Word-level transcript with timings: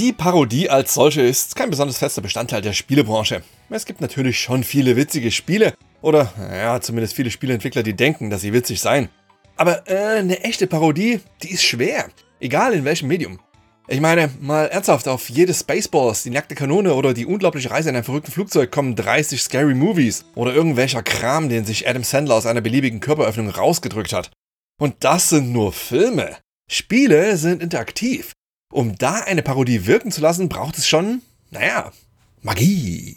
Die 0.00 0.14
Parodie 0.14 0.70
als 0.70 0.94
solche 0.94 1.20
ist 1.20 1.56
kein 1.56 1.68
besonders 1.68 1.98
fester 1.98 2.22
Bestandteil 2.22 2.62
der 2.62 2.72
Spielebranche. 2.72 3.42
Es 3.68 3.84
gibt 3.84 4.00
natürlich 4.00 4.40
schon 4.40 4.64
viele 4.64 4.96
witzige 4.96 5.30
Spiele, 5.30 5.74
oder 6.00 6.32
ja, 6.38 6.80
zumindest 6.80 7.14
viele 7.14 7.30
Spieleentwickler, 7.30 7.82
die 7.82 7.92
denken, 7.92 8.30
dass 8.30 8.40
sie 8.40 8.54
witzig 8.54 8.80
seien. 8.80 9.10
Aber 9.58 9.86
äh, 9.90 10.20
eine 10.20 10.42
echte 10.42 10.66
Parodie, 10.66 11.20
die 11.42 11.50
ist 11.50 11.64
schwer. 11.64 12.08
Egal 12.40 12.72
in 12.72 12.86
welchem 12.86 13.08
Medium. 13.08 13.40
Ich 13.88 14.00
meine, 14.00 14.30
mal 14.40 14.68
ernsthaft, 14.68 15.06
auf 15.06 15.28
jede 15.28 15.52
Spaceballs, 15.52 16.22
die 16.22 16.30
nackte 16.30 16.54
Kanone 16.54 16.94
oder 16.94 17.12
die 17.12 17.26
unglaubliche 17.26 17.70
Reise 17.70 17.90
in 17.90 17.94
einem 17.94 18.04
verrückten 18.04 18.32
Flugzeug 18.32 18.70
kommen 18.70 18.96
30 18.96 19.42
Scary 19.42 19.74
Movies 19.74 20.24
oder 20.34 20.54
irgendwelcher 20.54 21.02
Kram, 21.02 21.50
den 21.50 21.66
sich 21.66 21.86
Adam 21.86 22.04
Sandler 22.04 22.36
aus 22.36 22.46
einer 22.46 22.62
beliebigen 22.62 23.00
Körperöffnung 23.00 23.50
rausgedrückt 23.50 24.14
hat. 24.14 24.30
Und 24.80 24.94
das 25.00 25.28
sind 25.28 25.52
nur 25.52 25.74
Filme. 25.74 26.38
Spiele 26.70 27.36
sind 27.36 27.62
interaktiv. 27.62 28.32
Um 28.72 28.96
da 28.96 29.14
eine 29.14 29.42
Parodie 29.42 29.86
wirken 29.86 30.12
zu 30.12 30.20
lassen, 30.20 30.48
braucht 30.48 30.78
es 30.78 30.86
schon, 30.86 31.22
naja, 31.50 31.90
Magie. 32.40 33.16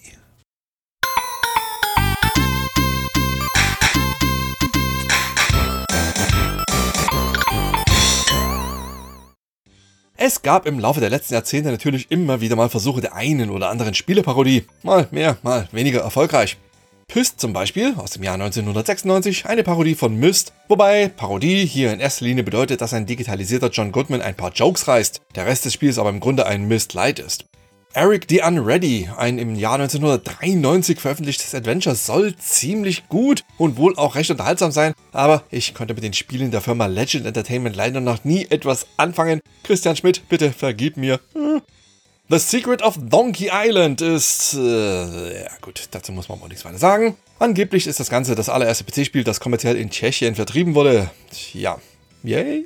Es 10.18 10.42
gab 10.42 10.66
im 10.66 10.80
Laufe 10.80 11.02
der 11.02 11.12
letzten 11.12 11.36
Jahrzehnte 11.36 11.70
natürlich 11.70 12.10
immer 12.10 12.42
wieder 12.42 12.56
mal 12.56 12.70
Versuche 12.70 13.02
der 13.02 13.14
einen 13.14 13.52
oder 13.52 13.70
anderen 13.70 13.94
Spieleparodie. 13.94 14.66
Mal 14.82 15.08
mehr, 15.12 15.38
mal 15.44 15.68
weniger 15.72 16.02
erfolgreich. 16.02 16.58
Pyst 17.14 17.40
zum 17.40 17.54
Beispiel 17.54 17.94
aus 17.98 18.10
dem 18.10 18.24
Jahr 18.24 18.34
1996, 18.34 19.46
eine 19.46 19.62
Parodie 19.62 19.94
von 19.94 20.16
Myst, 20.16 20.52
wobei 20.68 21.10
Parodie 21.10 21.64
hier 21.64 21.94
in 21.94 22.00
erster 22.00 22.26
Linie 22.26 22.42
bedeutet, 22.42 22.82
dass 22.82 22.96
ein 22.96 23.06
digitalisierter 23.06 23.70
John 23.70 23.92
Goodman 23.92 24.24
ein 24.24 24.34
paar 24.34 24.52
Jokes 24.52 24.88
reißt, 24.88 25.22
der 25.36 25.46
Rest 25.46 25.64
des 25.66 25.74
Spiels 25.74 26.00
aber 26.00 26.10
im 26.10 26.20
Grunde 26.20 26.48
ein 26.48 26.68
Myst 26.68 26.96
Light 26.96 27.20
ist. 27.20 27.46
Eric 27.94 28.26
the 28.30 28.42
Unready, 28.42 29.12
ein 29.16 29.38
im 29.38 29.54
Jahr 29.54 29.76
1993 29.76 31.00
veröffentlichtes 31.00 31.54
Adventure, 31.54 31.96
soll 31.96 32.36
ziemlich 32.38 33.08
gut 33.10 33.44
und 33.60 33.78
wohl 33.78 33.96
auch 33.96 34.16
recht 34.16 34.32
unterhaltsam 34.32 34.72
sein, 34.72 34.96
aber 35.12 35.44
ich 35.52 35.76
konnte 35.76 35.94
mit 35.94 36.04
den 36.04 36.14
Spielen 36.14 36.50
der 36.50 36.62
Firma 36.62 36.88
Legend 36.88 37.28
Entertainment 37.28 37.76
leider 37.76 38.02
noch 38.02 38.24
nie 38.24 38.48
etwas 38.50 38.88
anfangen. 38.98 39.40
Christian 39.62 39.96
Schmidt, 39.96 40.28
bitte 40.30 40.52
vergib 40.52 40.98
mir. 40.98 41.20
Hm. 42.30 42.38
The 42.38 42.40
Secret 42.40 42.82
of 42.82 42.98
Donkey 43.00 43.50
Island 43.52 44.02
ist... 44.02 44.54
Äh, 44.54 45.44
ja 45.44 45.52
gut, 45.62 45.88
dazu 45.92 46.12
muss 46.12 46.30
man 46.30 46.42
wohl 46.42 46.50
nichts 46.50 46.66
weiter 46.66 46.78
sagen. 46.78 47.16
Angeblich 47.40 47.88
ist 47.88 48.00
das 48.00 48.10
Ganze 48.10 48.36
das 48.36 48.50
allererste 48.50 48.84
PC-Spiel, 48.84 49.24
das 49.24 49.40
kommerziell 49.40 49.76
in 49.76 49.90
Tschechien 49.90 50.36
vertrieben 50.36 50.76
wurde. 50.76 51.10
Ja, 51.54 51.80
yay? 52.24 52.66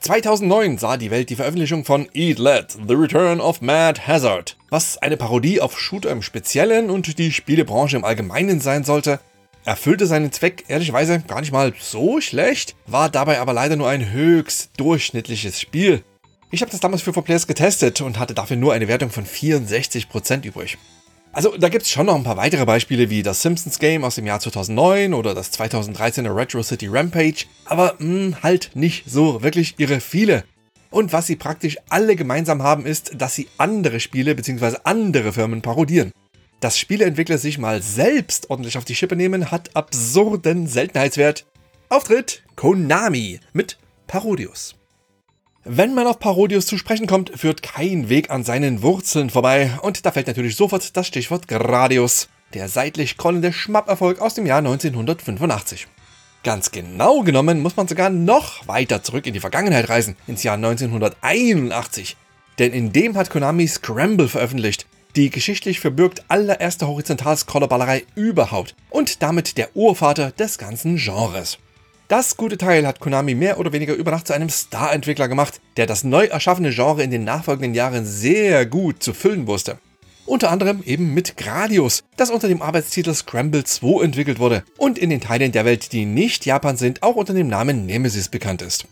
2009 0.00 0.78
sah 0.78 0.96
die 0.96 1.10
Welt 1.10 1.28
die 1.28 1.36
Veröffentlichung 1.36 1.84
von 1.84 2.08
Eat 2.14 2.38
Let, 2.38 2.78
The 2.86 2.94
Return 2.94 3.40
of 3.40 3.60
Mad 3.60 4.00
Hazard, 4.06 4.56
was 4.70 4.96
eine 4.98 5.16
Parodie 5.16 5.60
auf 5.60 5.78
Shooter 5.78 6.10
im 6.10 6.22
Speziellen 6.22 6.88
und 6.88 7.18
die 7.18 7.32
Spielebranche 7.32 7.96
im 7.96 8.04
Allgemeinen 8.04 8.60
sein 8.60 8.84
sollte. 8.84 9.18
Erfüllte 9.64 10.06
seinen 10.06 10.30
Zweck 10.30 10.64
ehrlicherweise 10.68 11.20
gar 11.20 11.40
nicht 11.40 11.52
mal 11.52 11.74
so 11.78 12.20
schlecht, 12.20 12.76
war 12.86 13.10
dabei 13.10 13.40
aber 13.40 13.52
leider 13.52 13.74
nur 13.74 13.88
ein 13.88 14.12
höchst 14.12 14.70
durchschnittliches 14.76 15.60
Spiel. 15.60 16.04
Ich 16.50 16.62
habe 16.62 16.70
das 16.70 16.80
damals 16.80 17.02
für 17.02 17.10
4Players 17.10 17.46
getestet 17.46 18.00
und 18.00 18.18
hatte 18.18 18.32
dafür 18.32 18.56
nur 18.56 18.72
eine 18.72 18.88
Wertung 18.88 19.10
von 19.10 19.26
64% 19.26 20.46
übrig. 20.46 20.78
Also 21.30 21.54
da 21.58 21.68
gibt 21.68 21.84
es 21.84 21.90
schon 21.90 22.06
noch 22.06 22.14
ein 22.14 22.24
paar 22.24 22.38
weitere 22.38 22.64
Beispiele 22.64 23.10
wie 23.10 23.22
das 23.22 23.42
Simpsons 23.42 23.78
Game 23.78 24.02
aus 24.02 24.14
dem 24.14 24.24
Jahr 24.24 24.40
2009 24.40 25.12
oder 25.12 25.34
das 25.34 25.52
2013er 25.52 26.34
Retro 26.34 26.62
City 26.62 26.86
Rampage, 26.86 27.44
aber 27.66 27.96
mh, 27.98 27.98
hm, 27.98 28.42
halt 28.42 28.70
nicht 28.74 29.04
so 29.10 29.42
wirklich 29.42 29.74
irre 29.76 30.00
viele. 30.00 30.44
Und 30.90 31.12
was 31.12 31.26
sie 31.26 31.36
praktisch 31.36 31.76
alle 31.90 32.16
gemeinsam 32.16 32.62
haben 32.62 32.86
ist, 32.86 33.12
dass 33.20 33.34
sie 33.34 33.48
andere 33.58 34.00
Spiele 34.00 34.34
bzw. 34.34 34.78
andere 34.84 35.34
Firmen 35.34 35.60
parodieren. 35.60 36.12
Dass 36.60 36.78
Spieleentwickler 36.78 37.36
sich 37.36 37.58
mal 37.58 37.82
selbst 37.82 38.48
ordentlich 38.48 38.78
auf 38.78 38.86
die 38.86 38.94
Schippe 38.94 39.14
nehmen, 39.14 39.50
hat 39.50 39.76
absurden 39.76 40.66
Seltenheitswert. 40.66 41.44
Auftritt 41.90 42.42
Konami 42.56 43.38
mit 43.52 43.78
Parodius. 44.06 44.78
Wenn 45.70 45.94
man 45.94 46.06
auf 46.06 46.18
Parodius 46.18 46.64
zu 46.64 46.78
sprechen 46.78 47.06
kommt, 47.06 47.30
führt 47.38 47.62
kein 47.62 48.08
Weg 48.08 48.30
an 48.30 48.42
seinen 48.42 48.80
Wurzeln 48.80 49.28
vorbei. 49.28 49.70
Und 49.82 50.06
da 50.06 50.12
fällt 50.12 50.26
natürlich 50.26 50.56
sofort 50.56 50.96
das 50.96 51.06
Stichwort 51.06 51.46
Gradius, 51.46 52.30
der 52.54 52.70
seitlich 52.70 53.18
krollende 53.18 53.52
Schmapperfolg 53.52 54.18
aus 54.22 54.32
dem 54.32 54.46
Jahr 54.46 54.60
1985. 54.60 55.86
Ganz 56.42 56.70
genau 56.70 57.20
genommen 57.20 57.60
muss 57.60 57.76
man 57.76 57.86
sogar 57.86 58.08
noch 58.08 58.66
weiter 58.66 59.02
zurück 59.02 59.26
in 59.26 59.34
die 59.34 59.40
Vergangenheit 59.40 59.90
reisen, 59.90 60.16
ins 60.26 60.42
Jahr 60.42 60.54
1981. 60.54 62.16
Denn 62.58 62.72
in 62.72 62.90
dem 62.90 63.14
hat 63.14 63.28
Konami 63.28 63.68
Scramble 63.68 64.28
veröffentlicht, 64.28 64.86
die 65.16 65.28
geschichtlich 65.28 65.80
verbürgt 65.80 66.24
allererste 66.28 66.88
Horizontal-Scrollerballerei 66.88 68.04
überhaupt 68.14 68.74
und 68.88 69.22
damit 69.22 69.58
der 69.58 69.76
Urvater 69.76 70.30
des 70.30 70.56
ganzen 70.56 70.96
Genres. 70.96 71.58
Das 72.08 72.38
gute 72.38 72.56
Teil 72.56 72.86
hat 72.86 73.00
Konami 73.00 73.34
mehr 73.34 73.60
oder 73.60 73.74
weniger 73.74 73.92
über 73.92 74.10
Nacht 74.10 74.26
zu 74.26 74.32
einem 74.32 74.48
Star-Entwickler 74.48 75.28
gemacht, 75.28 75.60
der 75.76 75.84
das 75.84 76.04
neu 76.04 76.24
erschaffene 76.24 76.70
Genre 76.70 77.02
in 77.02 77.10
den 77.10 77.24
nachfolgenden 77.24 77.74
Jahren 77.74 78.06
sehr 78.06 78.64
gut 78.64 79.02
zu 79.02 79.12
füllen 79.12 79.46
wusste. 79.46 79.78
Unter 80.24 80.50
anderem 80.50 80.82
eben 80.86 81.12
mit 81.12 81.36
Gradius, 81.36 82.04
das 82.16 82.30
unter 82.30 82.48
dem 82.48 82.62
Arbeitstitel 82.62 83.12
Scramble 83.12 83.62
2 83.62 84.04
entwickelt 84.04 84.38
wurde 84.38 84.64
und 84.78 84.96
in 84.96 85.10
den 85.10 85.20
Teilen 85.20 85.52
der 85.52 85.66
Welt, 85.66 85.92
die 85.92 86.06
nicht 86.06 86.46
Japan 86.46 86.78
sind, 86.78 87.02
auch 87.02 87.14
unter 87.14 87.34
dem 87.34 87.48
Namen 87.48 87.84
Nemesis 87.84 88.30
bekannt 88.30 88.62
ist. 88.62 88.86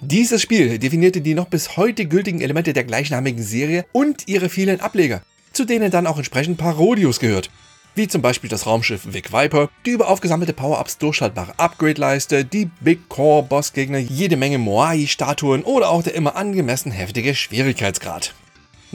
Dieses 0.00 0.40
Spiel 0.40 0.78
definierte 0.78 1.22
die 1.22 1.34
noch 1.34 1.48
bis 1.48 1.76
heute 1.76 2.06
gültigen 2.06 2.40
Elemente 2.40 2.72
der 2.72 2.84
gleichnamigen 2.84 3.42
Serie 3.42 3.84
und 3.90 4.28
ihre 4.28 4.48
vielen 4.48 4.80
Ableger, 4.80 5.22
zu 5.52 5.64
denen 5.64 5.90
dann 5.90 6.06
auch 6.06 6.18
entsprechend 6.18 6.58
Parodius 6.58 7.18
gehört, 7.18 7.50
wie 7.94 8.08
zum 8.08 8.22
Beispiel 8.22 8.50
das 8.50 8.66
Raumschiff 8.66 9.12
Vic 9.12 9.32
Viper, 9.32 9.68
die 9.86 9.90
über 9.90 10.08
aufgesammelte 10.08 10.52
Power-Ups 10.52 10.98
durchschaltbare 10.98 11.58
Upgrade-Leiste, 11.58 12.44
die 12.44 12.70
Big 12.80 13.08
Core-Bossgegner, 13.08 13.98
jede 13.98 14.36
Menge 14.36 14.58
Moai-Statuen 14.58 15.62
oder 15.62 15.90
auch 15.90 16.02
der 16.02 16.14
immer 16.14 16.36
angemessen 16.36 16.92
heftige 16.92 17.34
Schwierigkeitsgrad. 17.34 18.34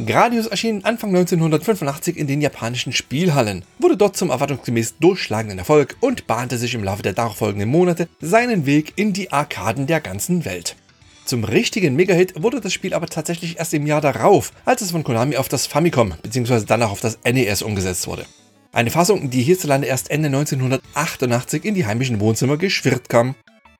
Gradius 0.03 0.47
erschien 0.47 0.83
Anfang 0.83 1.11
1985 1.11 2.17
in 2.17 2.27
den 2.27 2.41
japanischen 2.41 2.91
Spielhallen, 2.91 3.63
wurde 3.79 3.95
dort 3.95 4.17
zum 4.17 4.29
erwartungsgemäß 4.29 4.95
durchschlagenden 4.99 5.59
Erfolg 5.59 5.95
und 6.01 6.27
bahnte 6.27 6.57
sich 6.57 6.73
im 6.73 6.83
Laufe 6.83 7.01
der 7.01 7.13
darauffolgenden 7.13 7.69
Monate 7.69 8.09
seinen 8.19 8.65
Weg 8.65 8.91
in 8.97 9.13
die 9.13 9.31
Arkaden 9.31 9.87
der 9.87 10.01
ganzen 10.01 10.43
Welt. 10.43 10.75
Zum 11.23 11.45
richtigen 11.45 11.95
Megahit 11.95 12.43
wurde 12.43 12.59
das 12.59 12.73
Spiel 12.73 12.93
aber 12.93 13.07
tatsächlich 13.07 13.57
erst 13.57 13.73
im 13.73 13.87
Jahr 13.87 14.01
darauf, 14.01 14.51
als 14.65 14.81
es 14.81 14.91
von 14.91 15.05
Konami 15.05 15.37
auf 15.37 15.47
das 15.47 15.65
Famicom 15.65 16.13
bzw. 16.21 16.65
danach 16.67 16.91
auf 16.91 16.99
das 16.99 17.17
NES 17.23 17.61
umgesetzt 17.61 18.05
wurde. 18.05 18.25
Eine 18.75 18.91
Fassung, 18.91 19.29
die 19.29 19.41
hierzulande 19.41 19.87
erst 19.87 20.11
Ende 20.11 20.27
1988 20.27 21.63
in 21.63 21.75
die 21.75 21.85
heimischen 21.85 22.19
Wohnzimmer 22.19 22.57
geschwirrt 22.57 23.07
kam. 23.07 23.33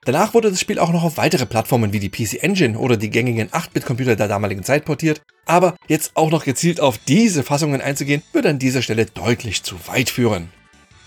Danach 0.06 0.34
wurde 0.34 0.50
das 0.50 0.62
Spiel 0.62 0.80
auch 0.80 0.94
noch 0.94 1.04
auf 1.04 1.18
weitere 1.18 1.46
Plattformen 1.46 1.92
wie 1.92 2.00
die 2.00 2.08
PC 2.08 2.42
Engine 2.42 2.80
oder 2.80 2.96
die 2.96 3.10
gängigen 3.10 3.50
8-Bit-Computer 3.50 4.16
der 4.16 4.30
damaligen 4.30 4.64
Zeit 4.64 4.86
portiert, 4.86 5.22
aber 5.46 5.76
jetzt 5.90 6.12
auch 6.16 6.32
noch 6.32 6.46
gezielt 6.46 6.80
auf 6.80 6.98
diese 6.98 7.44
Fassungen 7.44 7.82
einzugehen, 7.82 8.22
würde 8.32 8.48
an 8.48 8.58
dieser 8.58 8.82
Stelle 8.82 9.06
deutlich 9.06 9.64
zu 9.64 9.76
weit 9.88 10.10
führen. 10.10 10.50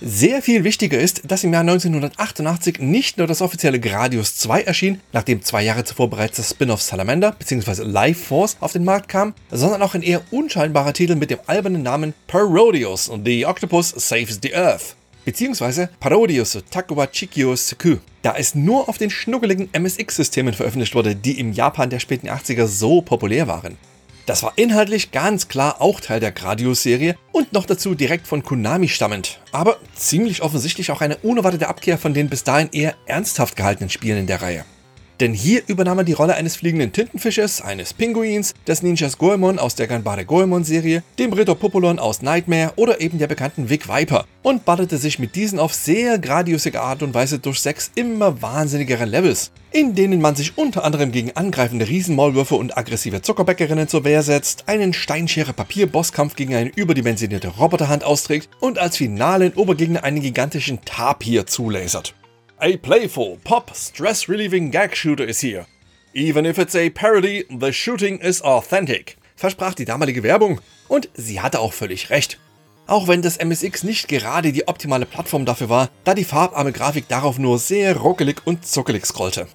Sehr 0.01 0.43
viel 0.43 0.63
wichtiger 0.63 1.01
ist, 1.01 1.23
dass 1.25 1.43
im 1.43 1.53
Jahr 1.53 1.63
1988 1.63 2.79
nicht 2.79 3.19
nur 3.19 3.27
das 3.27 3.43
offizielle 3.43 3.81
Gradius 3.81 4.37
2 4.37 4.63
erschien, 4.63 5.01
nachdem 5.13 5.43
zwei 5.43 5.65
Jahre 5.65 5.83
zuvor 5.83 6.09
bereits 6.09 6.37
das 6.37 6.51
Spin-off 6.51 6.81
Salamander 6.81 7.33
bzw. 7.33 7.83
Life 7.83 8.27
Force 8.27 8.57
auf 8.61 8.73
den 8.73 8.85
Markt 8.85 9.09
kam, 9.09 9.35
sondern 9.51 9.83
auch 9.83 9.95
ein 9.95 10.03
eher 10.03 10.23
unscheinbarer 10.31 10.93
Titel 10.93 11.17
mit 11.17 11.31
dem 11.31 11.41
albernen 11.47 11.83
Namen 11.83 12.15
Parodius 12.29 13.11
The 13.25 13.45
Octopus 13.45 13.89
Saves 13.91 14.39
the 14.41 14.55
Earth 14.55 14.95
beziehungsweise 15.25 15.91
Parodius 16.01 16.57
Takuwa 16.71 17.06
Chikyo 17.06 17.55
Seku, 17.55 17.97
da 18.23 18.37
es 18.39 18.55
nur 18.55 18.89
auf 18.89 18.97
den 18.97 19.11
schnuckeligen 19.11 19.69
MSX-Systemen 19.75 20.55
veröffentlicht 20.55 20.94
wurde, 20.94 21.15
die 21.15 21.39
im 21.39 21.53
Japan 21.53 21.91
der 21.91 21.99
späten 21.99 22.31
80er 22.31 22.67
so 22.67 23.03
populär 23.03 23.47
waren. 23.47 23.77
Das 24.29 24.43
war 24.43 24.53
inhaltlich 24.57 25.11
ganz 25.11 25.49
klar 25.49 25.81
auch 25.81 26.03
Teil 26.03 26.21
der 26.21 26.33
Gradius-Serie 26.33 27.17
und 27.33 27.55
noch 27.55 27.65
dazu 27.65 27.95
direkt 27.95 28.27
von 28.27 28.43
Konami 28.43 28.89
stammend, 28.89 29.41
aber 29.53 29.79
ziemlich 29.95 30.43
offensichtlich 30.43 30.91
auch 30.91 31.01
eine 31.01 31.17
unerwartete 31.17 31.67
Abkehr 31.67 31.97
von 31.97 32.13
den 32.13 32.29
bis 32.29 32.45
dahin 32.45 32.69
eher 32.71 32.95
ernsthaft 33.07 33.57
gehaltenen 33.57 33.89
Spielen 33.89 34.19
in 34.19 34.27
der 34.27 34.43
Reihe. 34.43 34.67
Denn 35.20 35.35
hier 35.35 35.62
übernahm 35.67 35.99
er 35.99 36.05
die 36.05 36.12
Rolle 36.12 36.35
eines 36.35 36.55
fliegenden 36.55 36.93
Tintenfisches, 36.93 37.61
eines 37.61 37.93
Pinguins, 37.93 38.55
des 38.69 38.82
Ninjas 38.82 39.19
Goemon 39.19 39.59
aus 39.59 39.75
der 39.75 39.88
Ganbare 39.88 40.25
Goemon 40.25 40.62
Serie, 40.62 41.03
dem 41.19 41.32
Ritter 41.32 41.56
Popolon 41.56 41.99
aus 41.99 42.23
Nightmare 42.23 42.73
oder 42.76 43.00
eben 43.00 43.19
der 43.19 43.26
bekannten 43.26 43.69
Vic 43.69 43.88
Viper 43.88 44.26
und 44.43 44.65
baddete 44.65 44.97
sich 44.97 45.19
mit 45.19 45.35
diesen 45.35 45.59
auf 45.59 45.75
sehr 45.75 46.20
gradiusige 46.20 46.81
Art 46.81 47.03
und 47.03 47.15
Weise 47.15 47.41
durch 47.41 47.61
sechs 47.61 47.91
immer 47.97 48.41
wahnsinnigere 48.43 49.06
Levels, 49.06 49.50
in 49.73 49.97
denen 49.97 50.20
man 50.20 50.37
sich 50.37 50.56
unter 50.56 50.85
anderem 50.85 51.11
gegen 51.11 51.32
angreifende 51.35 51.88
Riesenmaulwürfe 51.88 52.55
und 52.55 52.79
aggressive 52.79 53.20
Zuckerbäckerinnen 53.20 53.88
zur 53.88 54.05
Wehr 54.05 54.23
setzt, 54.23 54.69
einen 54.69 54.93
Steinschere-Papier-Bosskampf 54.93 56.37
gegen 56.37 56.55
eine 56.55 56.70
überdimensionierte 56.70 57.49
Roboterhand 57.49 58.05
austrägt 58.05 58.49
und 58.61 58.79
als 58.79 58.97
finalen 58.97 59.53
Obergegner 59.55 60.05
einen 60.05 60.20
gigantischen 60.20 60.85
Tapir 60.85 61.47
zulasert. 61.47 62.15
A 62.60 62.76
playful, 62.76 63.38
pop, 63.44 63.70
stress 63.75 64.28
relieving 64.28 64.72
gag 64.72 64.96
shooter 64.96 65.25
is 65.25 65.40
here. 65.40 65.66
Even 66.12 66.44
if 66.44 66.58
it's 66.58 66.75
a 66.75 66.90
parody, 66.90 67.44
the 67.50 67.72
shooting 67.72 68.19
is 68.19 68.43
authentic. 68.43 69.16
versprach 69.37 69.75
die 69.75 69.84
damalige 69.84 70.25
Werbung. 70.25 70.60
Und 70.88 71.08
sie 71.14 71.40
hatte 71.40 71.60
auch 71.60 71.72
völlig 71.72 72.10
recht. 72.10 72.38
Auch 72.88 73.06
wenn 73.06 73.22
das 73.22 73.37
MSX 73.37 73.84
nicht 73.84 74.08
gerade 74.08 74.50
die 74.50 74.66
optimale 74.66 75.06
Plattform 75.06 75.44
dafür 75.44 75.69
war, 75.69 75.90
da 76.05 76.14
die 76.14 76.25
farbarme 76.25 76.72
Grafik 76.72 77.06
darauf 77.06 77.38
nur 77.38 77.58
sehr 77.58 77.96
ruckelig 77.96 78.40
und 78.44 78.66
zuckelig 78.66 79.06
scrollte. 79.06 79.46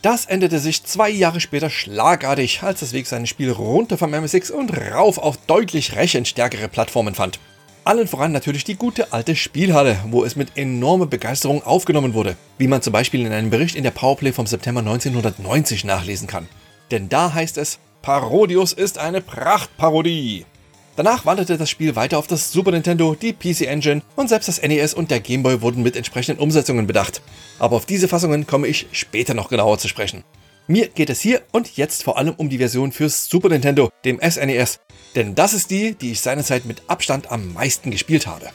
Das 0.00 0.26
änderte 0.26 0.58
sich 0.58 0.82
zwei 0.82 1.10
Jahre 1.10 1.40
später 1.40 1.70
schlagartig, 1.70 2.64
als 2.64 2.80
das 2.80 2.92
Weg 2.92 3.06
seine 3.06 3.28
Spiele 3.28 3.52
runter 3.52 3.96
vom 3.98 4.10
MSX 4.10 4.50
und 4.50 4.76
rauf 4.76 5.18
auf 5.18 5.36
deutlich 5.46 5.94
rechenstärkere 5.94 6.68
Plattformen 6.68 7.14
fand. 7.14 7.38
Allen 7.84 8.06
voran 8.06 8.30
natürlich 8.30 8.62
die 8.62 8.76
gute 8.76 9.12
alte 9.12 9.34
Spielhalle, 9.34 9.98
wo 10.06 10.22
es 10.22 10.36
mit 10.36 10.56
enormer 10.56 11.06
Begeisterung 11.06 11.64
aufgenommen 11.64 12.14
wurde, 12.14 12.36
wie 12.56 12.68
man 12.68 12.80
zum 12.80 12.92
Beispiel 12.92 13.26
in 13.26 13.32
einem 13.32 13.50
Bericht 13.50 13.74
in 13.74 13.82
der 13.82 13.90
Powerplay 13.90 14.30
vom 14.30 14.46
September 14.46 14.80
1990 14.80 15.84
nachlesen 15.84 16.28
kann. 16.28 16.48
Denn 16.92 17.08
da 17.08 17.34
heißt 17.34 17.58
es, 17.58 17.80
Parodius 18.00 18.72
ist 18.72 18.98
eine 18.98 19.20
Prachtparodie. 19.20 20.46
Danach 20.94 21.26
wanderte 21.26 21.58
das 21.58 21.70
Spiel 21.70 21.96
weiter 21.96 22.18
auf 22.18 22.28
das 22.28 22.52
Super 22.52 22.70
Nintendo, 22.70 23.16
die 23.16 23.32
PC 23.32 23.62
Engine 23.62 24.02
und 24.14 24.28
selbst 24.28 24.46
das 24.46 24.62
NES 24.62 24.94
und 24.94 25.10
der 25.10 25.18
Game 25.18 25.42
Boy 25.42 25.60
wurden 25.60 25.82
mit 25.82 25.96
entsprechenden 25.96 26.40
Umsetzungen 26.40 26.86
bedacht. 26.86 27.20
Aber 27.58 27.74
auf 27.74 27.86
diese 27.86 28.06
Fassungen 28.06 28.46
komme 28.46 28.68
ich 28.68 28.86
später 28.92 29.34
noch 29.34 29.48
genauer 29.48 29.78
zu 29.78 29.88
sprechen. 29.88 30.22
Mir 30.68 30.86
geht 30.86 31.10
es 31.10 31.20
hier 31.20 31.42
und 31.50 31.76
jetzt 31.76 32.04
vor 32.04 32.16
allem 32.16 32.34
um 32.36 32.48
die 32.48 32.58
Version 32.58 32.92
fürs 32.92 33.28
Super 33.28 33.48
Nintendo, 33.48 33.90
dem 34.04 34.20
SNES, 34.20 34.78
denn 35.14 35.34
das 35.34 35.54
ist 35.54 35.70
die, 35.70 35.94
die 35.94 36.12
ich 36.12 36.20
seinerzeit 36.20 36.64
mit 36.64 36.82
Abstand 36.88 37.30
am 37.30 37.52
meisten 37.52 37.90
gespielt 37.90 38.26
habe. 38.26 38.50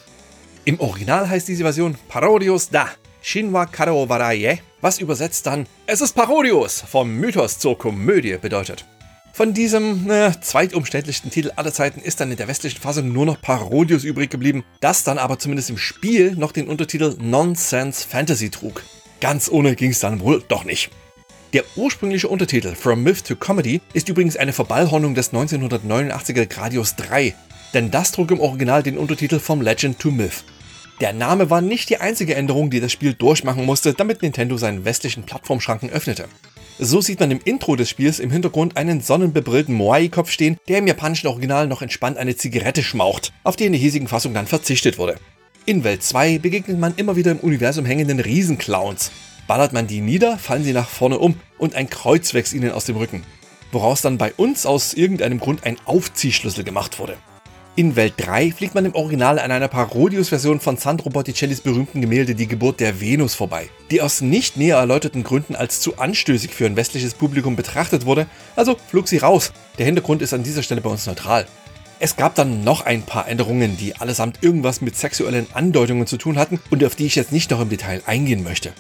Im 0.66 0.80
Original 0.80 1.30
heißt 1.30 1.48
diese 1.48 1.64
Version 1.64 1.98
Parodius 2.10 2.70
da, 2.70 2.90
Shinwa 3.22 3.66
Karo 3.66 4.10
Waraye, 4.10 4.60
was 4.82 5.00
übersetzt 5.00 5.46
dann 5.46 5.68
Es 5.86 6.02
ist 6.02 6.14
Parodius 6.14 6.82
vom 6.82 7.16
Mythos 7.16 7.60
zur 7.60 7.78
Komödie 7.78 8.38
bedeutet. 8.38 8.86
Von 9.34 9.54
diesem 9.54 10.10
äh, 10.10 10.32
zweitumständlichsten 10.42 11.30
Titel 11.30 11.52
aller 11.56 11.72
Zeiten 11.72 12.00
ist 12.00 12.20
dann 12.20 12.32
in 12.32 12.38
der 12.38 12.48
westlichen 12.48 12.82
Fassung 12.82 13.14
nur 13.14 13.26
noch 13.26 13.40
Parodius 13.40 14.04
übrig 14.04 14.32
geblieben, 14.32 14.64
das 14.80 15.04
dann 15.04 15.20
aber 15.20 15.38
zumindest 15.38 15.70
im 15.70 15.78
Spiel 15.78 16.36
noch 16.36 16.52
den 16.52 16.68
Untertitel 16.68 17.16
Nonsense 17.20 18.08
Fantasy 18.08 18.50
trug. 18.50 18.84
Ganz 19.22 19.48
ohne 19.50 19.76
ging 19.76 19.92
es 19.92 20.00
dann 20.00 20.22
wohl 20.22 20.44
doch 20.48 20.64
nicht. 20.64 20.90
Der 21.58 21.66
ursprüngliche 21.76 22.28
Untertitel 22.28 22.76
From 22.76 23.02
Myth 23.02 23.26
to 23.26 23.36
Comedy 23.36 23.82
ist 23.94 24.10
übrigens 24.10 24.38
eine 24.38 24.54
Verballhornung 24.54 25.16
des 25.16 25.34
1989er 25.34 26.46
Gradius 26.46 26.96
3, 26.98 27.34
denn 27.74 27.90
das 27.90 28.12
trug 28.12 28.30
im 28.30 28.40
Original 28.40 28.84
den 28.84 28.96
Untertitel 28.96 29.40
From 29.40 29.64
Legend 29.64 29.98
to 29.98 30.12
Myth. 30.12 30.44
Der 31.02 31.14
Name 31.14 31.50
war 31.50 31.62
nicht 31.62 31.90
die 31.90 31.98
einzige 31.98 32.36
Änderung, 32.36 32.70
die 32.70 32.80
das 32.80 32.92
Spiel 32.92 33.16
durchmachen 33.16 33.66
musste, 33.66 33.96
damit 33.96 34.22
Nintendo 34.22 34.56
seinen 34.56 34.86
westlichen 34.86 35.24
Plattformschranken 35.24 35.90
öffnete. 35.90 36.26
So 36.78 37.02
sieht 37.02 37.20
man 37.20 37.32
im 37.32 37.42
Intro 37.44 37.76
des 37.76 37.90
Spiels 37.90 38.20
im 38.20 38.30
Hintergrund 38.30 38.78
einen 38.78 39.02
sonnenbebrillten 39.02 39.74
Moai-Kopf 39.74 40.30
stehen, 40.30 40.58
der 40.68 40.78
im 40.78 40.86
japanischen 40.86 41.26
Original 41.26 41.66
noch 41.66 41.82
entspannt 41.82 42.20
eine 42.20 42.36
Zigarette 42.36 42.84
schmaucht, 42.84 43.34
auf 43.44 43.56
die 43.56 43.66
in 43.66 43.72
der 43.72 43.82
hiesigen 43.82 44.08
Fassung 44.08 44.36
dann 44.36 44.46
verzichtet 44.46 45.00
wurde. 45.00 45.16
In 45.66 45.84
Welt 45.84 46.04
2 46.04 46.38
begegnet 46.38 46.78
man 46.78 46.94
immer 46.98 47.16
wieder 47.16 47.32
im 47.32 47.40
Universum 47.40 47.84
hängenden 47.86 48.20
Riesenclowns. 48.20 49.10
Ballert 49.48 49.72
man 49.72 49.88
die 49.88 50.02
nieder, 50.02 50.38
fallen 50.38 50.66
sie 50.66 50.74
nach 50.74 50.90
vorne 50.90 51.20
um 51.20 51.40
und 51.58 51.74
ein 51.74 51.90
Kreuz 51.90 52.34
wächst 52.34 52.54
ihnen 52.54 52.72
aus 52.72 52.84
dem 52.84 52.98
Rücken. 52.98 53.24
Woraus 53.72 54.02
dann 54.02 54.18
bei 54.18 54.34
uns 54.34 54.66
aus 54.66 54.94
irgendeinem 54.94 55.40
Grund 55.40 55.64
ein 55.64 55.78
Aufziehschlüssel 55.86 56.66
gemacht 56.66 57.00
wurde. 57.00 57.18
In 57.78 57.96
Welt 57.96 58.16
3 58.18 58.52
fliegt 58.52 58.76
man 58.76 58.86
im 58.86 58.96
Original 58.96 59.40
an 59.40 59.52
einer 59.52 59.68
Parodius-Version 59.68 60.60
von 60.60 60.78
Sandro 60.78 61.10
Botticellis 61.12 61.62
berühmten 61.62 62.02
Gemälde 62.02 62.36
Die 62.36 62.48
Geburt 62.48 62.80
der 62.80 63.00
Venus 63.00 63.36
vorbei, 63.36 63.70
die 63.92 64.02
aus 64.02 64.20
nicht 64.20 64.58
näher 64.58 64.78
erläuterten 64.78 65.24
Gründen 65.24 65.56
als 65.56 65.80
zu 65.80 65.98
anstößig 65.98 66.52
für 66.52 66.66
ein 66.66 66.76
westliches 66.76 67.14
Publikum 67.14 67.56
betrachtet 67.56 68.06
wurde, 68.06 68.26
also 68.56 68.76
flog 68.90 69.08
sie 69.08 69.20
raus. 69.20 69.54
Der 69.78 69.86
Hintergrund 69.86 70.22
ist 70.22 70.34
an 70.34 70.44
dieser 70.44 70.64
Stelle 70.64 70.82
bei 70.82 70.90
uns 70.90 71.06
neutral. 71.06 71.48
Es 72.00 72.16
gab 72.16 72.36
dann 72.36 72.64
noch 72.64 72.82
ein 72.82 73.04
paar 73.04 73.28
Änderungen, 73.28 73.78
die 73.78 73.96
allesamt 73.96 74.40
irgendwas 74.42 74.82
mit 74.82 74.96
sexuellen 74.96 75.48
Andeutungen 75.54 76.08
zu 76.08 76.18
tun 76.18 76.38
hatten 76.38 76.60
und 76.70 76.84
auf 76.84 76.96
die 76.96 77.06
ich 77.06 77.16
jetzt 77.16 77.32
nicht 77.32 77.52
noch 77.52 77.62
im 77.62 77.70
Detail 77.70 78.02
eingehen 78.08 78.44
möchte. 78.44 78.74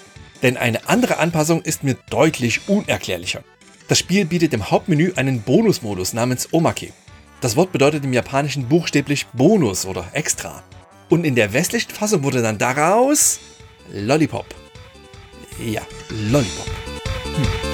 Denn 0.44 0.58
eine 0.58 0.88
andere 0.88 1.18
Anpassung 1.18 1.62
ist 1.62 1.84
mir 1.84 1.96
deutlich 2.10 2.68
unerklärlicher. 2.68 3.44
Das 3.88 4.00
Spiel 4.00 4.26
bietet 4.26 4.54
im 4.54 4.70
Hauptmenü 4.70 5.14
einen 5.16 5.42
Bonusmodus 5.42 6.14
namens 6.14 6.50
Omake. 6.52 6.92
Das 7.42 7.56
Wort 7.56 7.72
bedeutet 7.72 8.04
im 8.04 8.14
Japanischen 8.14 8.68
buchstäblich 8.68 9.28
Bonus 9.28 9.86
oder 9.86 10.06
Extra. 10.14 10.64
Und 11.10 11.24
in 11.24 11.36
der 11.36 11.54
westlichen 11.54 11.92
Fassung 11.92 12.24
wurde 12.24 12.42
dann 12.42 12.58
daraus 12.58 13.40
Lollipop. 13.94 14.46
Ja, 15.66 15.82
Lollipop. 16.10 16.68
Hm. 17.36 17.67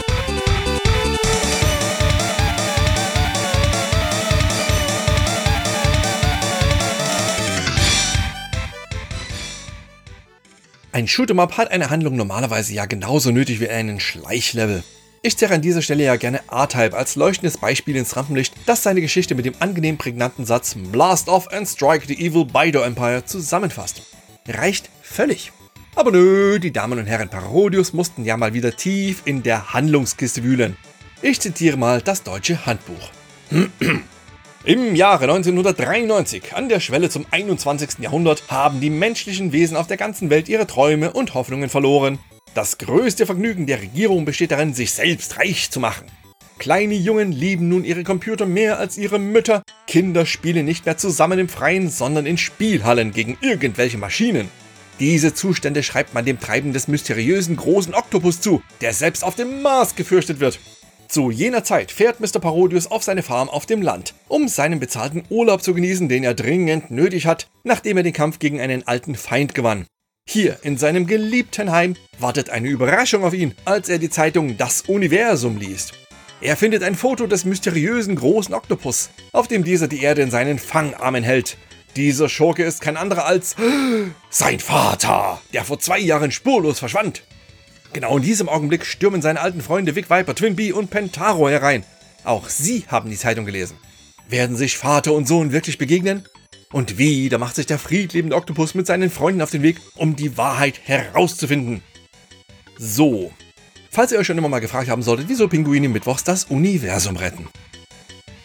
Ein 10.93 11.07
Shoot'em-up 11.07 11.57
hat 11.57 11.71
eine 11.71 11.89
Handlung 11.89 12.15
normalerweise 12.15 12.71
ja 12.71 12.85
genauso 12.85 13.31
nötig 13.31 13.59
wie 13.59 13.67
einen 13.67 13.99
Schleichlevel. 13.99 14.83
Ich 15.23 15.35
zerre 15.35 15.55
an 15.55 15.61
dieser 15.63 15.81
Stelle 15.81 16.03
ja 16.03 16.17
gerne 16.17 16.41
A-Type 16.45 16.95
als 16.95 17.15
leuchtendes 17.15 17.57
Beispiel 17.57 17.95
ins 17.95 18.15
Rampenlicht, 18.15 18.53
das 18.67 18.83
seine 18.83 19.01
Geschichte 19.01 19.33
mit 19.33 19.45
dem 19.45 19.55
angenehm 19.57 19.97
prägnanten 19.97 20.45
Satz 20.45 20.75
Blast 20.91 21.29
off 21.29 21.51
and 21.51 21.67
strike 21.67 22.05
the 22.05 22.13
evil 22.23 22.45
Bido 22.45 22.81
Empire 22.81 23.25
zusammenfasst. 23.25 24.03
Reicht 24.47 24.91
völlig. 25.01 25.51
Aber 25.95 26.11
nö, 26.11 26.59
die 26.59 26.71
Damen 26.71 26.99
und 26.99 27.07
Herren 27.07 27.29
Parodius 27.29 27.93
mussten 27.93 28.23
ja 28.23 28.37
mal 28.37 28.53
wieder 28.53 28.75
tief 28.75 29.23
in 29.25 29.41
der 29.41 29.73
Handlungskiste 29.73 30.43
wühlen. 30.43 30.77
Ich 31.23 31.41
zitiere 31.41 31.77
mal 31.77 32.01
das 32.01 32.21
deutsche 32.21 32.67
Handbuch. 32.67 33.09
Im 34.65 34.95
Jahre 34.95 35.25
1993, 35.25 36.53
an 36.53 36.69
der 36.69 36.79
Schwelle 36.79 37.09
zum 37.09 37.25
21. 37.29 37.99
Jahrhundert, 37.99 38.43
haben 38.47 38.79
die 38.79 38.89
menschlichen 38.89 39.51
Wesen 39.51 39.75
auf 39.75 39.87
der 39.87 39.97
ganzen 39.97 40.29
Welt 40.29 40.47
ihre 40.47 40.65
Träume 40.65 41.11
und 41.11 41.33
Hoffnungen 41.33 41.67
verloren. 41.67 42.17
Das 42.53 42.77
größte 42.77 43.25
Vergnügen 43.25 43.67
der 43.67 43.81
Regierung 43.81 44.23
besteht 44.23 44.51
darin, 44.51 44.73
sich 44.73 44.93
selbst 44.93 45.37
reich 45.37 45.69
zu 45.69 45.81
machen. 45.81 46.05
Kleine 46.59 46.93
Jungen 46.93 47.33
lieben 47.33 47.67
nun 47.67 47.83
ihre 47.83 48.05
Computer 48.05 48.45
mehr 48.45 48.79
als 48.79 48.97
ihre 48.97 49.19
Mütter. 49.19 49.63
Kinder 49.85 50.25
spielen 50.25 50.63
nicht 50.63 50.85
mehr 50.85 50.95
zusammen 50.95 51.39
im 51.39 51.49
Freien, 51.49 51.89
sondern 51.89 52.25
in 52.25 52.37
Spielhallen 52.37 53.11
gegen 53.11 53.37
irgendwelche 53.41 53.97
Maschinen. 53.97 54.49
Diese 55.01 55.33
Zustände 55.33 55.83
schreibt 55.83 56.13
man 56.13 56.23
dem 56.23 56.39
Treiben 56.39 56.71
des 56.71 56.87
mysteriösen 56.87 57.57
großen 57.57 57.93
Oktopus 57.93 58.39
zu, 58.39 58.61
der 58.79 58.93
selbst 58.93 59.25
auf 59.25 59.35
dem 59.35 59.61
Mars 59.61 59.95
gefürchtet 59.95 60.39
wird. 60.39 60.57
Zu 61.07 61.29
jener 61.29 61.63
Zeit 61.63 61.91
fährt 61.91 62.19
Mr. 62.19 62.39
Parodius 62.39 62.87
auf 62.87 63.03
seine 63.03 63.23
Farm 63.23 63.49
auf 63.49 63.65
dem 63.65 63.81
Land, 63.81 64.13
um 64.27 64.47
seinen 64.47 64.79
bezahlten 64.79 65.23
Urlaub 65.29 65.61
zu 65.61 65.73
genießen, 65.73 66.09
den 66.09 66.23
er 66.23 66.33
dringend 66.33 66.89
nötig 66.89 67.27
hat, 67.27 67.47
nachdem 67.63 67.97
er 67.97 68.03
den 68.03 68.13
Kampf 68.13 68.39
gegen 68.39 68.59
einen 68.59 68.87
alten 68.87 69.15
Feind 69.15 69.53
gewann. 69.53 69.85
Hier 70.27 70.57
in 70.63 70.77
seinem 70.77 71.05
geliebten 71.05 71.71
Heim 71.71 71.95
wartet 72.17 72.49
eine 72.49 72.69
Überraschung 72.69 73.23
auf 73.23 73.33
ihn, 73.33 73.53
als 73.65 73.89
er 73.89 73.99
die 73.99 74.09
Zeitung 74.09 74.57
Das 74.57 74.81
Universum 74.81 75.57
liest. 75.57 75.93
Er 76.41 76.57
findet 76.57 76.83
ein 76.83 76.95
Foto 76.95 77.27
des 77.27 77.45
mysteriösen 77.45 78.15
großen 78.15 78.53
Oktopus, 78.53 79.09
auf 79.31 79.47
dem 79.47 79.63
dieser 79.63 79.87
die 79.87 80.01
Erde 80.01 80.21
in 80.21 80.31
seinen 80.31 80.59
Fangarmen 80.59 81.23
hält. 81.23 81.57
Dieser 81.95 82.27
Schurke 82.27 82.63
ist 82.63 82.81
kein 82.81 82.97
anderer 82.97 83.25
als 83.25 83.55
sein 84.29 84.59
Vater, 84.59 85.41
der 85.53 85.63
vor 85.63 85.79
zwei 85.79 85.99
Jahren 85.99 86.31
spurlos 86.31 86.79
verschwand. 86.79 87.23
Genau 87.93 88.17
in 88.17 88.23
diesem 88.23 88.49
Augenblick 88.49 88.85
stürmen 88.85 89.21
seine 89.21 89.39
alten 89.39 89.61
Freunde 89.61 89.95
Vic 89.95 90.09
Viper, 90.09 90.33
Twin 90.33 90.55
Bee 90.55 90.71
und 90.71 90.89
Pentaro 90.89 91.47
herein. 91.47 91.83
Auch 92.23 92.49
sie 92.49 92.85
haben 92.87 93.11
die 93.11 93.17
Zeitung 93.17 93.45
gelesen. 93.45 93.77
Werden 94.27 94.55
sich 94.55 94.77
Vater 94.77 95.13
und 95.13 95.27
Sohn 95.27 95.51
wirklich 95.51 95.77
begegnen? 95.77 96.23
Und 96.71 96.97
wie, 96.97 97.29
da 97.29 97.37
macht 97.37 97.55
sich 97.55 97.67
der 97.67 97.77
friedlebende 97.77 98.35
Oktopus 98.35 98.73
mit 98.73 98.87
seinen 98.87 99.11
Freunden 99.11 99.43
auf 99.43 99.51
den 99.51 99.61
Weg, 99.61 99.77
um 99.95 100.15
die 100.15 100.37
Wahrheit 100.37 100.79
herauszufinden. 100.85 101.83
So, 102.79 103.31
falls 103.91 104.11
ihr 104.11 104.17
euch 104.17 104.25
schon 104.25 104.39
immer 104.39 104.49
mal 104.49 104.59
gefragt 104.59 104.89
haben 104.89 105.03
solltet, 105.03 105.29
wieso 105.29 105.47
Pinguine 105.47 105.87
mittwochs 105.87 106.23
das 106.23 106.45
Universum 106.45 107.15
retten. 107.15 107.47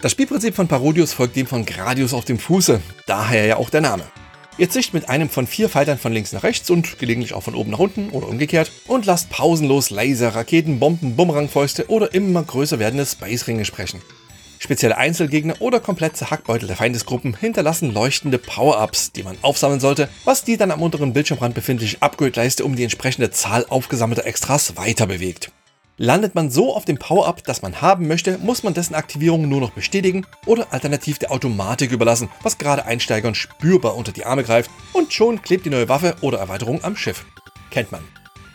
Das 0.03 0.13
Spielprinzip 0.13 0.55
von 0.55 0.69
Parodius 0.69 1.15
folgt 1.15 1.37
dem 1.37 1.47
von 1.47 1.65
Gradius 1.65 2.13
auf 2.13 2.27
dem 2.27 2.39
Fuße, 2.39 2.83
daher 3.07 3.47
ja 3.47 3.57
auch 3.57 3.71
der 3.71 3.81
Name. 3.81 4.05
Ihr 4.59 4.69
zischt 4.69 4.93
mit 4.93 5.09
einem 5.09 5.31
von 5.31 5.47
vier 5.47 5.69
Fightern 5.69 5.99
von 5.99 6.13
links 6.13 6.33
nach 6.33 6.43
rechts 6.43 6.69
und 6.69 6.99
gelegentlich 6.99 7.33
auch 7.33 7.45
von 7.45 7.55
oben 7.55 7.71
nach 7.71 7.79
unten 7.79 8.11
oder 8.11 8.27
umgekehrt 8.27 8.73
und 8.89 9.07
lasst 9.07 9.31
pausenlos 9.31 9.91
Laser, 9.91 10.35
Raketen, 10.35 10.81
Bomben, 10.81 11.15
Bumerangfäuste 11.15 11.89
oder 11.89 12.13
immer 12.13 12.43
größer 12.43 12.81
werdende 12.81 13.07
Space-Ringe 13.07 13.65
sprechen. 13.65 14.03
Spezielle 14.59 14.99
Einzelgegner 14.99 15.55
oder 15.61 15.79
komplette 15.79 16.33
Hackbeutel 16.33 16.67
der 16.67 16.77
Feindesgruppen 16.77 17.37
hinterlassen 17.37 17.95
leuchtende 17.95 18.39
Power-Ups, 18.39 19.13
die 19.13 19.23
man 19.23 19.39
aufsammeln 19.43 19.79
sollte, 19.79 20.09
was 20.25 20.43
die 20.43 20.57
dann 20.57 20.73
am 20.73 20.83
unteren 20.83 21.13
Bildschirmrand 21.13 21.55
befindliche 21.55 22.03
Upgrade-Leiste 22.03 22.65
um 22.65 22.75
die 22.75 22.83
entsprechende 22.83 23.31
Zahl 23.31 23.65
aufgesammelter 23.69 24.27
Extras 24.27 24.77
weiter 24.77 25.07
bewegt. 25.07 25.53
Landet 26.01 26.37
man 26.37 26.49
so 26.49 26.77
auf 26.77 26.85
dem 26.85 26.97
Power-Up, 26.97 27.43
das 27.43 27.61
man 27.61 27.83
haben 27.83 28.07
möchte, 28.07 28.39
muss 28.39 28.63
man 28.63 28.73
dessen 28.73 28.95
Aktivierung 28.95 29.49
nur 29.49 29.61
noch 29.61 29.73
bestätigen 29.73 30.25
oder 30.47 30.73
alternativ 30.73 31.19
der 31.19 31.33
Automatik 31.33 31.91
überlassen, 31.91 32.29
was 32.45 32.57
gerade 32.57 32.85
Einsteigern 32.85 33.35
spürbar 33.35 33.97
unter 33.97 34.13
die 34.13 34.25
Arme 34.25 34.45
greift 34.45 34.71
und 34.93 35.13
schon 35.13 35.43
klebt 35.43 35.67
die 35.67 35.71
neue 35.71 35.89
Waffe 35.89 36.15
oder 36.21 36.39
Erweiterung 36.39 36.85
am 36.85 36.95
Schiff. 36.95 37.27
Kennt 37.73 37.91
man. 37.91 38.05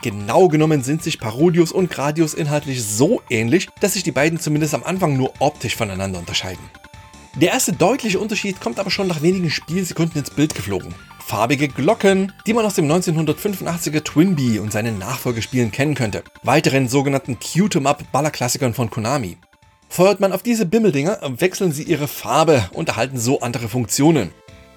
Genau 0.02 0.48
genommen 0.48 0.84
sind 0.84 1.04
sich 1.04 1.20
Parodius 1.20 1.74
und 1.74 1.90
Gradius 1.90 2.34
inhaltlich 2.34 2.82
so 2.82 3.22
ähnlich, 3.30 3.68
dass 3.82 3.94
sich 3.94 4.04
die 4.04 4.14
beiden 4.14 4.40
zumindest 4.40 4.74
am 4.74 4.84
Anfang 4.86 5.18
nur 5.18 5.34
optisch 5.40 5.76
voneinander 5.76 6.20
unterscheiden. 6.20 6.64
Der 7.36 7.52
erste 7.52 7.74
deutliche 7.74 8.22
Unterschied 8.22 8.62
kommt 8.62 8.80
aber 8.80 8.90
schon 8.90 9.08
nach 9.08 9.22
wenigen 9.22 9.50
Spielsekunden 9.50 10.20
ins 10.20 10.30
Bild 10.30 10.56
geflogen. 10.56 10.96
Farbige 11.34 11.68
Glocken, 11.68 12.32
die 12.46 12.54
man 12.54 12.64
aus 12.64 12.76
dem 12.76 12.88
1985er 12.88 14.04
Twinbee 14.04 14.60
und 14.60 14.72
seinen 14.72 15.00
Nachfolgespielen 15.00 15.72
kennen 15.72 15.96
könnte. 15.96 16.24
Weiteren 16.44 16.88
sogenannten 16.88 17.40
Q-Em-Up-Ballerklassikern 17.40 18.76
von 18.76 18.92
Konami. 18.92 19.38
Feuert 19.90 20.20
man 20.20 20.32
auf 20.32 20.44
diese 20.44 20.68
Bimmeldinger, 20.68 21.18
wechseln 21.40 21.72
sie 21.72 21.82
ihre 21.82 22.08
Farbe 22.08 22.70
und 22.74 22.90
erhalten 22.90 23.18
so 23.18 23.40
andere 23.40 23.68
Funktionen. 23.68 24.30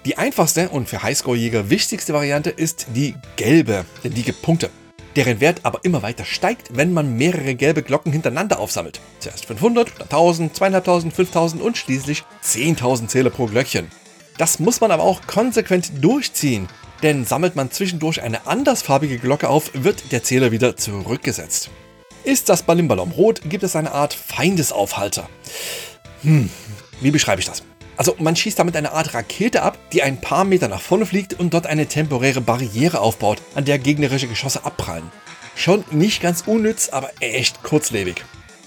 Die 0.05 0.17
einfachste 0.17 0.69
und 0.69 0.89
für 0.89 1.03
Highscore-Jäger 1.03 1.69
wichtigste 1.69 2.15
Variante 2.15 2.49
ist 2.49 2.87
die 2.95 3.13
gelbe, 3.35 3.85
denn 4.03 4.15
die 4.15 4.23
gibt 4.23 4.41
Punkte. 4.41 4.71
Deren 5.15 5.39
Wert 5.39 5.59
aber 5.61 5.81
immer 5.83 6.01
weiter 6.01 6.25
steigt, 6.25 6.75
wenn 6.75 6.91
man 6.91 7.17
mehrere 7.17 7.53
gelbe 7.53 7.83
Glocken 7.83 8.11
hintereinander 8.11 8.57
aufsammelt. 8.57 8.99
Zuerst 9.19 9.45
500, 9.45 9.89
dann 9.99 10.05
1000, 10.05 10.55
2500, 10.55 11.15
5000 11.15 11.61
und 11.61 11.77
schließlich 11.77 12.23
10.000 12.43 13.09
Zähler 13.09 13.29
pro 13.29 13.45
Glöckchen. 13.45 13.91
Das 14.37 14.59
muss 14.59 14.81
man 14.81 14.91
aber 14.91 15.03
auch 15.03 15.21
konsequent 15.25 15.91
durchziehen, 16.01 16.69
denn 17.03 17.25
sammelt 17.25 17.55
man 17.55 17.71
zwischendurch 17.71 18.21
eine 18.21 18.45
andersfarbige 18.45 19.17
Glocke 19.17 19.49
auf, 19.49 19.71
wird 19.73 20.11
der 20.11 20.23
Zähler 20.23 20.51
wieder 20.51 20.77
zurückgesetzt. 20.77 21.69
Ist 22.23 22.49
das 22.49 22.63
Balimballon 22.63 23.11
rot, 23.11 23.41
gibt 23.45 23.63
es 23.63 23.75
eine 23.75 23.93
Art 23.93 24.13
Feindesaufhalter. 24.13 25.29
Hm, 26.21 26.49
wie 27.01 27.11
beschreibe 27.11 27.39
ich 27.39 27.47
das? 27.47 27.63
Also 27.95 28.15
man 28.19 28.35
schießt 28.35 28.59
damit 28.59 28.75
eine 28.75 28.91
Art 28.91 29.15
Rakete 29.15 29.63
ab, 29.63 29.79
die 29.91 30.03
ein 30.03 30.21
paar 30.21 30.43
Meter 30.43 30.67
nach 30.67 30.81
vorne 30.81 31.07
fliegt 31.07 31.33
und 31.33 31.53
dort 31.53 31.65
eine 31.65 31.87
temporäre 31.87 32.41
Barriere 32.41 32.99
aufbaut, 32.99 33.41
an 33.55 33.65
der 33.65 33.79
gegnerische 33.79 34.27
Geschosse 34.27 34.65
abprallen. 34.65 35.11
Schon 35.55 35.83
nicht 35.89 36.21
ganz 36.21 36.43
unnütz, 36.45 36.89
aber 36.89 37.09
echt 37.19 37.63
kurzlebig. 37.63 38.23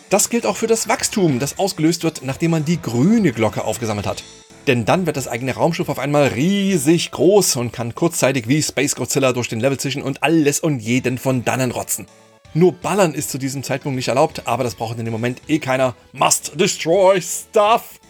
Das 0.09 0.31
gilt 0.31 0.47
auch 0.47 0.57
für 0.57 0.67
das 0.67 0.89
Wachstum, 0.89 1.39
das 1.39 1.61
ausgelöst 1.61 2.03
wird, 2.03 2.23
nachdem 2.25 2.51
man 2.51 2.65
die 2.65 2.83
grüne 2.83 3.31
Glocke 3.31 3.63
aufgesammelt 3.63 4.09
hat. 4.09 4.25
Denn 4.67 4.85
dann 4.85 5.07
wird 5.07 5.17
das 5.17 5.29
eigene 5.29 5.55
Raumschiff 5.55 5.89
auf 5.89 5.99
einmal 5.99 6.29
riesig 6.29 7.11
groß 7.11 7.57
und 7.57 7.73
kann 7.73 7.95
kurzzeitig 7.95 8.47
wie 8.47 8.63
Space 8.63 8.95
Godzilla 8.95 9.33
durch 9.33 9.49
den 9.49 9.61
Level 9.61 9.79
zischen 9.79 10.03
und 10.03 10.23
alles 10.23 10.61
und 10.61 10.81
jeden 10.81 11.19
von 11.19 11.45
dannen 11.45 11.71
rotzen. 11.71 12.07
Nur 12.53 12.73
Ballern 12.73 13.15
ist 13.15 13.31
zu 13.31 13.39
diesem 13.39 13.63
Zeitpunkt 13.63 13.97
nicht 13.97 14.09
erlaubt, 14.09 14.47
aber 14.47 14.65
das 14.65 14.75
braucht 14.75 14.99
in 14.99 15.05
dem 15.05 15.13
Moment 15.13 15.41
eh 15.49 15.61
keiner. 15.61 15.95
Must 16.13 16.53
destroy 16.59 17.21
stuff! 17.23 18.01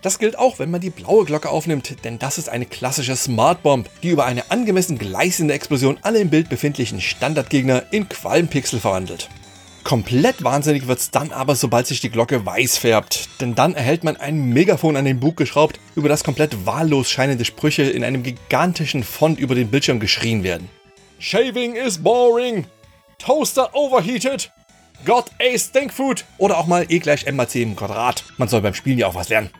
Das 0.00 0.18
gilt 0.18 0.38
auch, 0.38 0.58
wenn 0.58 0.70
man 0.70 0.82
die 0.82 0.90
blaue 0.90 1.24
Glocke 1.24 1.48
aufnimmt, 1.48 2.04
denn 2.04 2.18
das 2.18 2.36
ist 2.36 2.50
eine 2.50 2.66
klassische 2.66 3.16
Smart 3.16 3.62
Bomb, 3.62 3.88
die 4.02 4.10
über 4.10 4.26
eine 4.26 4.50
angemessen 4.50 4.98
gleißende 4.98 5.54
Explosion 5.54 5.98
alle 6.02 6.18
im 6.18 6.28
Bild 6.28 6.50
befindlichen 6.50 7.00
Standardgegner 7.00 7.84
in 7.90 8.08
Qualmpixel 8.08 8.80
verwandelt. 8.80 9.30
Komplett 9.84 10.42
wahnsinnig 10.42 10.86
wird's 10.86 11.10
dann 11.10 11.30
aber, 11.30 11.54
sobald 11.54 11.86
sich 11.86 12.00
die 12.00 12.08
Glocke 12.08 12.46
weiß 12.46 12.78
färbt, 12.78 13.28
denn 13.42 13.54
dann 13.54 13.74
erhält 13.74 14.02
man 14.02 14.16
ein 14.16 14.48
Megafon 14.48 14.96
an 14.96 15.04
den 15.04 15.20
Bug 15.20 15.36
geschraubt, 15.36 15.78
über 15.94 16.08
das 16.08 16.24
komplett 16.24 16.64
wahllos 16.64 17.10
scheinende 17.10 17.44
Sprüche 17.44 17.82
in 17.82 18.02
einem 18.02 18.22
gigantischen 18.22 19.04
Font 19.04 19.38
über 19.38 19.54
den 19.54 19.68
Bildschirm 19.68 20.00
geschrien 20.00 20.42
werden. 20.42 20.70
Shaving 21.18 21.76
is 21.76 21.98
boring! 21.98 22.66
Toaster 23.18 23.74
overheated! 23.74 24.50
Got 25.04 25.26
a 25.38 25.58
stink 25.58 25.92
food! 25.92 26.24
Oder 26.38 26.56
auch 26.56 26.66
mal 26.66 26.86
E 26.88 26.98
gleich 26.98 27.26
M 27.26 27.36
mal 27.36 27.46
C 27.46 27.60
im 27.60 27.76
Quadrat. 27.76 28.24
Man 28.38 28.48
soll 28.48 28.62
beim 28.62 28.74
Spielen 28.74 28.98
ja 28.98 29.06
auch 29.06 29.14
was 29.14 29.28
lernen. 29.28 29.50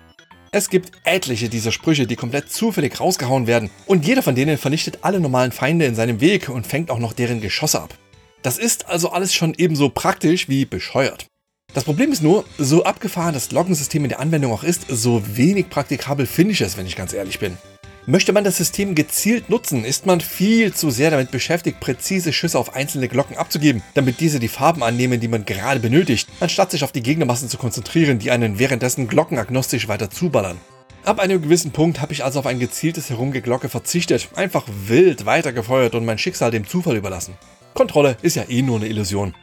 Es 0.52 0.70
gibt 0.70 0.92
etliche 1.04 1.50
dieser 1.50 1.70
Sprüche, 1.72 2.06
die 2.06 2.16
komplett 2.16 2.50
zufällig 2.50 2.98
rausgehauen 2.98 3.46
werden 3.46 3.70
und 3.86 4.06
jeder 4.06 4.22
von 4.22 4.34
denen 4.34 4.56
vernichtet 4.56 5.00
alle 5.02 5.20
normalen 5.20 5.52
Feinde 5.52 5.84
in 5.84 5.94
seinem 5.94 6.22
Weg 6.22 6.48
und 6.48 6.66
fängt 6.66 6.90
auch 6.90 6.98
noch 6.98 7.12
deren 7.12 7.42
Geschosse 7.42 7.82
ab. 7.82 7.98
Das 8.44 8.58
ist 8.58 8.90
also 8.90 9.08
alles 9.08 9.34
schon 9.34 9.54
ebenso 9.56 9.88
praktisch 9.88 10.50
wie 10.50 10.66
bescheuert. 10.66 11.24
Das 11.72 11.84
Problem 11.84 12.12
ist 12.12 12.22
nur, 12.22 12.44
so 12.58 12.84
abgefahren 12.84 13.32
das 13.32 13.52
Loggensystem 13.52 14.04
in 14.04 14.10
der 14.10 14.20
Anwendung 14.20 14.52
auch 14.52 14.62
ist, 14.62 14.84
so 14.86 15.22
wenig 15.34 15.70
praktikabel 15.70 16.26
finde 16.26 16.52
ich 16.52 16.60
es, 16.60 16.76
wenn 16.76 16.84
ich 16.84 16.94
ganz 16.94 17.14
ehrlich 17.14 17.38
bin. 17.38 17.56
Möchte 18.04 18.34
man 18.34 18.44
das 18.44 18.58
System 18.58 18.94
gezielt 18.94 19.48
nutzen, 19.48 19.82
ist 19.82 20.04
man 20.04 20.20
viel 20.20 20.74
zu 20.74 20.90
sehr 20.90 21.10
damit 21.10 21.30
beschäftigt, 21.30 21.80
präzise 21.80 22.34
Schüsse 22.34 22.58
auf 22.58 22.76
einzelne 22.76 23.08
Glocken 23.08 23.38
abzugeben, 23.38 23.82
damit 23.94 24.20
diese 24.20 24.40
die 24.40 24.48
Farben 24.48 24.82
annehmen, 24.82 25.20
die 25.20 25.28
man 25.28 25.46
gerade 25.46 25.80
benötigt, 25.80 26.28
anstatt 26.40 26.70
sich 26.70 26.84
auf 26.84 26.92
die 26.92 27.02
Gegnermassen 27.02 27.48
zu 27.48 27.56
konzentrieren, 27.56 28.18
die 28.18 28.30
einen 28.30 28.58
währenddessen 28.58 29.08
glockenagnostisch 29.08 29.88
weiter 29.88 30.10
zuballern. 30.10 30.60
Ab 31.04 31.18
einem 31.18 31.40
gewissen 31.40 31.70
Punkt 31.70 32.02
habe 32.02 32.12
ich 32.12 32.24
also 32.24 32.40
auf 32.40 32.46
ein 32.46 32.58
gezieltes 32.58 33.08
Herumgeglocke 33.08 33.70
verzichtet, 33.70 34.28
einfach 34.36 34.64
wild 34.86 35.24
weitergefeuert 35.24 35.94
und 35.94 36.04
mein 36.04 36.18
Schicksal 36.18 36.50
dem 36.50 36.66
Zufall 36.66 36.96
überlassen. 36.96 37.36
Kontrolle 37.74 38.16
ist 38.22 38.36
ja 38.36 38.44
eh 38.48 38.62
nur 38.62 38.76
eine 38.76 38.86
Illusion. 38.86 39.34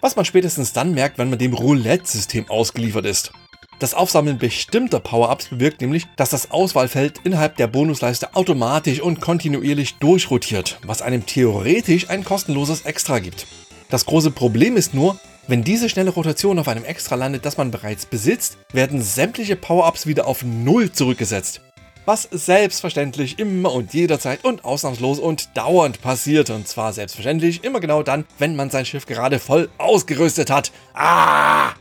Was 0.00 0.14
man 0.14 0.24
spätestens 0.24 0.72
dann 0.72 0.94
merkt, 0.94 1.18
wenn 1.18 1.28
man 1.28 1.40
dem 1.40 1.52
Roulette-System 1.52 2.48
ausgeliefert 2.48 3.04
ist. 3.04 3.32
Das 3.80 3.94
Aufsammeln 3.94 4.38
bestimmter 4.38 5.00
Power-Ups 5.00 5.48
bewirkt 5.48 5.80
nämlich, 5.80 6.06
dass 6.16 6.30
das 6.30 6.50
Auswahlfeld 6.50 7.20
innerhalb 7.24 7.56
der 7.56 7.66
Bonusleiste 7.66 8.36
automatisch 8.36 9.00
und 9.00 9.20
kontinuierlich 9.20 9.96
durchrotiert, 9.96 10.78
was 10.86 11.02
einem 11.02 11.26
theoretisch 11.26 12.10
ein 12.10 12.24
kostenloses 12.24 12.82
Extra 12.82 13.18
gibt. 13.18 13.46
Das 13.88 14.06
große 14.06 14.30
Problem 14.30 14.76
ist 14.76 14.94
nur, 14.94 15.18
wenn 15.48 15.64
diese 15.64 15.88
schnelle 15.88 16.10
Rotation 16.10 16.58
auf 16.58 16.68
einem 16.68 16.84
Extra 16.84 17.16
landet, 17.16 17.44
das 17.44 17.56
man 17.56 17.72
bereits 17.72 18.06
besitzt, 18.06 18.58
werden 18.72 19.02
sämtliche 19.02 19.56
Power-Ups 19.56 20.06
wieder 20.06 20.28
auf 20.28 20.44
Null 20.44 20.92
zurückgesetzt. 20.92 21.60
Was 22.06 22.22
selbstverständlich 22.30 23.38
immer 23.38 23.72
und 23.72 23.92
jederzeit 23.92 24.44
und 24.44 24.64
ausnahmslos 24.64 25.18
und 25.18 25.56
dauernd 25.56 26.00
passiert. 26.00 26.50
Und 26.50 26.66
zwar 26.66 26.92
selbstverständlich 26.92 27.62
immer 27.62 27.80
genau 27.80 28.02
dann, 28.02 28.24
wenn 28.38 28.56
man 28.56 28.70
sein 28.70 28.86
Schiff 28.86 29.06
gerade 29.06 29.38
voll 29.38 29.68
ausgerüstet 29.78 30.50
hat. 30.50 30.72
Ah! 30.94 31.74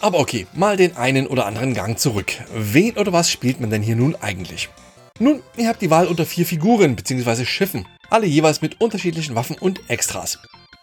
Aber 0.00 0.20
okay, 0.20 0.46
mal 0.54 0.76
den 0.76 0.96
einen 0.96 1.26
oder 1.26 1.46
anderen 1.46 1.74
Gang 1.74 1.98
zurück. 1.98 2.32
Wen 2.54 2.96
oder 2.96 3.12
was 3.12 3.30
spielt 3.30 3.60
man 3.60 3.70
denn 3.70 3.82
hier 3.82 3.96
nun 3.96 4.14
eigentlich? 4.16 4.68
Nun, 5.18 5.42
ihr 5.56 5.68
habt 5.68 5.80
die 5.80 5.90
Wahl 5.90 6.06
unter 6.06 6.26
vier 6.26 6.44
Figuren 6.44 6.94
bzw. 6.94 7.44
Schiffen, 7.46 7.88
alle 8.10 8.26
jeweils 8.26 8.60
mit 8.60 8.80
unterschiedlichen 8.80 9.34
Waffen 9.34 9.56
und 9.58 9.80
Extras. 9.88 10.38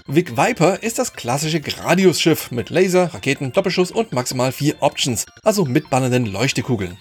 Vic 0.08 0.36
Viper 0.36 0.84
ist 0.84 1.00
das 1.00 1.14
klassische 1.14 1.62
Gradius-Schiff 1.62 2.52
mit 2.52 2.70
Laser, 2.70 3.14
Raketen, 3.14 3.54
Doppelschuss 3.54 3.92
und 3.92 4.12
maximal 4.12 4.52
vier 4.52 4.76
Options, 4.82 5.26
also 5.44 5.64
mitballernden 5.64 6.26
Leuchtekugeln. 6.26 6.98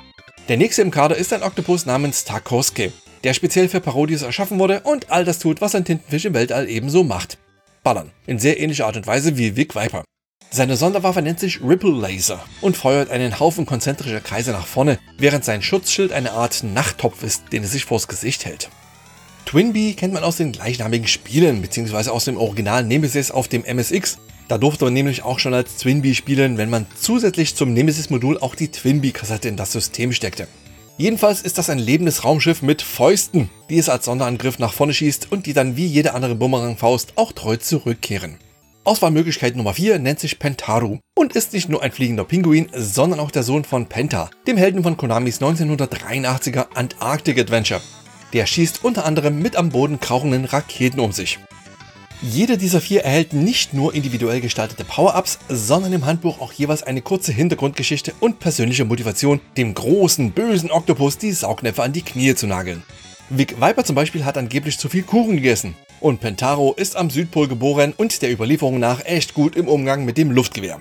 Der 0.48 0.56
nächste 0.56 0.82
im 0.82 0.90
Kader 0.90 1.16
ist 1.16 1.32
ein 1.32 1.44
Oktopus 1.44 1.86
namens 1.86 2.24
Tarkovsky, 2.24 2.92
der 3.22 3.32
speziell 3.32 3.68
für 3.68 3.80
Parodies 3.80 4.22
erschaffen 4.22 4.58
wurde 4.58 4.80
und 4.80 5.10
all 5.10 5.24
das 5.24 5.38
tut, 5.38 5.60
was 5.60 5.76
ein 5.76 5.84
Tintenfisch 5.84 6.24
im 6.24 6.34
Weltall 6.34 6.68
ebenso 6.68 7.04
macht. 7.04 7.38
Ballern, 7.84 8.10
in 8.26 8.40
sehr 8.40 8.58
ähnlicher 8.58 8.86
Art 8.86 8.96
und 8.96 9.06
Weise 9.06 9.36
wie 9.36 9.54
Vic 9.54 9.76
Viper. 9.76 10.02
Seine 10.50 10.76
Sonderwaffe 10.76 11.22
nennt 11.22 11.38
sich 11.38 11.62
Ripple 11.62 11.92
Laser 11.92 12.44
und 12.60 12.76
feuert 12.76 13.10
einen 13.10 13.38
Haufen 13.38 13.66
konzentrischer 13.66 14.20
Kreise 14.20 14.50
nach 14.50 14.66
vorne, 14.66 14.98
während 15.16 15.44
sein 15.44 15.62
Schutzschild 15.62 16.12
eine 16.12 16.32
Art 16.32 16.64
Nachttopf 16.64 17.22
ist, 17.22 17.44
den 17.52 17.62
er 17.62 17.68
sich 17.68 17.84
vors 17.84 18.08
Gesicht 18.08 18.44
hält. 18.44 18.68
Twinbee 19.46 19.94
kennt 19.94 20.12
man 20.12 20.24
aus 20.24 20.38
den 20.38 20.52
gleichnamigen 20.52 21.06
Spielen 21.06 21.62
bzw. 21.62 22.10
aus 22.10 22.24
dem 22.24 22.36
Original 22.36 22.82
Nemesis 22.84 23.30
auf 23.30 23.46
dem 23.46 23.62
MSX. 23.64 24.18
Da 24.52 24.58
durfte 24.58 24.84
man 24.84 24.92
nämlich 24.92 25.22
auch 25.22 25.38
schon 25.38 25.54
als 25.54 25.78
Twinbee 25.78 26.12
spielen, 26.12 26.58
wenn 26.58 26.68
man 26.68 26.84
zusätzlich 26.94 27.54
zum 27.54 27.72
Nemesis-Modul 27.72 28.36
auch 28.36 28.54
die 28.54 28.68
Twinbee-Kassette 28.68 29.48
in 29.48 29.56
das 29.56 29.72
System 29.72 30.12
steckte. 30.12 30.46
Jedenfalls 30.98 31.40
ist 31.40 31.56
das 31.56 31.70
ein 31.70 31.78
lebendes 31.78 32.22
Raumschiff 32.22 32.60
mit 32.60 32.82
Fäusten, 32.82 33.48
die 33.70 33.78
es 33.78 33.88
als 33.88 34.04
Sonderangriff 34.04 34.58
nach 34.58 34.74
vorne 34.74 34.92
schießt 34.92 35.32
und 35.32 35.46
die 35.46 35.54
dann 35.54 35.78
wie 35.78 35.86
jede 35.86 36.12
andere 36.12 36.34
Bumerang-Faust 36.34 37.14
auch 37.16 37.32
treu 37.32 37.56
zurückkehren. 37.56 38.36
Auswahlmöglichkeit 38.84 39.56
Nummer 39.56 39.72
4 39.72 39.98
nennt 39.98 40.20
sich 40.20 40.38
Pentaru 40.38 40.98
und 41.14 41.32
ist 41.34 41.54
nicht 41.54 41.70
nur 41.70 41.82
ein 41.82 41.90
fliegender 41.92 42.24
Pinguin, 42.24 42.68
sondern 42.74 43.20
auch 43.20 43.30
der 43.30 43.44
Sohn 43.44 43.64
von 43.64 43.86
Penta, 43.86 44.28
dem 44.46 44.58
Helden 44.58 44.82
von 44.82 44.98
Konamis 44.98 45.40
1983er 45.40 46.66
Antarctic 46.74 47.38
Adventure. 47.38 47.80
Der 48.34 48.44
schießt 48.44 48.84
unter 48.84 49.06
anderem 49.06 49.38
mit 49.38 49.56
am 49.56 49.70
Boden 49.70 49.98
krauchenden 49.98 50.44
Raketen 50.44 51.00
um 51.00 51.12
sich. 51.12 51.38
Jeder 52.24 52.56
dieser 52.56 52.80
vier 52.80 53.02
erhält 53.02 53.32
nicht 53.32 53.74
nur 53.74 53.94
individuell 53.94 54.40
gestaltete 54.40 54.84
Power-Ups, 54.84 55.40
sondern 55.48 55.92
im 55.92 56.06
Handbuch 56.06 56.40
auch 56.40 56.52
jeweils 56.52 56.84
eine 56.84 57.02
kurze 57.02 57.32
Hintergrundgeschichte 57.32 58.14
und 58.20 58.38
persönliche 58.38 58.84
Motivation, 58.84 59.40
dem 59.56 59.74
großen, 59.74 60.30
bösen 60.30 60.70
Oktopus 60.70 61.18
die 61.18 61.32
Saugnäpfe 61.32 61.82
an 61.82 61.92
die 61.92 62.02
Knie 62.02 62.36
zu 62.36 62.46
nageln. 62.46 62.84
Vic 63.28 63.60
Viper 63.60 63.82
zum 63.82 63.96
Beispiel 63.96 64.24
hat 64.24 64.38
angeblich 64.38 64.78
zu 64.78 64.88
viel 64.88 65.02
Kuchen 65.02 65.34
gegessen. 65.34 65.74
Und 65.98 66.20
Pentaro 66.20 66.74
ist 66.74 66.94
am 66.96 67.10
Südpol 67.10 67.48
geboren 67.48 67.92
und 67.96 68.22
der 68.22 68.30
Überlieferung 68.30 68.78
nach 68.78 69.04
echt 69.04 69.34
gut 69.34 69.56
im 69.56 69.66
Umgang 69.66 70.04
mit 70.04 70.16
dem 70.16 70.30
Luftgewehr. 70.30 70.80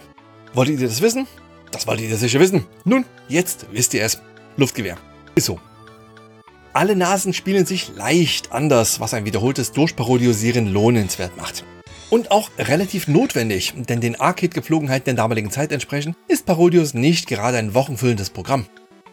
Wolltet 0.53 0.79
ihr 0.79 0.87
das 0.87 1.01
wissen? 1.01 1.25
Das 1.71 1.87
wolltet 1.87 2.07
ihr 2.07 2.17
sicher 2.17 2.39
wissen. 2.39 2.67
Nun, 2.83 3.03
jetzt 3.29 3.65
wisst 3.71 3.95
ihr 3.95 4.03
es. 4.03 4.21
Luftgewehr. 4.57 4.97
Ist 5.33 5.45
so. 5.45 5.59
Alle 6.73 6.95
Nasen 6.95 7.33
spielen 7.33 7.65
sich 7.65 7.91
leicht 7.97 8.53
anders, 8.53 9.01
was 9.01 9.13
ein 9.13 9.25
wiederholtes 9.25 9.73
Durchparodiosieren 9.73 10.71
lohnenswert 10.71 11.35
macht. 11.35 11.65
Und 12.09 12.31
auch 12.31 12.49
relativ 12.57 13.09
notwendig, 13.09 13.73
denn 13.75 13.99
den 13.99 14.19
Arcade-Gepflogenheiten 14.19 15.05
der 15.05 15.15
damaligen 15.15 15.51
Zeit 15.51 15.73
entsprechend 15.73 16.15
ist 16.29 16.45
Parodius 16.45 16.93
nicht 16.93 17.27
gerade 17.27 17.57
ein 17.57 17.73
wochenfüllendes 17.73 18.29
Programm. 18.29 18.65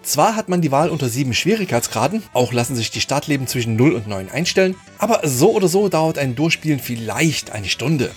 Zwar 0.03 0.37
hat 0.37 0.49
man 0.49 0.61
die 0.61 0.71
Wahl 0.71 0.89
unter 0.89 1.09
sieben 1.09 1.35
Schwierigkeitsgraden, 1.35 2.23
auch 2.33 2.53
lassen 2.53 2.77
sich 2.77 2.93
die 2.93 3.01
Startleben 3.01 3.49
zwischen 3.49 3.75
0 3.75 3.93
und 3.93 4.07
9 4.07 4.31
einstellen, 4.31 4.77
aber 4.99 5.21
so 5.25 5.53
oder 5.53 5.67
so 5.67 5.89
dauert 5.89 6.19
ein 6.19 6.37
Durchspielen 6.37 6.79
vielleicht 6.79 7.51
eine 7.51 7.69
Stunde. 7.69 8.13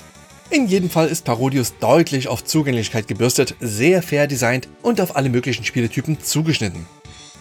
In 0.52 0.68
jedem 0.68 0.92
Fall 0.92 1.08
ist 1.08 1.26
Parodius 1.26 1.74
deutlich 1.80 2.28
auf 2.28 2.44
Zugänglichkeit 2.44 3.08
gebürstet, 3.08 3.56
sehr 3.60 4.04
fair 4.04 4.28
designt 4.28 4.68
und 4.84 5.02
auf 5.02 5.16
alle 5.16 5.30
möglichen 5.30 5.64
Spieletypen 5.64 6.22
zugeschnitten. 6.22 6.86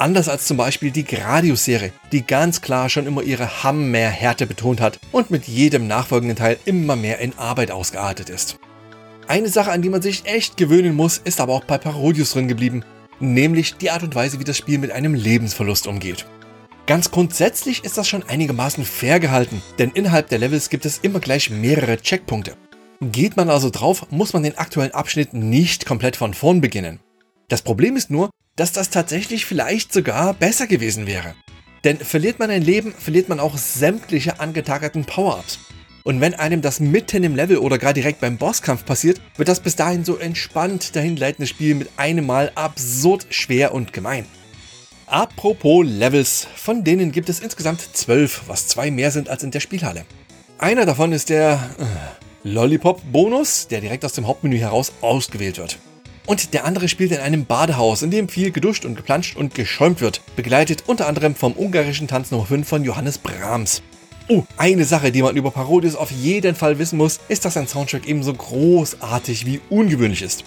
Anders 0.01 0.31
als 0.31 0.47
zum 0.47 0.57
Beispiel 0.57 0.93
die 0.93 1.05
Gradius-Serie, 1.05 1.93
die 2.11 2.27
ganz 2.27 2.63
klar 2.63 2.89
schon 2.89 3.07
immer 3.07 3.21
ihre 3.21 3.63
Hammerhärte 3.63 4.47
betont 4.47 4.81
hat 4.81 4.99
und 5.13 5.31
mit 5.31 5.47
jedem 5.47 5.87
nachfolgenden 5.87 6.39
Teil 6.39 6.57
immer 6.65 6.97
mehr 6.97 7.19
in 7.19 7.39
Arbeit 7.39 7.71
ausgeartet 7.71 8.31
ist. 8.31 8.59
Eine 9.29 9.51
Sache, 9.51 9.71
an 9.71 9.83
die 9.83 9.91
man 9.91 10.01
sich 10.01 10.25
echt 10.25 10.57
gewöhnen 10.57 10.95
muss, 10.95 11.19
ist 11.19 11.39
aber 11.39 11.53
auch 11.53 11.65
bei 11.65 11.77
Parodius 11.77 12.33
drin 12.33 12.49
geblieben, 12.49 12.83
nämlich 13.19 13.75
die 13.75 13.91
Art 13.91 14.03
und 14.03 14.15
Weise, 14.15 14.41
wie 14.41 14.45
das 14.45 14.57
Spiel 14.57 14.79
mit 14.79 14.91
einem 14.91 15.13
Lebensverlust 15.13 15.87
umgeht. 15.87 16.25
Ganz 16.87 17.11
grundsätzlich 17.11 17.85
ist 17.85 17.99
das 17.99 18.09
schon 18.09 18.23
einigermaßen 18.23 18.87
fair 18.87 19.21
gehalten, 19.21 19.61
denn 19.79 19.91
innerhalb 19.91 20.31
der 20.31 20.39
Levels 20.39 20.71
gibt 20.71 20.87
es 20.87 20.97
immer 20.97 21.21
gleich 21.21 21.51
mehrere 21.51 21.99
Checkpunkte. 21.99 22.57
Geht 23.03 23.37
man 23.37 23.51
also 23.51 23.69
drauf, 23.69 24.07
muss 24.09 24.33
man 24.33 24.45
den 24.45 24.57
aktuellen 24.57 24.95
Abschnitt 24.95 25.35
nicht 25.35 25.85
komplett 25.85 26.17
von 26.17 26.33
vorn 26.33 26.63
beginnen. 26.63 27.01
Das 27.49 27.61
Problem 27.61 27.97
ist 27.97 28.11
nur, 28.11 28.31
dass 28.61 28.73
das 28.73 28.91
tatsächlich 28.91 29.47
vielleicht 29.47 29.91
sogar 29.91 30.35
besser 30.35 30.67
gewesen 30.67 31.07
wäre. 31.07 31.35
Denn 31.83 31.97
verliert 31.97 32.39
man 32.39 32.51
ein 32.51 32.61
Leben, 32.61 32.93
verliert 32.93 33.31
man 33.31 33.41
auch 33.41 33.57
sämtliche 33.57 34.39
angetagerten 34.39 35.07
Power-Ups. 35.07 35.61
Und 36.05 36.21
wenn 36.21 36.35
einem 36.35 36.61
das 36.61 36.79
mitten 36.79 37.25
im 37.25 37.35
Level 37.35 37.57
oder 37.57 37.79
gerade 37.79 37.95
direkt 37.95 38.21
beim 38.21 38.37
Bosskampf 38.37 38.85
passiert, 38.85 39.19
wird 39.37 39.49
das 39.49 39.61
bis 39.61 39.77
dahin 39.77 40.05
so 40.05 40.19
entspannt 40.19 40.95
dahinleitende 40.95 41.47
Spiel 41.47 41.75
mit 41.75 41.89
einem 41.97 42.27
Mal 42.27 42.53
absurd 42.55 43.29
schwer 43.31 43.73
und 43.73 43.95
gemein. 43.95 44.27
Apropos 45.07 45.87
Levels, 45.87 46.47
von 46.55 46.85
denen 46.85 47.13
gibt 47.13 47.31
es 47.31 47.41
insgesamt 47.41 47.81
zwölf, 47.97 48.43
was 48.47 48.69
zwei 48.69 48.91
mehr 48.91 49.11
sind 49.11 49.31
als 49.31 49.43
in 49.43 49.53
der 49.53 49.61
Spielhalle. 49.61 50.05
Einer 50.59 50.85
davon 50.85 51.13
ist 51.13 51.31
der 51.31 51.71
äh, 51.79 52.49
Lollipop-Bonus, 52.49 53.69
der 53.69 53.81
direkt 53.81 54.05
aus 54.05 54.13
dem 54.13 54.27
Hauptmenü 54.27 54.59
heraus 54.59 54.93
ausgewählt 55.01 55.57
wird. 55.57 55.79
Und 56.27 56.55
der 56.55 56.65
andere 56.65 56.89
spielt 56.89 57.13
in 57.13 57.19
einem 57.19 57.47
Badehaus, 57.47 58.03
in 58.03 58.11
dem 58.11 58.29
viel 58.29 58.51
geduscht 58.51 58.85
und 58.85 58.95
geplanscht 58.95 59.37
und 59.37 59.55
geschäumt 59.55 60.01
wird, 60.01 60.21
begleitet 60.37 60.85
unter 60.87 61.09
anderem 61.09 61.35
vom 61.35 61.53
ungarischen 61.53 62.09
Tanz 62.09 62.31
Nummer 62.31 62.47
5 62.47 62.69
von 62.69 62.85
Johannes 62.85 63.19
Brahms. 63.19 63.83
Oh, 64.29 64.45
eine 64.57 64.85
Sache, 64.85 65.11
die 65.11 65.23
man 65.23 65.37
über 65.37 65.51
Parodius 65.51 65.97
auf 65.97 66.13
jeden 66.13 66.55
Fall 66.55 66.79
wissen 66.79 66.99
muss, 66.99 67.19
ist, 67.29 67.45
dass 67.45 67.55
sein 67.55 67.67
Soundtrack 67.67 68.07
ebenso 68.07 68.33
großartig 68.33 69.45
wie 69.45 69.61
ungewöhnlich 69.71 70.23
ist. 70.23 70.45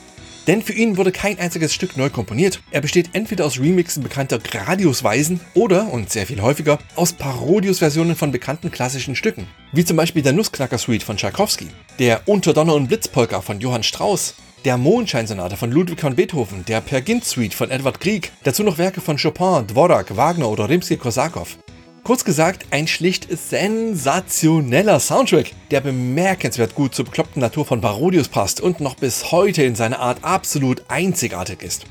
Denn 0.48 0.62
für 0.62 0.74
ihn 0.74 0.98
wurde 0.98 1.12
kein 1.12 1.40
einziges 1.40 1.74
Stück 1.74 1.96
neu 1.96 2.10
komponiert. 2.10 2.62
Er 2.72 2.82
besteht 2.82 3.12
entweder 3.14 3.46
aus 3.46 3.60
Remixen 3.60 4.04
bekannter 4.04 4.40
Gradius-Weisen 4.40 5.40
oder, 5.54 5.92
und 5.92 6.10
sehr 6.10 6.28
viel 6.28 6.42
häufiger, 6.42 6.80
aus 6.96 7.14
Parodius-Versionen 7.14 8.16
von 8.16 8.32
bekannten 8.32 8.70
klassischen 8.70 9.16
Stücken. 9.16 9.48
Wie 9.72 9.86
zum 9.86 9.96
Beispiel 9.96 10.22
der 10.22 10.34
Nussknacker-Suite 10.34 11.04
von 11.04 11.16
Tchaikovsky, 11.16 11.68
der 12.00 12.22
Unter 12.26 12.54
Donner 12.54 12.76
und 12.76 12.88
Blitzpolka 12.88 13.42
von 13.42 13.62
Johann 13.62 13.84
Strauss, 13.84 14.36
der 14.66 14.78
Mondscheinsonate 14.78 15.58
von 15.58 15.72
Ludwig 15.72 16.02
van 16.02 16.16
Beethoven, 16.16 16.64
der 16.66 16.80
Per 16.80 17.02
Gint 17.02 17.26
Suite 17.26 17.54
von 17.54 17.70
Edward 17.70 18.00
Grieg, 18.00 18.32
dazu 18.44 18.64
noch 18.64 18.78
Werke 18.78 19.02
von 19.02 19.18
Chopin, 19.18 19.68
Dvorak, 19.68 20.16
Wagner 20.16 20.50
oder 20.50 20.70
Rimsky-Korsakow. 20.70 21.58
Kurz 22.04 22.24
gesagt, 22.24 22.66
ein 22.72 22.88
schlicht 22.88 23.28
sensationeller 23.30 25.00
Soundtrack, 25.00 25.52
der 25.72 25.82
bemerkenswert 25.82 26.76
gut 26.76 26.96
zur 26.96 27.06
bekloppten 27.06 27.42
Natur 27.42 27.66
von 27.66 27.82
Parodius 27.82 28.28
passt 28.28 28.62
und 28.62 28.80
noch 28.80 28.96
bis 28.96 29.32
heute 29.32 29.64
in 29.64 29.76
seiner 29.76 30.00
Art 30.00 30.20
absolut 30.22 30.84
einzigartig 30.88 31.62
ist. 31.62 31.86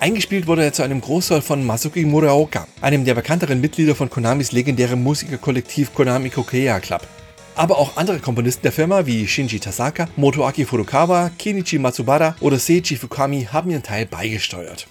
Eingespielt 0.00 0.46
wurde 0.46 0.64
er 0.64 0.72
zu 0.72 0.82
einem 0.82 1.00
Großteil 1.00 1.42
von 1.42 1.66
Masuki 1.66 2.04
Muraoka, 2.04 2.66
einem 2.80 3.04
der 3.04 3.14
bekannteren 3.14 3.60
Mitglieder 3.60 3.94
von 3.94 4.08
Konamis 4.08 4.52
legendärem 4.52 5.02
Musikerkollektiv 5.02 5.92
Konami 5.92 6.30
Kokeya 6.30 6.78
Club. 6.80 7.06
Aber 7.58 7.78
auch 7.78 7.96
andere 7.96 8.20
Komponisten 8.20 8.62
der 8.62 8.70
Firma 8.70 9.04
wie 9.04 9.26
Shinji 9.26 9.58
Tasaka, 9.58 10.08
Motoaki 10.14 10.64
Furukawa, 10.64 11.32
Kenichi 11.36 11.80
Matsubara 11.80 12.36
oder 12.38 12.56
Seiji 12.56 12.94
Fukami 12.94 13.48
haben 13.52 13.68
ihren 13.72 13.82
Teil 13.82 14.06
beigesteuert. 14.06 14.86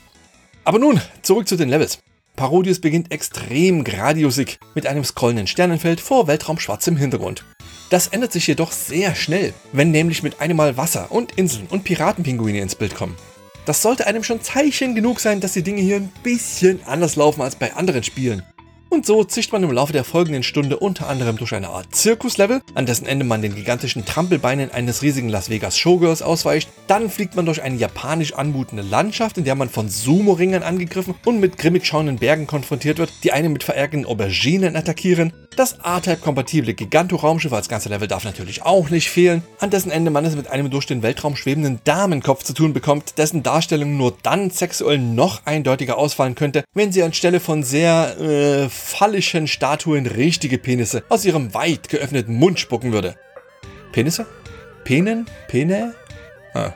Aber 0.65 0.77
nun, 0.77 0.99
zurück 1.21 1.47
zu 1.47 1.55
den 1.55 1.69
Levels. 1.69 1.99
Parodius 2.35 2.81
beginnt 2.81 3.09
extrem 3.13 3.85
gradiusig 3.85 4.59
mit 4.75 4.85
einem 4.85 5.05
scrollenden 5.05 5.47
Sternenfeld 5.47 6.01
vor 6.01 6.27
weltraumschwarzem 6.27 6.97
Hintergrund. 6.97 7.45
Das 7.89 8.07
ändert 8.07 8.33
sich 8.33 8.45
jedoch 8.47 8.73
sehr 8.73 9.15
schnell, 9.15 9.53
wenn 9.71 9.91
nämlich 9.91 10.21
mit 10.21 10.41
einem 10.41 10.57
Mal 10.57 10.75
Wasser 10.75 11.09
und 11.09 11.31
Inseln 11.37 11.67
und 11.67 11.85
Piratenpinguine 11.85 12.59
ins 12.59 12.75
Bild 12.75 12.95
kommen. 12.95 13.15
Das 13.65 13.81
sollte 13.81 14.07
einem 14.07 14.25
schon 14.25 14.41
Zeichen 14.41 14.93
genug 14.93 15.21
sein, 15.21 15.39
dass 15.39 15.53
die 15.53 15.63
Dinge 15.63 15.79
hier 15.81 15.95
ein 15.95 16.11
bisschen 16.21 16.81
anders 16.85 17.15
laufen 17.15 17.41
als 17.41 17.55
bei 17.55 17.73
anderen 17.73 18.03
Spielen. 18.03 18.43
Und 18.89 19.05
so 19.05 19.23
zischt 19.23 19.51
man 19.51 19.63
im 19.63 19.71
Laufe 19.71 19.93
der 19.93 20.03
folgenden 20.03 20.43
Stunde 20.43 20.77
unter 20.77 21.09
anderem 21.09 21.37
durch 21.37 21.53
eine 21.53 21.69
Art 21.69 21.93
Zirkuslevel, 21.93 22.61
an 22.73 22.85
dessen 22.85 23.05
Ende 23.05 23.25
man 23.25 23.41
den 23.41 23.53
gigantischen 23.53 24.05
Trampelbeinen 24.05 24.71
eines 24.71 25.01
riesigen 25.01 25.29
Las 25.29 25.49
Vegas 25.49 25.77
Showgirls 25.77 26.21
ausweicht. 26.21 26.69
Dann 26.87 27.09
fliegt 27.09 27.35
man 27.35 27.45
durch 27.45 27.61
eine 27.61 27.75
japanisch 27.75 28.33
anmutende 28.33 28.83
Landschaft, 28.83 29.37
in 29.37 29.43
der 29.43 29.55
man 29.55 29.69
von 29.69 29.89
Sumo-Ringern 29.89 30.63
angegriffen 30.63 31.15
und 31.25 31.39
mit 31.39 31.57
grimmig 31.57 31.85
schauenden 31.85 32.17
Bergen 32.17 32.47
konfrontiert 32.47 32.97
wird, 32.97 33.11
die 33.23 33.33
einen 33.33 33.51
mit 33.51 33.63
verärgerten 33.63 34.05
Auberginen 34.05 34.75
attackieren. 34.75 35.33
Das 35.57 35.83
A-Type-kompatible 35.83 36.75
Giganto-Raumschiff 36.75 37.51
als 37.51 37.67
ganze 37.67 37.89
Level 37.89 38.07
darf 38.07 38.23
natürlich 38.23 38.61
auch 38.61 38.91
nicht 38.91 39.09
fehlen, 39.09 39.41
an 39.59 39.71
dessen 39.71 39.89
Ende 39.89 40.11
man 40.11 40.23
es 40.23 40.35
mit 40.35 40.51
einem 40.51 40.69
durch 40.69 40.85
den 40.85 41.01
Weltraum 41.01 41.35
schwebenden 41.35 41.79
Damenkopf 41.83 42.43
zu 42.43 42.53
tun 42.53 42.73
bekommt, 42.73 43.17
dessen 43.17 43.41
Darstellung 43.41 43.97
nur 43.97 44.15
dann 44.21 44.51
sexuell 44.51 44.99
noch 44.99 45.47
eindeutiger 45.47 45.97
ausfallen 45.97 46.35
könnte, 46.35 46.63
wenn 46.75 46.91
sie 46.91 47.01
anstelle 47.01 47.39
von 47.39 47.63
sehr 47.63 48.19
äh, 48.21 48.69
phallischen 48.69 49.47
Statuen 49.47 50.05
richtige 50.05 50.59
Penisse 50.59 51.03
aus 51.09 51.25
ihrem 51.25 51.55
weit 51.55 51.89
geöffneten 51.89 52.35
Mund 52.35 52.59
spucken 52.59 52.91
würde. 52.91 53.15
Penisse? 53.93 54.27
Penen? 54.83 55.25
Pene? 55.47 55.95
Ah. 56.53 56.73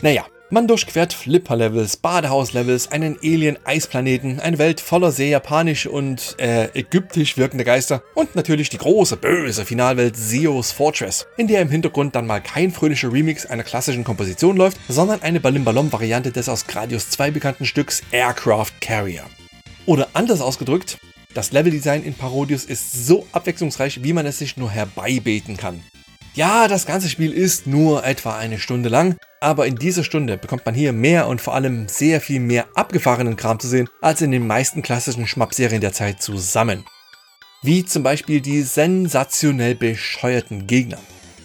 Naja, 0.00 0.24
man 0.54 0.68
durchquert 0.68 1.12
Flipper-Levels, 1.12 1.96
Badehaus-Levels, 1.96 2.92
einen 2.92 3.18
Alien-Eisplaneten, 3.20 4.38
eine 4.38 4.58
Welt 4.58 4.80
voller 4.80 5.10
sehr 5.10 5.26
japanisch 5.26 5.86
und 5.86 6.36
äh, 6.38 6.68
ägyptisch 6.78 7.36
wirkende 7.36 7.64
Geister 7.64 8.04
und 8.14 8.36
natürlich 8.36 8.68
die 8.68 8.78
große, 8.78 9.16
böse 9.16 9.64
Finalwelt 9.64 10.16
Zeos 10.16 10.70
Fortress, 10.70 11.26
in 11.36 11.48
der 11.48 11.60
im 11.60 11.70
Hintergrund 11.70 12.14
dann 12.14 12.28
mal 12.28 12.40
kein 12.40 12.70
fröhlicher 12.70 13.12
Remix 13.12 13.44
einer 13.44 13.64
klassischen 13.64 14.04
Komposition 14.04 14.56
läuft, 14.56 14.78
sondern 14.88 15.22
eine 15.22 15.40
Balim-Ballon-Variante 15.40 16.30
des 16.30 16.48
aus 16.48 16.68
Gradius 16.68 17.10
2 17.10 17.32
bekannten 17.32 17.66
Stücks 17.66 18.02
Aircraft 18.12 18.80
Carrier. 18.80 19.24
Oder 19.86 20.06
anders 20.12 20.40
ausgedrückt, 20.40 20.98
das 21.34 21.50
Leveldesign 21.50 22.04
in 22.04 22.14
Parodius 22.14 22.64
ist 22.64 23.06
so 23.06 23.26
abwechslungsreich, 23.32 24.04
wie 24.04 24.12
man 24.12 24.24
es 24.24 24.38
sich 24.38 24.56
nur 24.56 24.70
herbeibeten 24.70 25.56
kann. 25.56 25.82
Ja, 26.36 26.66
das 26.66 26.84
ganze 26.84 27.08
Spiel 27.08 27.32
ist 27.32 27.68
nur 27.68 28.04
etwa 28.04 28.36
eine 28.36 28.58
Stunde 28.58 28.88
lang, 28.88 29.16
aber 29.40 29.68
in 29.68 29.76
dieser 29.76 30.02
Stunde 30.02 30.36
bekommt 30.36 30.66
man 30.66 30.74
hier 30.74 30.92
mehr 30.92 31.28
und 31.28 31.40
vor 31.40 31.54
allem 31.54 31.86
sehr 31.86 32.20
viel 32.20 32.40
mehr 32.40 32.66
abgefahrenen 32.74 33.36
Kram 33.36 33.60
zu 33.60 33.68
sehen, 33.68 33.88
als 34.00 34.20
in 34.20 34.32
den 34.32 34.44
meisten 34.44 34.82
klassischen 34.82 35.28
Schmapp-Serien 35.28 35.80
der 35.80 35.92
Zeit 35.92 36.20
zusammen. 36.20 36.84
Wie 37.62 37.84
zum 37.84 38.02
Beispiel 38.02 38.40
die 38.40 38.62
sensationell 38.62 39.76
bescheuerten 39.76 40.66
Gegner. 40.66 40.98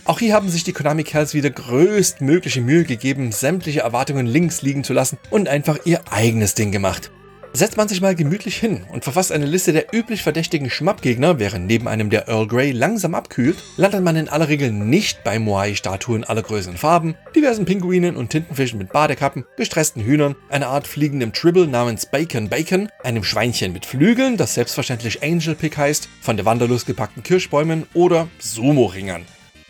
Auch 0.05 0.17
hier 0.17 0.33
haben 0.33 0.49
sich 0.49 0.63
die 0.63 0.73
Konami 0.73 1.03
Kerls 1.03 1.35
wieder 1.35 1.51
größtmögliche 1.51 2.61
Mühe 2.61 2.83
gegeben, 2.83 3.31
sämtliche 3.31 3.81
Erwartungen 3.81 4.25
links 4.25 4.63
liegen 4.63 4.83
zu 4.83 4.93
lassen 4.93 5.19
und 5.29 5.47
einfach 5.47 5.77
ihr 5.85 6.01
eigenes 6.09 6.55
Ding 6.55 6.71
gemacht. 6.71 7.11
Setzt 7.51 7.77
man 7.77 7.87
sich 7.87 7.99
mal 7.99 8.13
gemütlich 8.13 8.57
hin 8.57 8.85
und 8.91 9.03
verfasst 9.03 9.31
eine 9.31 9.47
Liste 9.47 9.73
der 9.73 9.87
üblich 9.91 10.21
verdächtigen 10.21 10.69
Schmappgegner, 10.69 11.39
während 11.39 11.65
neben 11.65 11.87
einem 11.87 12.11
der 12.11 12.27
Earl 12.27 12.47
Grey 12.47 12.71
langsam 12.71 13.15
abkühlt, 13.15 13.57
landet 13.75 14.03
man 14.03 14.15
in 14.15 14.29
aller 14.29 14.49
Regel 14.49 14.71
nicht 14.71 15.23
bei 15.23 15.39
Moai-Statuen 15.39 16.23
aller 16.23 16.43
Größen 16.43 16.73
und 16.73 16.77
Farben, 16.77 17.15
diversen 17.35 17.65
Pinguinen 17.65 18.15
und 18.17 18.29
Tintenfischen 18.29 18.77
mit 18.77 18.93
Badekappen, 18.93 19.45
gestressten 19.57 20.03
Hühnern, 20.03 20.35
einer 20.49 20.67
Art 20.67 20.85
fliegendem 20.85 21.33
Tribble 21.33 21.65
namens 21.65 22.05
Bacon 22.05 22.49
Bacon, 22.49 22.87
einem 23.03 23.23
Schweinchen 23.23 23.73
mit 23.73 23.85
Flügeln, 23.85 24.37
das 24.37 24.53
selbstverständlich 24.53 25.23
Angel 25.23 25.55
Pick 25.55 25.75
heißt, 25.75 26.07
von 26.21 26.37
der 26.37 26.45
Wanderlust 26.45 26.85
gepackten 26.85 27.23
Kirschbäumen 27.23 27.87
oder 27.95 28.27
Sumo-Ringern. 28.37 29.25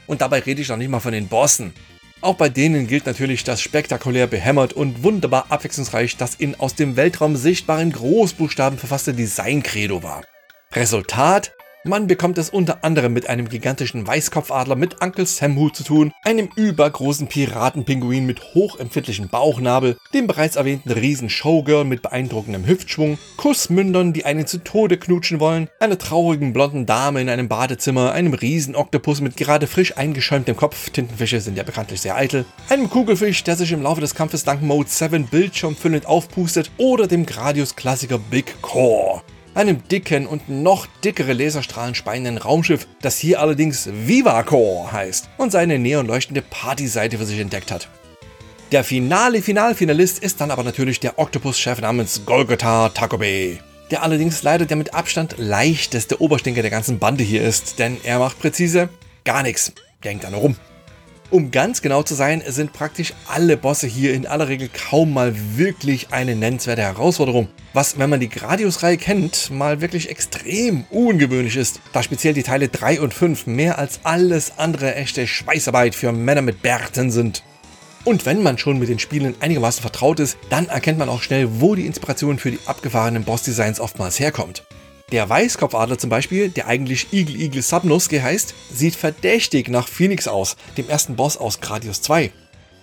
Und 0.06 0.20
dabei 0.20 0.40
rede 0.40 0.62
ich 0.62 0.68
noch 0.68 0.78
nicht 0.78 0.90
mal 0.90 1.00
von 1.00 1.14
den 1.14 1.30
Bossen. 1.30 1.74
Auch 2.22 2.36
bei 2.36 2.50
denen 2.50 2.88
gilt 2.88 3.06
natürlich 3.06 3.46
das 3.46 3.62
spektakulär 3.62 4.28
behämmert 4.28 4.74
und 4.74 5.04
wunderbar 5.04 5.46
abwechslungsreich 5.50 6.18
das 6.18 6.36
in 6.36 6.60
aus 6.60 6.76
dem 6.76 6.98
Weltraum 6.98 7.38
sichtbaren 7.38 7.94
Großbuchstaben 7.94 8.78
verfasste 8.78 9.14
Design-Credo 9.14 10.04
war. 10.04 10.24
Resultat 10.74 11.54
man 11.90 12.08
bekommt 12.08 12.38
es 12.38 12.52
unter 12.52 12.84
anderem 12.84 13.14
mit 13.14 13.28
einem 13.28 13.50
gigantischen 13.50 14.06
Weißkopfadler 14.06 14.76
mit 14.76 15.02
Uncle 15.02 15.26
Sam 15.26 15.58
Hut 15.58 15.76
zu 15.76 15.84
tun, 15.84 16.12
einem 16.24 16.48
übergroßen 16.56 17.28
Piratenpinguin 17.28 18.26
mit 18.26 18.54
hochempfindlichem 18.54 19.28
Bauchnabel, 19.28 19.98
dem 20.14 20.28
bereits 20.28 20.56
erwähnten 20.56 20.92
riesen 20.92 21.30
Showgirl 21.30 21.84
mit 21.84 22.04
beeindruckendem 22.04 22.68
Hüftschwung, 22.68 23.18
Kussmündern, 23.38 24.14
die 24.14 24.24
einen 24.24 24.46
zu 24.46 24.64
Tode 24.64 24.98
knutschen 24.98 25.40
wollen, 25.40 25.68
einer 25.80 25.98
traurigen 25.98 26.54
blonden 26.54 26.86
Dame 26.86 27.22
in 27.22 27.30
einem 27.30 27.50
Badezimmer, 27.50 28.12
einem 28.12 28.36
riesen 28.36 28.76
Oktopus 28.76 29.20
mit 29.20 29.36
gerade 29.36 29.66
frisch 29.66 29.98
eingeschäumtem 29.98 30.56
Kopf, 30.56 30.92
Tintenfische 30.92 31.42
sind 31.42 31.58
ja 31.58 31.64
bekanntlich 31.64 32.02
sehr 32.02 32.16
eitel, 32.16 32.46
einem 32.70 32.90
Kugelfisch, 32.90 33.44
der 33.44 33.56
sich 33.56 33.72
im 33.72 33.82
Laufe 33.82 34.02
des 34.02 34.14
Kampfes 34.14 34.44
dank 34.44 34.62
Mode 34.62 34.90
7 34.90 35.26
bildschirmfüllend 35.26 36.06
aufpustet 36.06 36.70
oder 36.78 37.08
dem 37.08 37.26
Gradius-Klassiker 37.26 38.20
Big 38.30 38.62
Core 38.62 39.24
einem 39.60 39.88
dicken 39.88 40.26
und 40.26 40.48
noch 40.50 40.88
dickere 41.04 41.34
Laserstrahlen 41.34 41.94
speienden 41.94 42.38
Raumschiff, 42.38 42.88
das 43.02 43.18
hier 43.18 43.42
allerdings 43.42 43.90
Vivacore 43.92 44.92
heißt 44.92 45.30
und 45.38 45.52
seine 45.52 45.78
neonleuchtende 45.78 46.42
Partyseite 46.42 47.18
für 47.18 47.26
sich 47.26 47.40
entdeckt 47.40 47.72
hat. 47.72 47.90
Der 48.72 48.84
finale 48.84 49.42
Finalfinalist 49.42 50.20
ist 50.20 50.40
dann 50.40 50.52
aber 50.52 50.64
natürlich 50.64 51.00
der 51.00 51.20
Octopus-Chef 51.20 51.82
namens 51.82 52.22
Golgotha 52.26 52.90
Takobe, 52.90 53.58
der 53.92 54.04
allerdings 54.04 54.44
leider 54.44 54.66
der 54.66 54.78
mit 54.78 54.94
Abstand 54.94 55.36
leichteste 55.38 56.22
Oberstinker 56.22 56.62
der 56.62 56.72
ganzen 56.72 57.00
Bande 57.00 57.24
hier 57.24 57.42
ist, 57.42 57.80
denn 57.80 57.98
er 58.04 58.20
macht 58.20 58.40
präzise 58.40 58.90
gar 59.26 59.44
nichts. 59.44 59.74
Der 60.04 60.12
hängt 60.12 60.24
da 60.24 60.30
nur 60.30 60.40
rum. 60.40 60.56
Um 61.32 61.52
ganz 61.52 61.84
genau 61.84 62.02
zu 62.02 62.16
sein, 62.16 62.42
sind 62.48 62.74
praktisch 62.74 63.14
alle 63.28 63.56
Bosse 63.56 63.86
hier 63.86 64.16
in 64.16 64.26
aller 64.26 64.48
Regel 64.48 64.68
kaum 64.68 65.14
mal 65.14 65.36
wirklich 65.58 66.12
eine 66.12 66.36
nennenswerte 66.36 66.82
Herausforderung. 66.82 67.50
Was, 67.74 68.00
wenn 68.00 68.10
man 68.10 68.20
die 68.20 68.30
Gradius-Reihe 68.30 68.98
kennt, 68.98 69.52
mal 69.52 69.80
wirklich 69.80 70.10
extrem 70.10 70.86
ungewöhnlich 70.90 71.56
ist, 71.56 71.82
da 71.94 72.02
speziell 72.02 72.34
die 72.34 72.42
Teile 72.42 72.68
3 72.68 73.02
und 73.02 73.14
5 73.14 73.46
mehr 73.46 73.78
als 73.78 74.00
alles 74.04 74.58
andere 74.58 74.96
echte 74.96 75.28
Schweißarbeit 75.28 75.94
für 75.94 76.12
Männer 76.12 76.42
mit 76.42 76.64
Bärten 76.64 77.12
sind. 77.12 77.44
Und 78.06 78.26
wenn 78.26 78.42
man 78.42 78.58
schon 78.58 78.80
mit 78.80 78.90
den 78.90 78.98
Spielen 78.98 79.36
einigermaßen 79.40 79.82
vertraut 79.82 80.20
ist, 80.20 80.36
dann 80.50 80.68
erkennt 80.68 80.98
man 80.98 81.10
auch 81.10 81.22
schnell, 81.22 81.48
wo 81.62 81.76
die 81.76 81.86
Inspiration 81.86 82.40
für 82.40 82.50
die 82.50 82.60
abgefahrenen 82.66 83.24
Bossdesigns 83.24 83.80
oftmals 83.80 84.20
herkommt. 84.20 84.64
Der 85.12 85.28
Weißkopfadler 85.28 85.98
zum 85.98 86.12
Beispiel, 86.12 86.50
der 86.50 86.68
eigentlich 86.68 87.12
Igel 87.12 87.42
Igel 87.42 87.64
Subnuske 87.64 88.22
heißt, 88.22 88.54
sieht 88.72 88.96
verdächtig 88.96 89.68
nach 89.68 89.88
Phoenix 89.88 90.28
aus, 90.28 90.56
dem 90.78 90.88
ersten 90.88 91.16
Boss 91.16 91.36
aus 91.36 91.62
Gradius 91.62 92.02
2. 92.04 92.32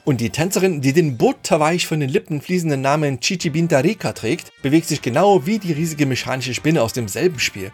Und 0.05 0.21
die 0.21 0.31
Tänzerin, 0.31 0.81
die 0.81 0.93
den 0.93 1.17
butterweich 1.17 1.87
von 1.87 2.01
den 2.01 2.09
Lippen 2.09 2.41
fließenden 2.41 2.81
Namen 2.81 3.21
Chichibinta 3.21 3.79
Rika 3.79 4.13
trägt, 4.13 4.53
bewegt 4.63 4.89
sich 4.89 5.03
genau 5.03 5.47
wie 5.47 5.59
die 5.59 5.73
riesige 5.73 6.07
mechanische 6.07 6.55
Spinne 6.55 6.83
aus 6.83 6.93
demselben 6.93 7.39
Spiel. 7.39 7.71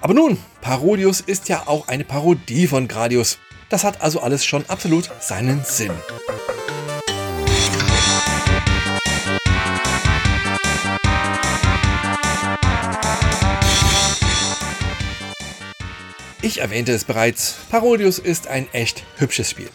Aber 0.00 0.14
nun, 0.14 0.36
Parodius 0.60 1.20
ist 1.20 1.48
ja 1.48 1.64
auch 1.66 1.88
eine 1.88 2.04
Parodie 2.04 2.66
von 2.66 2.86
Gradius. 2.86 3.38
Das 3.70 3.82
hat 3.82 4.02
also 4.02 4.20
alles 4.20 4.44
schon 4.44 4.64
absolut 4.68 5.10
seinen 5.20 5.64
Sinn. 5.64 5.92
Ich 16.46 16.60
erwähnte 16.60 16.92
es 16.92 17.02
bereits, 17.02 17.56
Parodius 17.72 18.20
ist 18.20 18.46
ein 18.46 18.68
echt 18.72 19.02
hübsches 19.16 19.50
Spiel. 19.50 19.68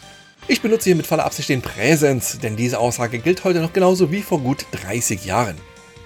Ich 0.48 0.62
benutze 0.62 0.84
hier 0.84 0.96
mit 0.96 1.06
voller 1.06 1.26
Absicht 1.26 1.50
den 1.50 1.60
Präsens, 1.60 2.38
denn 2.38 2.56
diese 2.56 2.78
Aussage 2.78 3.18
gilt 3.18 3.44
heute 3.44 3.60
noch 3.60 3.74
genauso 3.74 4.10
wie 4.10 4.22
vor 4.22 4.40
gut 4.40 4.64
30 4.70 5.26
Jahren. 5.26 5.56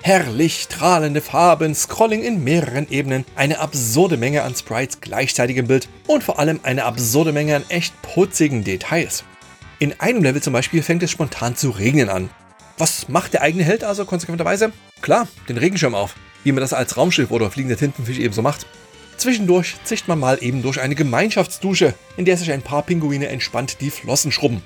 Herrlich 0.03 0.63
strahlende 0.63 1.21
Farben, 1.21 1.73
Scrolling 1.73 2.25
in 2.25 2.43
mehreren 2.43 2.91
Ebenen, 2.91 3.25
eine 3.37 3.61
absurde 3.61 4.17
Menge 4.17 4.43
an 4.43 4.57
Sprites 4.57 5.01
gleichzeitig 5.01 5.57
im 5.57 5.69
Bild 5.69 5.89
und 6.09 6.25
vor 6.25 6.41
allem 6.41 6.59
eine 6.65 6.83
absurde 6.83 7.33
Menge 7.33 7.55
an 7.55 7.65
echt 7.69 7.95
putzigen 8.03 8.65
Details. 8.65 9.23
In 9.79 10.01
einem 10.01 10.25
Level 10.25 10.43
zum 10.43 10.53
Beispiel 10.53 10.83
fängt 10.83 11.05
es 11.05 11.13
spontan 11.13 11.55
zu 11.55 11.71
regnen 11.71 12.09
an. 12.09 12.29
Was 12.77 13.09
macht 13.09 13.35
der 13.35 13.43
eigene 13.43 13.63
Held 13.63 13.85
also 13.85 14.05
konsequenterweise? 14.05 14.73
Klar, 15.01 15.29
den 15.49 15.59
Regenschirm 15.59 15.95
auf, 15.95 16.17
wie 16.43 16.51
man 16.51 16.61
das 16.61 16.73
als 16.73 16.97
Raumschiff 16.97 17.31
oder 17.31 17.53
fliegender 17.53 17.77
Tintenfisch 17.77 18.19
ebenso 18.19 18.43
macht. 18.43 18.67
Zwischendurch 19.17 19.77
zischt 19.85 20.09
man 20.09 20.21
mal 20.21 20.39
eben 20.43 20.63
durch 20.63 20.81
eine 20.81 20.95
Gemeinschaftsdusche, 20.95 21.95
in 22.17 22.25
der 22.25 22.37
sich 22.37 22.53
ein 22.53 22.63
paar 22.63 22.83
Pinguine 22.83 23.29
entspannt 23.29 23.81
die 23.81 23.91
Flossen 23.91 24.31
schrubben. 24.31 24.63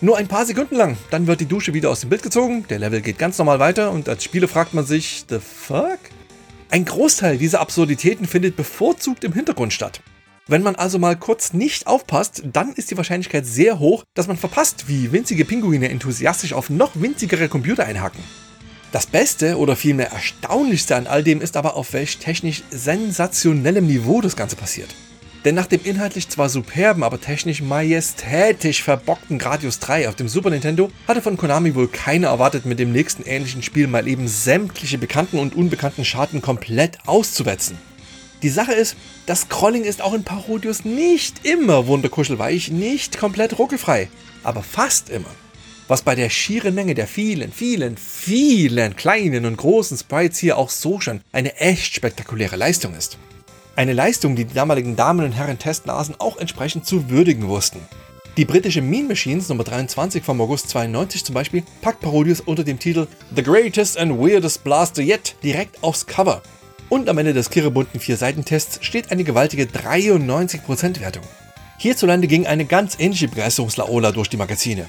Nur 0.00 0.18
ein 0.18 0.28
paar 0.28 0.44
Sekunden 0.44 0.76
lang, 0.76 0.98
dann 1.10 1.26
wird 1.26 1.40
die 1.40 1.46
Dusche 1.46 1.72
wieder 1.72 1.88
aus 1.88 2.00
dem 2.00 2.10
Bild 2.10 2.22
gezogen, 2.22 2.66
der 2.68 2.78
Level 2.78 3.00
geht 3.00 3.18
ganz 3.18 3.38
normal 3.38 3.58
weiter 3.58 3.90
und 3.90 4.08
als 4.08 4.24
Spieler 4.24 4.48
fragt 4.48 4.74
man 4.74 4.84
sich, 4.84 5.24
the 5.28 5.38
fuck? 5.38 5.98
Ein 6.68 6.84
Großteil 6.84 7.38
dieser 7.38 7.60
Absurditäten 7.60 8.26
findet 8.26 8.56
bevorzugt 8.56 9.24
im 9.24 9.32
Hintergrund 9.32 9.72
statt. 9.72 10.02
Wenn 10.46 10.62
man 10.62 10.74
also 10.74 10.98
mal 10.98 11.16
kurz 11.16 11.54
nicht 11.54 11.86
aufpasst, 11.86 12.42
dann 12.52 12.74
ist 12.74 12.90
die 12.90 12.98
Wahrscheinlichkeit 12.98 13.46
sehr 13.46 13.78
hoch, 13.78 14.04
dass 14.12 14.26
man 14.26 14.36
verpasst, 14.36 14.88
wie 14.88 15.10
winzige 15.10 15.46
Pinguine 15.46 15.88
enthusiastisch 15.88 16.52
auf 16.52 16.68
noch 16.68 16.90
winzigere 16.94 17.48
Computer 17.48 17.86
einhacken. 17.86 18.22
Das 18.94 19.06
Beste 19.06 19.58
oder 19.58 19.74
vielmehr 19.74 20.12
Erstaunlichste 20.12 20.94
an 20.94 21.08
all 21.08 21.24
dem 21.24 21.40
ist 21.40 21.56
aber, 21.56 21.74
auf 21.74 21.94
welch 21.94 22.18
technisch 22.18 22.62
sensationellem 22.70 23.88
Niveau 23.88 24.20
das 24.20 24.36
Ganze 24.36 24.54
passiert. 24.54 24.94
Denn 25.44 25.56
nach 25.56 25.66
dem 25.66 25.80
inhaltlich 25.82 26.28
zwar 26.28 26.48
superben, 26.48 27.02
aber 27.02 27.20
technisch 27.20 27.60
majestätisch 27.60 28.84
verbockten 28.84 29.40
Gradius 29.40 29.80
3 29.80 30.08
auf 30.08 30.14
dem 30.14 30.28
Super 30.28 30.50
Nintendo 30.50 30.92
hatte 31.08 31.22
von 31.22 31.36
Konami 31.36 31.74
wohl 31.74 31.88
keiner 31.88 32.28
erwartet, 32.28 32.66
mit 32.66 32.78
dem 32.78 32.92
nächsten 32.92 33.24
ähnlichen 33.24 33.64
Spiel 33.64 33.88
mal 33.88 34.06
eben 34.06 34.28
sämtliche 34.28 34.96
bekannten 34.96 35.40
und 35.40 35.56
unbekannten 35.56 36.04
Schaden 36.04 36.40
komplett 36.40 36.98
auszuwetzen. 37.04 37.76
Die 38.44 38.48
Sache 38.48 38.74
ist, 38.74 38.94
das 39.26 39.40
Scrolling 39.40 39.82
ist 39.82 40.02
auch 40.02 40.14
in 40.14 40.22
Parodius 40.22 40.84
nicht 40.84 41.44
immer 41.44 41.88
wunderkuschelweich, 41.88 42.70
nicht 42.70 43.18
komplett 43.18 43.58
ruckelfrei, 43.58 44.08
aber 44.44 44.62
fast 44.62 45.10
immer 45.10 45.30
was 45.88 46.02
bei 46.02 46.14
der 46.14 46.30
schieren 46.30 46.74
Menge 46.74 46.94
der 46.94 47.06
vielen, 47.06 47.52
vielen, 47.52 47.96
vielen 47.96 48.96
kleinen 48.96 49.44
und 49.44 49.56
großen 49.56 49.98
Sprites 49.98 50.38
hier 50.38 50.56
auch 50.56 50.70
so 50.70 51.00
schon 51.00 51.20
eine 51.32 51.56
echt 51.56 51.94
spektakuläre 51.94 52.56
Leistung 52.56 52.94
ist. 52.94 53.18
Eine 53.76 53.92
Leistung, 53.92 54.36
die 54.36 54.44
die 54.44 54.54
damaligen 54.54 54.96
Damen 54.96 55.24
und 55.24 55.32
Herren 55.32 55.58
Testnasen 55.58 56.14
auch 56.18 56.36
entsprechend 56.38 56.86
zu 56.86 57.10
würdigen 57.10 57.48
wussten. 57.48 57.80
Die 58.36 58.44
britische 58.44 58.82
Mean 58.82 59.06
Machines 59.06 59.48
Nummer 59.48 59.64
23 59.64 60.24
vom 60.24 60.40
August 60.40 60.68
92 60.70 61.24
zum 61.24 61.34
Beispiel 61.34 61.62
packt 61.82 62.00
Parodius 62.00 62.40
unter 62.40 62.64
dem 62.64 62.78
Titel 62.78 63.06
The 63.34 63.42
Greatest 63.42 63.96
and 63.96 64.18
Weirdest 64.18 64.64
Blaster 64.64 65.02
Yet 65.02 65.36
direkt 65.42 65.82
aufs 65.82 66.06
Cover. 66.06 66.42
Und 66.88 67.08
am 67.08 67.18
Ende 67.18 67.32
des 67.32 67.50
kirrebunten 67.50 68.00
4-Seiten-Tests 68.00 68.84
steht 68.84 69.10
eine 69.10 69.24
gewaltige 69.24 69.64
93% 69.64 71.00
Wertung. 71.00 71.22
Hierzulande 71.78 72.26
ging 72.26 72.46
eine 72.46 72.64
ganz 72.64 72.96
ähnliche 72.98 73.28
Begeisterungslaola 73.28 74.12
durch 74.12 74.28
die 74.28 74.36
Magazine. 74.36 74.86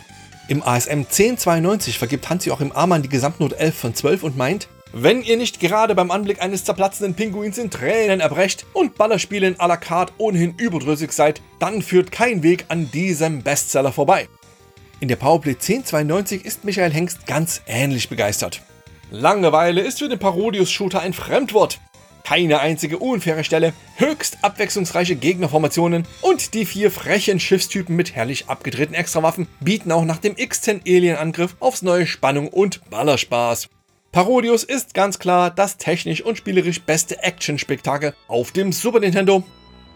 Im 0.48 0.62
ASM 0.62 1.00
1092 1.00 1.98
vergibt 1.98 2.30
Hans-Joachim 2.30 2.72
Amann 2.72 3.02
die 3.02 3.10
Gesamtnote 3.10 3.58
11 3.58 3.76
von 3.76 3.96
12 3.96 4.24
und 4.24 4.38
meint, 4.38 4.68
wenn 4.94 5.24
ihr 5.24 5.38
nicht 5.38 5.60
gerade 5.60 5.96
beim 5.96 6.12
Anblick 6.12 6.40
eines 6.40 6.64
zerplatzenden 6.64 7.16
Pinguins 7.16 7.58
in 7.58 7.72
Tränen 7.72 8.20
erbrecht 8.20 8.64
und 8.74 8.96
Ballerspielen 8.96 9.56
à 9.56 9.68
la 9.68 9.76
carte 9.76 10.14
ohnehin 10.20 10.54
überdrüssig 10.56 11.12
seid, 11.14 11.42
dann 11.58 11.82
führt 11.82 12.12
kein 12.12 12.44
Weg 12.44 12.66
an 12.68 12.92
diesem 12.92 13.42
Bestseller 13.42 13.92
vorbei. 13.92 14.30
In 15.00 15.08
der 15.08 15.16
Powerplay 15.16 15.54
1092 15.54 16.46
ist 16.46 16.64
Michael 16.64 16.94
Hengst 16.94 17.26
ganz 17.26 17.62
ähnlich 17.66 18.08
begeistert. 18.08 18.62
Langeweile 19.10 19.82
ist 19.82 19.98
für 19.98 20.10
den 20.10 20.20
Parodius-Shooter 20.20 21.00
ein 21.00 21.14
Fremdwort 21.14 21.80
keine 22.26 22.60
einzige 22.60 22.98
unfaire 22.98 23.44
Stelle, 23.44 23.74
höchst 23.96 24.40
abwechslungsreiche 24.42 25.16
Gegnerformationen 25.16 26.06
und 26.22 26.54
die 26.54 26.66
vier 26.66 26.92
frechen 26.92 27.40
Schiffstypen 27.40 27.96
mit 27.96 28.16
herrlich 28.16 28.50
abgedrehten 28.50 28.96
Extrawaffen 28.96 29.48
bieten 29.62 29.92
auch 29.92 30.04
nach 30.04 30.18
dem 30.18 30.34
X10 30.36 30.82
Alien-Angriff 30.86 31.56
aufs 31.60 31.84
neue 31.84 32.08
Spannung 32.08 32.50
und 32.50 32.90
Ballerspaß. 32.90 33.70
Parodius 34.12 34.64
ist 34.64 34.94
ganz 34.94 35.20
klar 35.20 35.52
das 35.52 35.78
technisch 35.78 36.22
und 36.22 36.38
spielerisch 36.38 36.82
beste 36.82 37.22
Action-Spektakel 37.22 38.14
auf 38.28 38.52
dem 38.52 38.72
Super 38.72 39.00
Nintendo, 39.00 39.44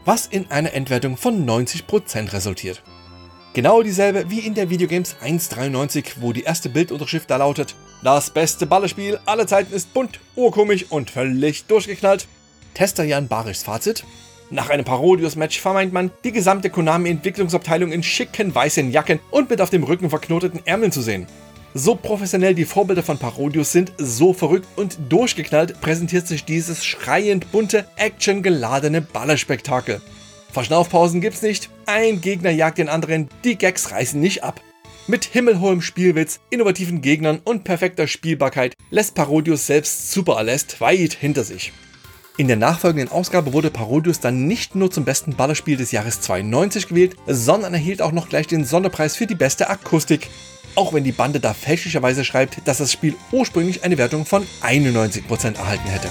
was 0.05 0.27
in 0.27 0.51
einer 0.51 0.73
Endwertung 0.73 1.17
von 1.17 1.45
90% 1.45 2.33
resultiert. 2.33 2.83
Genau 3.53 3.81
dieselbe 3.81 4.29
wie 4.29 4.39
in 4.39 4.53
der 4.53 4.69
Videogames 4.69 5.15
1.93, 5.23 6.15
wo 6.19 6.33
die 6.33 6.43
erste 6.43 6.69
Bildunterschrift 6.69 7.29
da 7.29 7.37
lautet 7.37 7.75
das 8.01 8.29
beste 8.29 8.65
Ballerspiel 8.65 9.19
aller 9.25 9.45
Zeiten 9.45 9.73
ist 9.73 9.93
bunt, 9.93 10.21
urkomisch 10.35 10.85
und 10.89 11.11
völlig 11.11 11.65
durchgeknallt. 11.65 12.27
Tester 12.73 13.03
Jan 13.03 13.27
Barischs 13.27 13.63
Fazit. 13.63 14.05
Nach 14.51 14.69
einem 14.69 14.85
Parodius-Match 14.85 15.59
vermeint 15.59 15.91
man, 15.91 16.09
die 16.23 16.31
gesamte 16.31 16.69
Konami-Entwicklungsabteilung 16.69 17.91
in 17.91 18.01
schicken 18.01 18.55
weißen 18.55 18.91
Jacken 18.91 19.19
und 19.31 19.49
mit 19.49 19.59
auf 19.59 19.69
dem 19.69 19.83
Rücken 19.83 20.09
verknoteten 20.09 20.61
Ärmeln 20.65 20.93
zu 20.93 21.01
sehen. 21.01 21.27
So 21.73 21.93
professionell 21.93 22.55
die 22.55 22.65
Vorbilder 22.65 23.03
von 23.03 23.19
Parodius 23.19 23.73
sind, 23.73 23.91
so 23.97 24.33
verrückt 24.33 24.67
und 24.77 24.97
durchgeknallt 25.09 25.81
präsentiert 25.81 26.25
sich 26.25 26.45
dieses 26.45 26.85
schreiend 26.85 27.51
bunte, 27.51 27.85
actiongeladene 27.97 29.01
Ballerspektakel. 29.01 30.01
Verschnaufpausen 30.51 31.21
gibt's 31.21 31.41
nicht, 31.41 31.69
ein 31.85 32.21
Gegner 32.21 32.49
jagt 32.49 32.77
den 32.77 32.89
anderen, 32.89 33.29
die 33.43 33.57
Gags 33.57 33.91
reißen 33.91 34.19
nicht 34.19 34.43
ab. 34.43 34.61
Mit 35.07 35.25
himmelhohem 35.25 35.81
Spielwitz, 35.81 36.39
innovativen 36.49 37.01
Gegnern 37.01 37.39
und 37.43 37.63
perfekter 37.63 38.07
Spielbarkeit 38.07 38.75
lässt 38.91 39.15
Parodius 39.15 39.65
selbst 39.65 40.11
Super 40.11 40.37
Alest 40.37 40.81
weit 40.81 41.13
hinter 41.13 41.43
sich. 41.43 41.71
In 42.37 42.47
der 42.47 42.57
nachfolgenden 42.57 43.11
Ausgabe 43.11 43.53
wurde 43.53 43.69
Parodius 43.69 44.19
dann 44.19 44.47
nicht 44.47 44.73
nur 44.73 44.89
zum 44.89 45.03
besten 45.03 45.35
Ballerspiel 45.35 45.77
des 45.77 45.91
Jahres 45.91 46.21
92 46.21 46.87
gewählt, 46.87 47.15
sondern 47.27 47.73
erhielt 47.73 48.01
auch 48.01 48.11
noch 48.11 48.29
gleich 48.29 48.47
den 48.47 48.65
Sonderpreis 48.65 49.15
für 49.15 49.27
die 49.27 49.35
beste 49.35 49.69
Akustik. 49.69 50.29
Auch 50.75 50.93
wenn 50.93 51.03
die 51.03 51.11
Bande 51.11 51.39
da 51.39 51.53
fälschlicherweise 51.53 52.23
schreibt, 52.23 52.65
dass 52.65 52.77
das 52.77 52.93
Spiel 52.93 53.15
ursprünglich 53.31 53.83
eine 53.83 53.97
Wertung 53.97 54.25
von 54.25 54.45
91% 54.61 55.57
erhalten 55.57 55.89
hätte. 55.89 56.07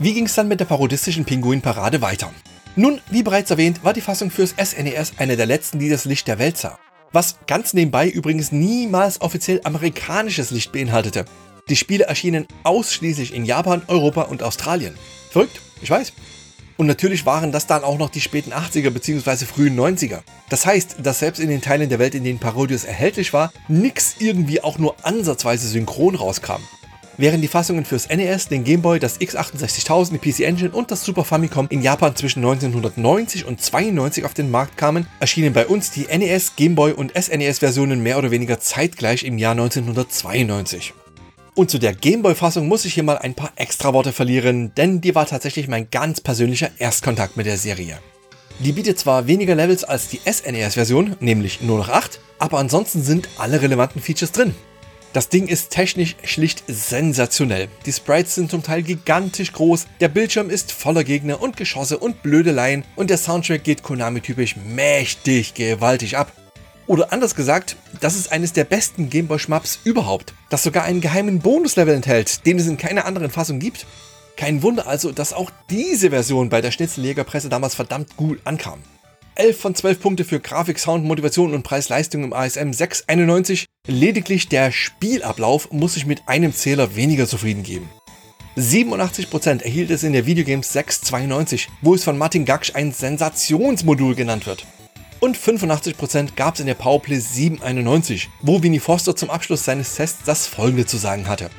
Wie 0.00 0.14
ging 0.14 0.26
es 0.26 0.36
dann 0.36 0.46
mit 0.46 0.60
der 0.60 0.64
parodistischen 0.64 1.24
Pinguin-Parade 1.24 2.00
weiter? 2.00 2.32
Nun, 2.76 3.00
wie 3.10 3.24
bereits 3.24 3.50
erwähnt, 3.50 3.82
war 3.82 3.92
die 3.92 4.00
Fassung 4.00 4.30
fürs 4.30 4.50
SNES 4.50 5.10
e 5.10 5.14
eine 5.16 5.36
der 5.36 5.46
letzten, 5.46 5.80
die 5.80 5.88
das 5.88 6.04
Licht 6.04 6.28
der 6.28 6.38
Welt 6.38 6.56
sah. 6.56 6.78
Was 7.10 7.40
ganz 7.48 7.74
nebenbei 7.74 8.08
übrigens 8.08 8.52
niemals 8.52 9.20
offiziell 9.20 9.60
amerikanisches 9.64 10.52
Licht 10.52 10.70
beinhaltete. 10.70 11.24
Die 11.68 11.74
Spiele 11.74 12.04
erschienen 12.04 12.46
ausschließlich 12.62 13.34
in 13.34 13.44
Japan, 13.44 13.82
Europa 13.88 14.22
und 14.22 14.44
Australien. 14.44 14.94
Verrückt, 15.32 15.60
ich 15.82 15.90
weiß. 15.90 16.12
Und 16.76 16.86
natürlich 16.86 17.26
waren 17.26 17.50
das 17.50 17.66
dann 17.66 17.82
auch 17.82 17.98
noch 17.98 18.10
die 18.10 18.20
späten 18.20 18.52
80er 18.52 18.90
bzw. 18.90 19.46
frühen 19.46 19.76
90er. 19.76 20.20
Das 20.48 20.64
heißt, 20.64 20.98
dass 21.02 21.18
selbst 21.18 21.40
in 21.40 21.48
den 21.48 21.60
Teilen 21.60 21.88
der 21.88 21.98
Welt, 21.98 22.14
in 22.14 22.22
denen 22.22 22.38
Parodius 22.38 22.84
erhältlich 22.84 23.32
war, 23.32 23.52
nix 23.66 24.14
irgendwie 24.20 24.62
auch 24.62 24.78
nur 24.78 24.94
ansatzweise 25.04 25.66
synchron 25.66 26.14
rauskam. 26.14 26.62
Während 27.20 27.42
die 27.42 27.48
Fassungen 27.48 27.84
fürs 27.84 28.08
NES, 28.08 28.46
den 28.46 28.62
Game 28.62 28.80
Boy, 28.80 29.00
das 29.00 29.20
X68000, 29.20 30.12
die 30.12 30.18
PC 30.30 30.46
Engine 30.46 30.70
und 30.70 30.92
das 30.92 31.04
Super 31.04 31.24
Famicom 31.24 31.66
in 31.68 31.82
Japan 31.82 32.14
zwischen 32.14 32.44
1990 32.44 33.44
und 33.44 33.60
92 33.60 34.24
auf 34.24 34.34
den 34.34 34.52
Markt 34.52 34.76
kamen, 34.76 35.04
erschienen 35.18 35.52
bei 35.52 35.66
uns 35.66 35.90
die 35.90 36.06
NES, 36.06 36.54
Game 36.54 36.76
Boy 36.76 36.92
und 36.92 37.12
SNES-Versionen 37.20 38.04
mehr 38.04 38.18
oder 38.18 38.30
weniger 38.30 38.60
zeitgleich 38.60 39.24
im 39.24 39.36
Jahr 39.36 39.50
1992. 39.50 40.94
Und 41.56 41.72
zu 41.72 41.80
der 41.80 41.92
Gameboy-Fassung 41.92 42.68
muss 42.68 42.84
ich 42.84 42.94
hier 42.94 43.02
mal 43.02 43.18
ein 43.18 43.34
paar 43.34 43.50
extra 43.56 43.92
Worte 43.92 44.12
verlieren, 44.12 44.72
denn 44.76 45.00
die 45.00 45.16
war 45.16 45.26
tatsächlich 45.26 45.66
mein 45.66 45.90
ganz 45.90 46.20
persönlicher 46.20 46.70
Erstkontakt 46.78 47.36
mit 47.36 47.46
der 47.46 47.58
Serie. 47.58 47.98
Die 48.60 48.70
bietet 48.70 48.96
zwar 49.00 49.26
weniger 49.26 49.56
Levels 49.56 49.82
als 49.82 50.06
die 50.06 50.20
SNES-Version, 50.24 51.16
nämlich 51.18 51.62
nur 51.62 51.78
noch 51.78 51.88
8, 51.88 52.20
aber 52.38 52.58
ansonsten 52.58 53.02
sind 53.02 53.28
alle 53.38 53.60
relevanten 53.60 54.00
Features 54.00 54.30
drin. 54.30 54.54
Das 55.14 55.30
Ding 55.30 55.46
ist 55.46 55.70
technisch 55.70 56.16
schlicht 56.22 56.64
sensationell. 56.68 57.68
Die 57.86 57.92
Sprites 57.92 58.34
sind 58.34 58.50
zum 58.50 58.62
Teil 58.62 58.82
gigantisch 58.82 59.52
groß, 59.52 59.86
der 60.00 60.08
Bildschirm 60.08 60.50
ist 60.50 60.70
voller 60.70 61.02
Gegner 61.02 61.40
und 61.40 61.56
Geschosse 61.56 61.98
und 61.98 62.22
Blödeleien 62.22 62.84
und 62.94 63.08
der 63.08 63.16
Soundtrack 63.16 63.64
geht 63.64 63.82
Konami-typisch 63.82 64.56
mächtig 64.56 65.54
gewaltig 65.54 66.18
ab. 66.18 66.32
Oder 66.86 67.12
anders 67.12 67.34
gesagt, 67.34 67.76
das 68.00 68.16
ist 68.16 68.32
eines 68.32 68.52
der 68.52 68.64
besten 68.64 69.08
Gameboy 69.08 69.38
Schmaps 69.38 69.78
überhaupt, 69.84 70.34
das 70.50 70.62
sogar 70.62 70.84
einen 70.84 71.00
geheimen 71.00 71.38
Bonuslevel 71.38 71.94
enthält, 71.94 72.44
den 72.46 72.58
es 72.58 72.66
in 72.66 72.76
keiner 72.76 73.06
anderen 73.06 73.30
Fassung 73.30 73.60
gibt. 73.60 73.86
Kein 74.36 74.62
Wunder 74.62 74.86
also, 74.86 75.10
dass 75.10 75.32
auch 75.32 75.50
diese 75.70 76.10
Version 76.10 76.50
bei 76.50 76.60
der 76.60 76.70
Schnitzeljägerpresse 76.70 77.48
damals 77.48 77.74
verdammt 77.74 78.16
gut 78.16 78.40
ankam. 78.44 78.82
11 79.34 79.60
von 79.60 79.74
12 79.74 80.00
Punkte 80.00 80.24
für 80.24 80.40
Grafik, 80.40 80.78
Sound, 80.78 81.04
Motivation 81.04 81.54
und 81.54 81.62
Preis-Leistung 81.62 82.24
im 82.24 82.32
ASM 82.32 82.72
691. 82.72 83.66
Lediglich 83.88 84.48
der 84.48 84.70
Spielablauf 84.70 85.72
muss 85.72 85.94
sich 85.94 86.06
mit 86.06 86.22
einem 86.28 86.54
Zähler 86.54 86.94
weniger 86.94 87.26
zufrieden 87.26 87.64
geben. 87.64 87.88
87% 88.56 89.62
erhielt 89.62 89.90
es 89.90 90.02
in 90.04 90.12
der 90.12 90.26
Videogames 90.26 90.72
692, 90.72 91.68
wo 91.80 91.94
es 91.94 92.04
von 92.04 92.18
Martin 92.18 92.44
Gaksch 92.44 92.74
ein 92.74 92.92
Sensationsmodul 92.92 94.14
genannt 94.14 94.46
wird 94.46 94.66
und 95.20 95.36
85% 95.36 96.34
gab 96.36 96.54
es 96.54 96.60
in 96.60 96.66
der 96.66 96.74
Powerplay 96.74 97.18
791, 97.18 98.28
wo 98.40 98.62
Winnie 98.62 98.78
Foster 98.78 99.16
zum 99.16 99.30
Abschluss 99.30 99.64
seines 99.64 99.94
Tests 99.94 100.22
das 100.24 100.46
folgende 100.46 100.86
zu 100.86 100.96
sagen 100.96 101.28
hatte. 101.28 101.50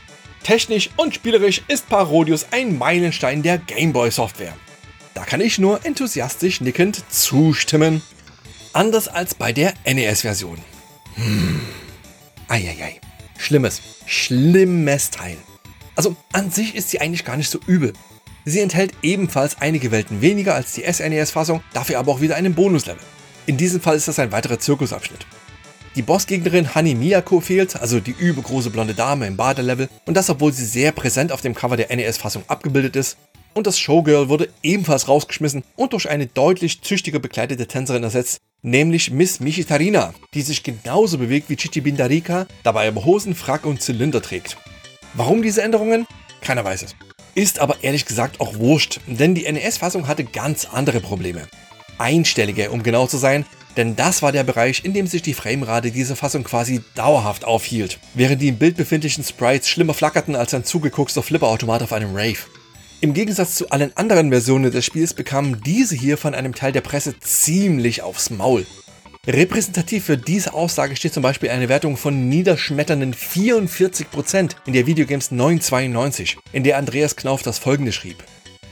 Technisch 0.43 0.89
und 0.95 1.13
spielerisch 1.13 1.61
ist 1.67 1.89
Parodius 1.89 2.47
ein 2.51 2.77
Meilenstein 2.77 3.43
der 3.43 3.57
Gameboy-Software. 3.57 4.55
Da 5.13 5.25
kann 5.25 5.41
ich 5.41 5.59
nur 5.59 5.85
enthusiastisch 5.85 6.61
nickend 6.61 7.03
zustimmen. 7.09 8.01
Anders 8.71 9.07
als 9.07 9.35
bei 9.35 9.51
der 9.51 9.73
NES-Version. 9.85 10.59
Hm. 11.15 11.61
Eieiei. 12.49 12.99
Schlimmes, 13.37 13.79
schlimmes 14.07 15.11
Teil. 15.11 15.37
Also 15.95 16.15
an 16.33 16.49
sich 16.49 16.73
ist 16.73 16.89
sie 16.89 16.99
eigentlich 16.99 17.23
gar 17.23 17.37
nicht 17.37 17.51
so 17.51 17.59
übel. 17.67 17.93
Sie 18.43 18.59
enthält 18.59 18.91
ebenfalls 19.03 19.61
einige 19.61 19.91
Welten 19.91 20.21
weniger 20.21 20.55
als 20.55 20.73
die 20.73 20.81
SNES-Fassung, 20.81 21.61
dafür 21.73 21.99
aber 21.99 22.11
auch 22.11 22.21
wieder 22.21 22.35
einen 22.35 22.55
Bonuslevel. 22.55 23.03
In 23.45 23.57
diesem 23.57 23.81
Fall 23.81 23.95
ist 23.95 24.07
das 24.07 24.17
ein 24.17 24.31
weiterer 24.31 24.57
Zirkusabschnitt. 24.59 25.27
Die 25.95 26.01
Bossgegnerin 26.01 26.73
Hani 26.73 26.95
Miyako 26.95 27.39
fehlt, 27.39 27.75
also 27.75 27.99
die 27.99 28.15
übergroße 28.17 28.71
blonde 28.71 28.95
Dame 28.95 29.27
im 29.27 29.37
Badelevel, 29.37 29.87
und 30.05 30.17
das 30.17 30.29
obwohl 30.29 30.51
sie 30.51 30.65
sehr 30.65 30.91
präsent 30.91 31.31
auf 31.31 31.41
dem 31.41 31.53
Cover 31.53 31.77
der 31.77 31.95
NES-Fassung 31.95 32.43
abgebildet 32.47 32.95
ist. 32.95 33.17
Und 33.53 33.67
das 33.67 33.77
Showgirl 33.77 34.29
wurde 34.29 34.49
ebenfalls 34.63 35.07
rausgeschmissen 35.07 35.63
und 35.75 35.93
durch 35.93 36.09
eine 36.09 36.25
deutlich 36.25 36.81
züchtiger 36.81 37.19
bekleidete 37.19 37.67
Tänzerin 37.67 38.03
ersetzt, 38.03 38.39
nämlich 38.61 39.11
Miss 39.11 39.39
Michitarina, 39.39 40.13
die 40.33 40.41
sich 40.41 40.63
genauso 40.63 41.17
bewegt 41.17 41.49
wie 41.49 41.55
Chichi 41.55 41.81
Bindarika, 41.81 42.47
dabei 42.63 42.87
aber 42.87 43.05
Hosen, 43.05 43.35
Frack 43.35 43.65
und 43.65 43.81
Zylinder 43.81 44.21
trägt. 44.21 44.57
Warum 45.13 45.41
diese 45.41 45.61
Änderungen? 45.61 46.05
Keiner 46.41 46.63
weiß 46.63 46.83
es. 46.83 46.95
Ist 47.35 47.59
aber 47.59 47.83
ehrlich 47.83 48.05
gesagt 48.05 48.39
auch 48.41 48.57
wurscht, 48.57 48.99
denn 49.07 49.35
die 49.35 49.51
NES-Fassung 49.51 50.07
hatte 50.07 50.23
ganz 50.23 50.65
andere 50.65 50.99
Probleme 50.99 51.47
einstellige, 51.99 52.71
um 52.71 52.81
genau 52.81 53.05
zu 53.07 53.17
sein, 53.17 53.45
denn 53.77 53.95
das 53.95 54.21
war 54.21 54.31
der 54.31 54.43
Bereich, 54.43 54.83
in 54.83 54.93
dem 54.93 55.05
sich 55.05 55.21
die 55.21 55.33
Framerate 55.33 55.91
dieser 55.91 56.15
Fassung 56.15 56.43
quasi 56.43 56.81
dauerhaft 56.95 57.45
aufhielt, 57.45 57.99
während 58.13 58.41
die 58.41 58.47
im 58.47 58.57
Bild 58.57 58.77
befindlichen 58.77 59.23
Sprites 59.23 59.69
schlimmer 59.69 59.93
flackerten 59.93 60.35
als 60.35 60.53
ein 60.53 60.63
zugeguckster 60.63 61.21
Flipperautomat 61.21 61.83
auf 61.83 61.93
einem 61.93 62.15
Rave. 62.15 62.39
Im 63.01 63.13
Gegensatz 63.13 63.55
zu 63.55 63.69
allen 63.69 63.95
anderen 63.95 64.29
Versionen 64.29 64.71
des 64.71 64.83
Spiels 64.83 65.13
bekamen 65.13 65.61
diese 65.65 65.95
hier 65.95 66.17
von 66.17 66.35
einem 66.35 66.53
Teil 66.53 66.73
der 66.73 66.81
Presse 66.81 67.17
ziemlich 67.21 68.01
aufs 68.01 68.29
Maul. 68.29 68.65
Repräsentativ 69.25 70.03
für 70.03 70.17
diese 70.17 70.53
Aussage 70.53 70.97
steht 70.97 71.13
zum 71.13 71.23
Beispiel 71.23 71.49
eine 71.49 71.69
Wertung 71.69 71.95
von 71.95 72.27
niederschmetternden 72.27 73.13
44% 73.13 74.55
in 74.65 74.73
der 74.73 74.85
Videogames 74.85 75.31
992, 75.31 76.39
in 76.51 76.65
der 76.65 76.77
Andreas 76.77 77.15
Knauf 77.15 77.41
das 77.41 77.57
folgende 77.57 77.93
schrieb. 77.93 78.21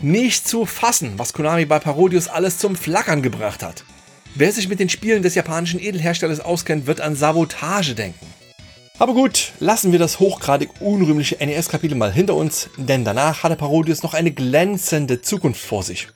Nicht 0.01 0.45
zu 0.45 0.65
fassen, 0.65 1.13
was 1.15 1.31
Konami 1.31 1.63
bei 1.63 1.79
Parodius 1.79 2.27
alles 2.27 2.57
zum 2.57 2.75
Flackern 2.75 3.21
gebracht 3.21 3.63
hat. 3.63 3.85
Wer 4.35 4.51
sich 4.51 4.67
mit 4.67 4.81
den 4.81 4.89
Spielen 4.89 5.23
des 5.23 5.35
japanischen 5.35 5.79
Edelherstellers 5.79 6.41
auskennt, 6.41 6.85
wird 6.85 6.99
an 6.99 7.15
Sabotage 7.15 7.95
denken. 7.95 8.25
Aber 8.99 9.13
gut, 9.13 9.51
lassen 9.59 9.91
wir 9.91 9.99
das 9.99 10.19
hochgradig 10.19 10.69
unrühmliche 10.79 11.35
NES-Kapitel 11.35 11.95
mal 11.95 12.11
hinter 12.11 12.33
uns, 12.33 12.69
denn 12.77 13.05
danach 13.05 13.43
hatte 13.43 13.55
Parodius 13.55 14.01
noch 14.01 14.15
eine 14.15 14.31
glänzende 14.31 15.21
Zukunft 15.21 15.61
vor 15.61 15.83
sich. 15.83 16.07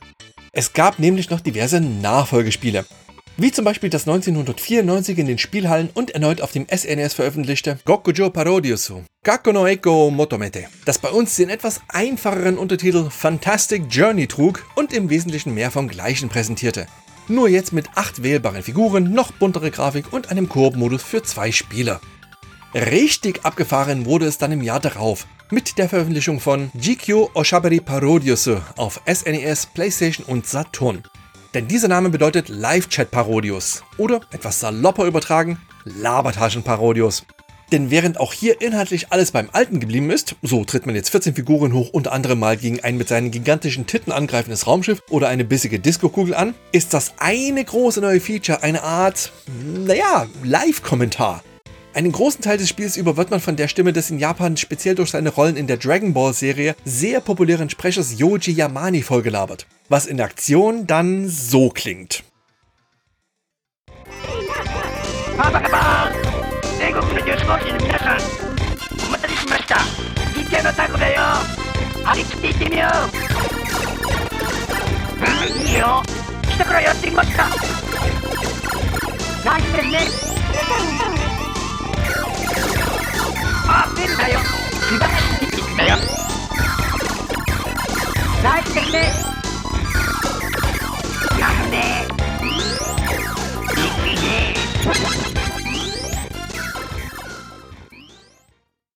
Es 0.51 0.73
gab 0.73 0.97
nämlich 0.97 1.29
noch 1.29 1.41
diverse 1.41 1.79
Nachfolgespiele, 1.79 2.85
wie 3.37 3.51
zum 3.51 3.65
Beispiel 3.65 3.91
das 3.91 4.07
1994 4.07 5.19
in 5.19 5.27
den 5.27 5.37
Spielhallen 5.37 5.91
und 5.93 6.09
erneut 6.11 6.41
auf 6.41 6.53
dem 6.53 6.65
SNES 6.65 7.13
e 7.13 7.15
veröffentlichte 7.15 7.77
Gokujo 7.85 8.31
Parodiusu 8.31 9.03
Kako 9.23 9.53
no 9.53 9.65
Eiko 9.65 10.09
Motomete, 10.09 10.65
das 10.83 10.97
bei 10.97 11.09
uns 11.09 11.35
den 11.35 11.49
etwas 11.49 11.81
einfacheren 11.87 12.57
Untertitel 12.57 13.11
Fantastic 13.11 13.83
Journey 13.91 14.25
trug 14.25 14.65
und 14.75 14.91
im 14.91 15.11
Wesentlichen 15.11 15.53
mehr 15.53 15.69
vom 15.69 15.87
gleichen 15.87 16.29
präsentierte. 16.29 16.87
Nur 17.27 17.47
jetzt 17.47 17.73
mit 17.73 17.85
acht 17.93 18.23
wählbaren 18.23 18.63
Figuren, 18.63 19.13
noch 19.13 19.31
buntere 19.31 19.69
Grafik 19.69 20.11
und 20.11 20.31
einem 20.31 20.49
Koop-Modus 20.49 21.03
für 21.03 21.21
zwei 21.21 21.51
Spieler. 21.51 22.01
Richtig 22.73 23.43
abgefahren 23.43 24.05
wurde 24.05 24.25
es 24.25 24.37
dann 24.37 24.53
im 24.53 24.61
Jahr 24.61 24.79
darauf, 24.79 25.27
mit 25.49 25.77
der 25.77 25.89
Veröffentlichung 25.89 26.39
von 26.39 26.71
GQ 26.73 27.35
Oshabari 27.35 27.81
Parodiusu 27.81 28.59
auf 28.77 29.01
SNES, 29.05 29.65
e 29.65 29.67
PlayStation 29.73 30.25
und 30.25 30.47
Saturn. 30.47 31.03
Denn 31.53 31.67
dieser 31.67 31.89
Name 31.89 32.09
bedeutet 32.09 32.47
Live-Chat-Parodius 32.47 33.83
oder 33.97 34.21
etwas 34.31 34.61
salopper 34.61 35.05
übertragen, 35.05 35.59
Labertaschen-Parodius. 35.83 37.25
Denn 37.73 37.91
während 37.91 38.17
auch 38.21 38.31
hier 38.31 38.61
inhaltlich 38.61 39.11
alles 39.11 39.31
beim 39.31 39.49
Alten 39.51 39.81
geblieben 39.81 40.09
ist, 40.09 40.37
so 40.41 40.63
tritt 40.63 40.85
man 40.85 40.95
jetzt 40.95 41.09
14 41.09 41.35
Figuren 41.35 41.73
hoch, 41.73 41.89
unter 41.91 42.13
anderem 42.13 42.39
mal 42.39 42.55
gegen 42.55 42.79
ein 42.81 42.97
mit 42.97 43.09
seinen 43.09 43.31
gigantischen 43.31 43.85
Titten 43.85 44.13
angreifendes 44.13 44.65
Raumschiff 44.65 45.01
oder 45.09 45.27
eine 45.27 45.43
bissige 45.43 45.79
Disco-Kugel 45.79 46.35
an, 46.35 46.53
ist 46.71 46.93
das 46.93 47.15
eine 47.17 47.65
große 47.65 47.99
neue 47.99 48.21
Feature 48.21 48.63
eine 48.63 48.83
Art, 48.83 49.33
naja, 49.85 50.27
Live-Kommentar. 50.43 51.43
Einen 51.93 52.13
großen 52.13 52.41
Teil 52.41 52.57
des 52.57 52.69
Spiels 52.69 52.95
über 52.95 53.17
wird 53.17 53.31
man 53.31 53.41
von 53.41 53.57
der 53.57 53.67
Stimme 53.67 53.91
des 53.91 54.09
in 54.09 54.17
Japan 54.17 54.55
speziell 54.55 54.95
durch 54.95 55.11
seine 55.11 55.29
Rollen 55.29 55.57
in 55.57 55.67
der 55.67 55.75
Dragon 55.75 56.13
Ball 56.13 56.33
Serie 56.33 56.73
sehr 56.85 57.19
populären 57.19 57.69
Sprechers 57.69 58.17
Yoji 58.17 58.53
Yamani 58.53 59.01
vollgelabert, 59.01 59.67
was 59.89 60.05
in 60.05 60.21
Aktion 60.21 60.87
dann 60.87 61.27
so 61.27 61.69
klingt. 61.69 62.23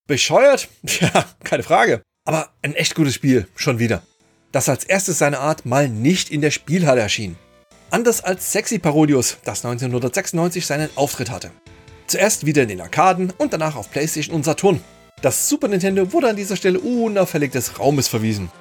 Bescheuert? 0.07 0.67
Ja, 1.01 1.25
keine 1.43 1.63
Frage. 1.63 2.01
Aber 2.25 2.49
ein 2.61 2.73
echt 2.73 2.95
gutes 2.95 3.15
Spiel, 3.15 3.47
schon 3.55 3.79
wieder. 3.79 4.01
Das 4.51 4.69
als 4.69 4.83
erstes 4.83 5.17
seiner 5.19 5.39
Art 5.39 5.65
mal 5.65 5.89
nicht 5.89 6.31
in 6.31 6.41
der 6.41 6.51
Spielhalle 6.51 7.01
erschien. 7.01 7.35
Anders 7.91 8.23
als 8.23 8.51
Sexy 8.51 8.79
Parodius, 8.79 9.37
das 9.43 9.65
1996 9.65 10.65
seinen 10.65 10.89
Auftritt 10.95 11.29
hatte. 11.29 11.51
Zuerst 12.07 12.45
wieder 12.45 12.63
in 12.63 12.69
den 12.69 12.81
Arkaden 12.81 13.33
und 13.37 13.51
danach 13.51 13.75
auf 13.75 13.89
PlayStation 13.91 14.35
und 14.35 14.45
Saturn. 14.45 14.81
Das 15.21 15.49
Super 15.49 15.67
Nintendo 15.67 16.13
wurde 16.13 16.29
an 16.29 16.35
dieser 16.35 16.55
Stelle 16.55 16.79
unauffällig 16.79 17.51
des 17.51 17.79
Raumes 17.79 18.07
verwiesen. 18.07 18.51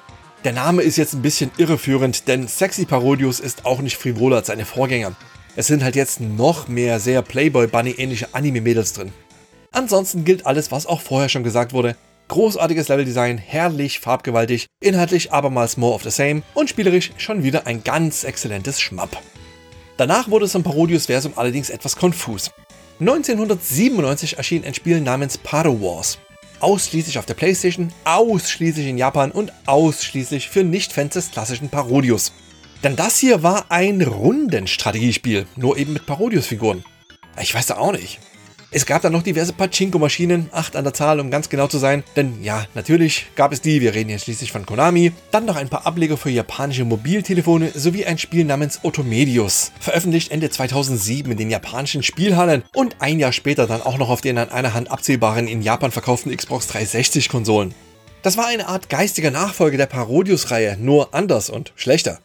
Der 0.43 0.53
Name 0.53 0.81
ist 0.81 0.97
jetzt 0.97 1.13
ein 1.13 1.21
bisschen 1.21 1.51
irreführend, 1.57 2.27
denn 2.27 2.47
Sexy 2.47 2.85
Parodius 2.85 3.39
ist 3.39 3.65
auch 3.65 3.81
nicht 3.81 3.97
frivoler 3.97 4.37
als 4.37 4.47
seine 4.47 4.65
Vorgänger. 4.65 5.15
Es 5.55 5.67
sind 5.67 5.83
halt 5.83 5.95
jetzt 5.95 6.21
noch 6.21 6.67
mehr 6.67 6.99
sehr 6.99 7.21
Playboy 7.21 7.67
Bunny 7.67 7.91
ähnliche 7.91 8.29
Anime-Mädels 8.33 8.93
drin. 8.93 9.13
Ansonsten 9.71 10.25
gilt 10.25 10.45
alles, 10.45 10.71
was 10.71 10.85
auch 10.85 11.01
vorher 11.01 11.29
schon 11.29 11.43
gesagt 11.43 11.73
wurde. 11.73 11.95
Großartiges 12.27 12.87
Leveldesign, 12.87 13.37
herrlich, 13.37 13.99
farbgewaltig, 13.99 14.65
inhaltlich 14.79 15.31
abermals 15.31 15.77
more 15.77 15.93
of 15.93 16.03
the 16.03 16.09
same 16.09 16.41
und 16.55 16.69
spielerisch 16.69 17.11
schon 17.17 17.43
wieder 17.43 17.67
ein 17.67 17.83
ganz 17.83 18.23
exzellentes 18.23 18.81
Schmapp. 18.81 19.21
Danach 19.97 20.29
wurde 20.29 20.45
es 20.45 20.55
im 20.55 20.63
Parodius-Versum 20.63 21.33
allerdings 21.35 21.69
etwas 21.69 21.95
konfus. 21.95 22.51
1997 22.99 24.37
erschien 24.37 24.63
ein 24.63 24.73
Spiel 24.73 25.01
namens 25.01 25.37
Paro 25.37 25.81
Wars. 25.81 26.17
Ausschließlich 26.61 27.19
auf 27.19 27.25
der 27.25 27.33
Playstation, 27.33 27.91
ausschließlich 28.05 28.87
in 28.87 28.97
Japan 28.97 29.31
und 29.31 29.51
ausschließlich 29.65 30.49
für 30.49 30.63
Nicht-Fans 30.63 31.13
des 31.13 31.31
klassischen 31.31 31.67
Parodius. 31.67 32.31
Denn 32.83 32.95
das 32.95 33.19
hier 33.19 33.43
war 33.43 33.65
ein 33.67 34.01
Rundenstrategiespiel, 34.01 35.45
nur 35.57 35.77
eben 35.77 35.91
mit 35.91 36.05
Parodius-Figuren. 36.05 36.85
Ich 37.41 37.53
weiß 37.53 37.65
da 37.65 37.77
auch 37.77 37.91
nicht. 37.91 38.19
Es 38.75 38.85
gab 38.85 39.03
dann 39.03 39.13
noch 39.13 39.23
diverse 39.23 39.53
Pachinko-Maschinen, 39.53 40.49
acht 40.51 40.75
an 40.75 40.83
der 40.83 40.93
Zahl, 40.93 41.21
um 41.21 41.31
ganz 41.31 41.47
genau 41.47 41.67
zu 41.67 41.77
sein. 41.77 42.03
Denn 42.17 42.43
ja, 42.43 42.65
natürlich 42.73 43.27
gab 43.37 43.53
es 43.53 43.61
die, 43.61 43.79
wir 43.79 43.95
reden 43.95 44.09
hier 44.09 44.19
schließlich 44.19 44.51
von 44.51 44.65
Konami. 44.65 45.13
Dann 45.31 45.45
noch 45.45 45.55
ein 45.55 45.69
paar 45.69 45.85
Ableger 45.85 46.17
für 46.17 46.29
japanische 46.29 46.83
Mobiltelefone 46.83 47.71
sowie 47.73 48.03
ein 48.03 48.17
Spiel 48.17 48.43
namens 48.43 48.81
Otomedius, 48.83 49.71
veröffentlicht 49.79 50.29
Ende 50.29 50.49
2007 50.49 51.31
in 51.31 51.37
den 51.37 51.49
japanischen 51.49 52.03
Spielhallen 52.03 52.63
und 52.73 52.97
ein 52.99 53.17
Jahr 53.17 53.31
später 53.31 53.65
dann 53.65 53.81
auch 53.81 53.97
noch 53.97 54.09
auf 54.09 54.19
den 54.19 54.37
an 54.37 54.49
einer 54.49 54.73
Hand 54.73 54.91
abzählbaren 54.91 55.47
in 55.47 55.61
Japan 55.61 55.93
verkauften 55.93 56.35
Xbox 56.35 56.69
360-Konsolen. 56.69 57.73
Das 58.23 58.35
war 58.35 58.47
eine 58.47 58.67
Art 58.67 58.89
geistiger 58.89 59.31
Nachfolger 59.31 59.77
der 59.77 59.85
Parodius-Reihe, 59.85 60.75
nur 60.81 61.13
anders 61.13 61.49
und 61.49 61.71
schlechter. 61.77 62.19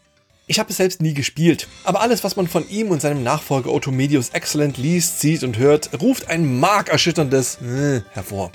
Ich 0.50 0.58
habe 0.58 0.70
es 0.70 0.78
selbst 0.78 1.00
nie 1.00 1.14
gespielt, 1.14 1.68
aber 1.84 2.00
alles, 2.00 2.24
was 2.24 2.34
man 2.34 2.48
von 2.48 2.68
ihm 2.68 2.88
und 2.88 3.00
seinem 3.00 3.22
Nachfolger 3.22 3.72
Otomedius 3.72 4.30
Excellent 4.30 4.78
liest, 4.78 5.20
sieht 5.20 5.44
und 5.44 5.58
hört, 5.58 5.90
ruft 6.00 6.28
ein 6.28 6.58
markerschütterndes 6.58 7.58
äh, 7.62 8.00
hervor. 8.10 8.50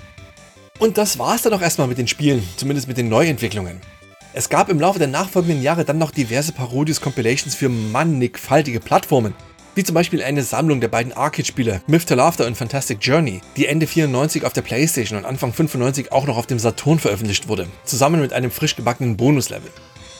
Und 0.77 0.97
das 0.97 1.17
war 1.19 1.35
es 1.35 1.43
dann 1.43 1.53
auch 1.53 1.61
erstmal 1.61 1.87
mit 1.87 1.97
den 1.97 2.09
Spielen, 2.09 2.45
zumindest 2.57 2.89
mit 2.89 2.97
den 2.97 3.07
Neuentwicklungen. 3.07 3.79
Es 4.33 4.49
gab 4.49 4.67
im 4.67 4.81
Laufe 4.81 4.99
der 4.99 5.07
nachfolgenden 5.07 5.63
Jahre 5.63 5.85
dann 5.85 5.97
noch 5.97 6.11
diverse 6.11 6.51
Parodius-Compilations 6.51 7.55
für 7.55 7.69
mannigfaltige 7.69 8.81
Plattformen, 8.81 9.33
wie 9.75 9.85
zum 9.85 9.93
Beispiel 9.93 10.21
eine 10.21 10.43
Sammlung 10.43 10.81
der 10.81 10.89
beiden 10.89 11.13
Arcade-Spiele 11.13 11.81
Myth 11.87 12.09
to 12.09 12.15
Laughter 12.15 12.45
und 12.45 12.57
Fantastic 12.57 12.97
Journey, 12.99 13.39
die 13.55 13.67
Ende 13.67 13.87
94 13.87 14.43
auf 14.43 14.51
der 14.51 14.63
Playstation 14.63 15.17
und 15.17 15.23
Anfang 15.23 15.53
95 15.53 16.11
auch 16.11 16.27
noch 16.27 16.35
auf 16.35 16.47
dem 16.47 16.59
Saturn 16.59 16.99
veröffentlicht 16.99 17.47
wurde, 17.47 17.69
zusammen 17.85 18.19
mit 18.19 18.33
einem 18.33 18.51
frisch 18.51 18.75
gebackenen 18.75 19.15
Bonuslevel. 19.15 19.71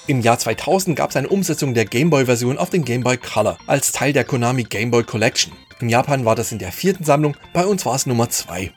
Im 0.08 0.22
Jahr 0.22 0.38
2000 0.38 0.96
gab 0.96 1.10
es 1.10 1.16
eine 1.16 1.30
Umsetzung 1.30 1.74
der 1.74 1.86
Game 1.86 2.12
Boy-Version 2.12 2.60
auf 2.60 2.70
den 2.70 2.86
Game 2.86 3.02
Boy 3.02 3.18
Color 3.18 3.58
als 3.66 3.92
Teil 3.92 4.14
der 4.14 4.24
Konami 4.24 4.64
Game 4.64 4.92
Boy 4.92 5.04
Collection. 5.04 5.52
In 5.82 5.90
Japan 5.90 6.26
war 6.26 6.36
das 6.36 6.52
in 6.52 6.60
der 6.60 6.72
vierten 6.72 7.04
Sammlung, 7.04 7.36
bei 7.54 7.66
uns 7.66 7.88
war 7.88 7.96
es 7.96 8.06
Nummer 8.06 8.30
2. 8.30 8.72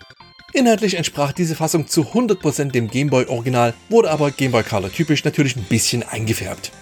Inhaltlich 0.55 0.95
entsprach 0.95 1.33
diese 1.33 1.55
Fassung 1.55 1.87
zu 1.87 2.01
100% 2.01 2.71
dem 2.71 2.89
Game 2.89 3.11
Boy 3.11 3.27
Original, 3.27 3.75
wurde 3.91 4.11
aber 4.11 4.31
Game 4.31 4.53
Boy 4.53 4.63
Color 4.63 4.91
typisch 4.91 5.23
natürlich 5.23 5.55
ein 5.57 5.65
bisschen 5.65 6.03
eingefärbt. 6.03 6.73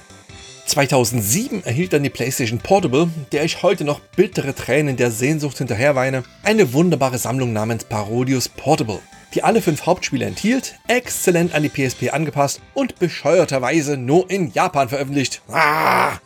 2007 0.67 1.65
erhielt 1.65 1.93
dann 1.93 2.05
die 2.05 2.11
PlayStation 2.11 2.61
Portable, 2.61 3.11
der 3.33 3.43
ich 3.43 3.65
heute 3.65 3.83
noch 3.83 3.99
bittere 3.99 4.55
Tränen 4.55 4.97
der 4.97 5.11
Sehnsucht 5.11 5.59
hinterherweine, 5.59 6.23
eine 6.45 6.73
wunderbare 6.73 7.19
Sammlung 7.19 7.53
namens 7.53 7.83
Parodius 7.83 8.49
Portable 8.49 9.01
die 9.35 9.45
alle 9.45 9.63
fünf 9.63 9.87
Hauptspiele 9.87 10.25
enthielt, 10.25 10.77
exzellent 10.89 11.55
an 11.55 11.63
die 11.63 11.69
PSP 11.69 12.11
angepasst 12.11 12.61
und 12.75 12.99
bescheuerterweise 12.99 13.97
nur 13.97 14.31
in 14.31 14.53
Japan 14.53 14.89
veröffentlicht. 14.89 15.43
Ah! 15.49 16.19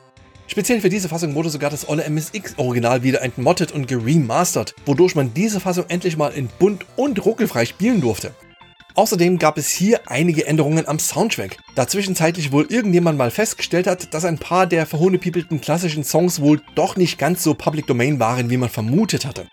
Speziell 0.47 0.81
für 0.81 0.89
diese 0.89 1.09
Fassung 1.09 1.37
wurde 1.37 1.49
sogar 1.49 1.71
das 1.71 1.89
olle 1.89 2.05
MSX-Original 2.11 3.05
wieder 3.05 3.23
entmottet 3.23 3.71
und 3.71 3.87
geremastert, 3.87 4.75
wodurch 4.85 5.15
man 5.15 5.33
diese 5.33 5.61
Fassung 5.61 5.85
endlich 5.89 6.17
mal 6.17 6.33
in 6.33 6.49
bunt 6.59 6.87
und 6.97 7.25
ruckelfrei 7.25 7.67
spielen 7.67 8.01
durfte. 8.01 8.35
Außerdem 8.97 9.39
gab 9.39 9.57
es 9.59 9.69
hier 9.69 10.01
einige 10.07 10.47
Änderungen 10.47 10.89
am 10.89 10.99
Soundtrack, 10.99 11.57
da 11.77 11.87
zwischenzeitlich 11.87 12.51
wohl 12.51 12.67
irgendjemand 12.69 13.17
mal 13.17 13.31
festgestellt 13.31 13.87
hat, 13.87 14.13
dass 14.13 14.25
ein 14.25 14.39
paar 14.39 14.67
der 14.67 14.87
verhohnepiepelten 14.87 15.61
klassischen 15.61 16.03
Songs 16.03 16.41
wohl 16.41 16.61
doch 16.75 16.97
nicht 16.97 17.17
ganz 17.17 17.45
so 17.45 17.55
Public 17.55 17.87
Domain 17.87 18.19
waren, 18.19 18.51
wie 18.51 18.57
man 18.57 18.69
vermutet 18.69 19.25
hatte. 19.25 19.47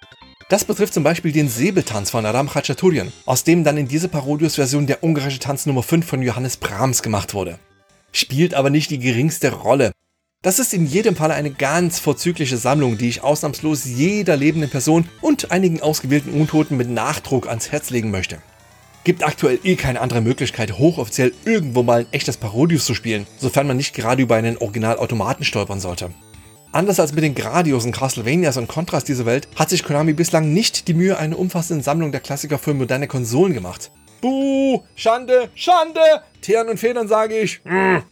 Das 0.49 0.63
betrifft 0.63 0.93
zum 0.93 1.03
Beispiel 1.03 1.33
den 1.33 1.49
Säbeltanz 1.49 2.09
von 2.09 2.25
Adam 2.25 2.49
Khachaturian, 2.49 3.11
aus 3.25 3.43
dem 3.43 3.65
dann 3.65 3.75
in 3.75 3.89
dieser 3.89 4.07
Parodius-Version 4.07 4.87
der 4.87 5.03
ungarische 5.03 5.39
Tanz 5.39 5.65
Nummer 5.65 5.83
5 5.83 6.05
von 6.07 6.21
Johannes 6.21 6.55
Brahms 6.55 7.03
gemacht 7.03 7.33
wurde. 7.33 7.59
Spielt 8.13 8.53
aber 8.53 8.69
nicht 8.69 8.89
die 8.89 8.99
geringste 8.99 9.51
Rolle. 9.51 9.91
Das 10.41 10.59
ist 10.59 10.73
in 10.73 10.85
jedem 10.85 11.17
Fall 11.17 11.31
eine 11.31 11.51
ganz 11.51 11.99
vorzügliche 11.99 12.55
Sammlung, 12.55 12.97
die 12.97 13.09
ich 13.09 13.23
ausnahmslos 13.23 13.83
jeder 13.83 14.37
lebenden 14.37 14.69
Person 14.69 15.09
und 15.19 15.51
einigen 15.51 15.81
ausgewählten 15.81 16.31
Untoten 16.31 16.77
mit 16.77 16.89
Nachdruck 16.89 17.49
ans 17.49 17.73
Herz 17.73 17.89
legen 17.89 18.11
möchte. 18.11 18.41
Gibt 19.03 19.23
aktuell 19.23 19.59
eh 19.65 19.75
keine 19.75 19.99
andere 19.99 20.21
Möglichkeit, 20.21 20.77
hochoffiziell 20.77 21.33
irgendwo 21.43 21.83
mal 21.83 22.01
ein 22.01 22.13
echtes 22.13 22.37
Parodius 22.37 22.85
zu 22.85 22.93
spielen, 22.93 23.27
sofern 23.37 23.67
man 23.67 23.75
nicht 23.75 23.93
gerade 23.93 24.21
über 24.21 24.35
einen 24.35 24.57
Originalautomaten 24.57 25.43
stolpern 25.43 25.81
sollte. 25.81 26.11
Anders 26.77 26.99
als 26.99 27.11
mit 27.11 27.23
den 27.23 27.33
Gradiusen 27.33 27.91
Castlevanias 27.91 28.55
und 28.55 28.67
Contras 28.67 29.03
dieser 29.03 29.25
Welt 29.25 29.47
hat 29.55 29.71
sich 29.71 29.83
Konami 29.83 30.13
bislang 30.13 30.53
nicht 30.53 30.87
die 30.87 30.93
Mühe, 30.93 31.17
eine 31.17 31.35
umfassende 31.35 31.83
Sammlung 31.83 32.11
der 32.11 32.21
Klassiker 32.21 32.59
für 32.59 32.75
moderne 32.75 33.07
Konsolen 33.07 33.55
gemacht. 33.55 33.89
Buh, 34.21 34.83
Schande, 34.93 35.49
Schande, 35.55 35.99
Teeren 36.39 36.69
und 36.69 36.79
Federn 36.79 37.07
sage 37.07 37.35
ich. 37.39 37.61
Mm. 37.65 38.03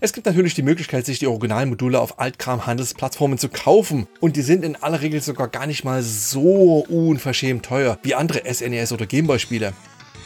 Es 0.00 0.12
gibt 0.12 0.26
natürlich 0.26 0.54
die 0.54 0.64
Möglichkeit, 0.64 1.06
sich 1.06 1.20
die 1.20 1.28
Originalmodule 1.28 2.00
auf 2.00 2.18
Altkram-Handelsplattformen 2.18 3.38
zu 3.38 3.50
kaufen 3.50 4.08
und 4.18 4.34
die 4.34 4.42
sind 4.42 4.64
in 4.64 4.74
aller 4.74 5.00
Regel 5.00 5.20
sogar 5.20 5.46
gar 5.46 5.68
nicht 5.68 5.84
mal 5.84 6.02
so 6.02 6.84
unverschämt 6.88 7.66
teuer 7.66 8.00
wie 8.02 8.16
andere 8.16 8.42
SNES 8.52 8.90
e 8.90 8.94
oder 8.94 9.06
Gameboy-Spiele. 9.06 9.74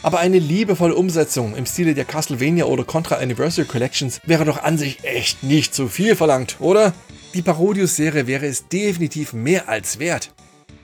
Aber 0.01 0.17
eine 0.17 0.39
liebevolle 0.39 0.95
Umsetzung 0.95 1.55
im 1.55 1.67
Stile 1.67 1.93
der 1.93 2.05
Castlevania 2.05 2.65
oder 2.65 2.85
Contra 2.85 3.17
Anniversary 3.17 3.67
Collections 3.67 4.19
wäre 4.25 4.45
doch 4.45 4.63
an 4.63 4.79
sich 4.79 5.03
echt 5.03 5.43
nicht 5.43 5.75
zu 5.75 5.87
viel 5.87 6.15
verlangt, 6.15 6.57
oder? 6.59 6.91
Die 7.33 7.41
Parodius-Serie 7.41 8.27
wäre 8.27 8.45
es 8.45 8.67
definitiv 8.67 9.33
mehr 9.33 9.67
als 9.67 9.97
wert. 9.97 10.31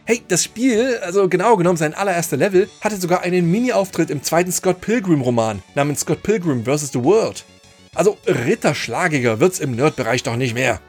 Hey, 0.05 0.23
das 0.27 0.43
Spiel, 0.43 0.97
also 1.03 1.29
genau 1.29 1.55
genommen 1.55 1.77
sein 1.77 1.93
allererster 1.93 2.38
Level, 2.38 2.67
hatte 2.81 2.97
sogar 2.97 3.21
einen 3.21 3.51
Mini-Auftritt 3.51 4.09
im 4.09 4.23
zweiten 4.23 4.51
Scott 4.51 4.81
Pilgrim-Roman 4.81 5.62
namens 5.75 5.99
Scott 5.99 6.23
Pilgrim 6.23 6.65
vs. 6.65 6.91
The 6.91 7.03
World. 7.03 7.45
Also 7.93 8.17
ritterschlagiger 8.25 9.39
wird's 9.39 9.59
im 9.59 9.75
Nerd-Bereich 9.75 10.23
doch 10.23 10.35
nicht 10.35 10.55
mehr. 10.55 10.81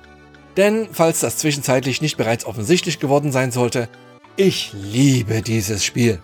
Denn, 0.56 0.88
falls 0.90 1.20
das 1.20 1.36
zwischenzeitlich 1.36 2.00
nicht 2.00 2.16
bereits 2.16 2.46
offensichtlich 2.46 2.98
geworden 2.98 3.30
sein 3.30 3.52
sollte, 3.52 3.90
ich 4.36 4.72
liebe 4.72 5.42
dieses 5.42 5.84
Spiel. 5.84 6.20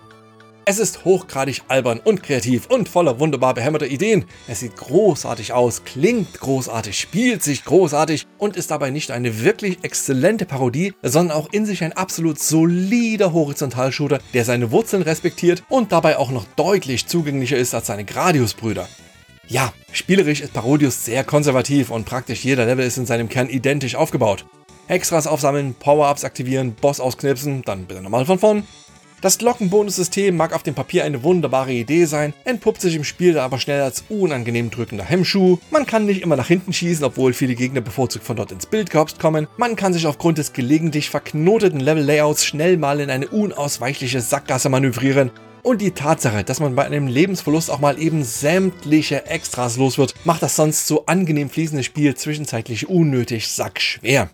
Es 0.69 0.79
ist 0.79 1.05
hochgradig 1.05 1.61
albern 1.69 2.01
und 2.03 2.21
kreativ 2.21 2.65
und 2.65 2.89
voller 2.89 3.21
wunderbar 3.21 3.53
behämmerter 3.53 3.87
Ideen. 3.87 4.25
Es 4.49 4.59
sieht 4.59 4.75
großartig 4.75 5.53
aus, 5.53 5.85
klingt 5.85 6.41
großartig, 6.41 6.99
spielt 6.99 7.41
sich 7.41 7.63
großartig 7.63 8.27
und 8.37 8.57
ist 8.57 8.69
dabei 8.69 8.89
nicht 8.89 9.11
eine 9.11 9.45
wirklich 9.45 9.77
exzellente 9.83 10.45
Parodie, 10.45 10.93
sondern 11.01 11.37
auch 11.37 11.47
in 11.53 11.65
sich 11.65 11.85
ein 11.85 11.93
absolut 11.93 12.37
solider 12.37 13.31
Horizontalshooter, 13.31 14.19
der 14.33 14.43
seine 14.43 14.69
Wurzeln 14.69 15.03
respektiert 15.03 15.63
und 15.69 15.93
dabei 15.93 16.17
auch 16.17 16.31
noch 16.31 16.43
deutlich 16.57 17.07
zugänglicher 17.07 17.55
ist 17.55 17.73
als 17.73 17.87
seine 17.87 18.03
Gradius-Brüder. 18.03 18.89
Ja, 19.47 19.71
spielerisch 19.93 20.41
ist 20.41 20.51
Parodius 20.51 21.05
sehr 21.05 21.23
konservativ 21.23 21.91
und 21.91 22.03
praktisch 22.03 22.43
jeder 22.43 22.65
Level 22.65 22.85
ist 22.85 22.97
in 22.97 23.05
seinem 23.05 23.29
Kern 23.29 23.47
identisch 23.47 23.95
aufgebaut. 23.95 24.45
Extras 24.89 25.27
aufsammeln, 25.27 25.75
Power-Ups 25.79 26.25
aktivieren, 26.25 26.73
Boss 26.73 26.99
ausknipsen, 26.99 27.61
dann 27.61 27.85
bitte 27.85 28.01
nochmal 28.01 28.25
von 28.25 28.39
vorn 28.39 28.63
das 29.21 29.39
Glockenbonussystem 29.39 30.35
mag 30.35 30.53
auf 30.53 30.63
dem 30.63 30.75
Papier 30.75 31.03
eine 31.03 31.23
wunderbare 31.23 31.71
Idee 31.71 32.05
sein, 32.05 32.33
entpuppt 32.43 32.81
sich 32.81 32.95
im 32.95 33.03
Spiel 33.03 33.39
aber 33.39 33.57
schnell 33.57 33.81
als 33.81 34.03
unangenehm 34.09 34.69
drückender 34.69 35.03
Hemmschuh. 35.03 35.57
Man 35.71 35.85
kann 35.85 36.05
nicht 36.05 36.21
immer 36.21 36.35
nach 36.35 36.47
hinten 36.47 36.71
schießen, 36.71 37.03
obwohl 37.03 37.33
viele 37.33 37.55
Gegner 37.55 37.81
bevorzugt 37.81 38.25
von 38.25 38.35
dort 38.35 38.51
ins 38.51 38.67
Bildkorps 38.67 39.17
kommen. 39.17 39.47
Man 39.57 39.75
kann 39.75 39.93
sich 39.93 40.05
aufgrund 40.05 40.37
des 40.37 40.53
gelegentlich 40.53 41.09
verknoteten 41.09 41.79
Level-Layouts 41.79 42.45
schnell 42.45 42.77
mal 42.77 42.99
in 42.99 43.09
eine 43.09 43.27
unausweichliche 43.27 44.21
Sackgasse 44.21 44.69
manövrieren. 44.69 45.31
Und 45.63 45.81
die 45.81 45.91
Tatsache, 45.91 46.43
dass 46.43 46.59
man 46.59 46.75
bei 46.75 46.85
einem 46.85 47.07
Lebensverlust 47.07 47.71
auch 47.71 47.79
mal 47.79 47.99
eben 47.99 48.23
sämtliche 48.23 49.25
Extras 49.25 49.77
los 49.77 49.97
wird, 49.97 50.13
macht 50.23 50.41
das 50.41 50.55
sonst 50.55 50.87
so 50.87 51.07
angenehm 51.07 51.49
fließende 51.49 51.83
Spiel 51.83 52.15
zwischenzeitlich 52.15 52.87
unnötig 52.87 53.49
sackschwer. 53.49 54.29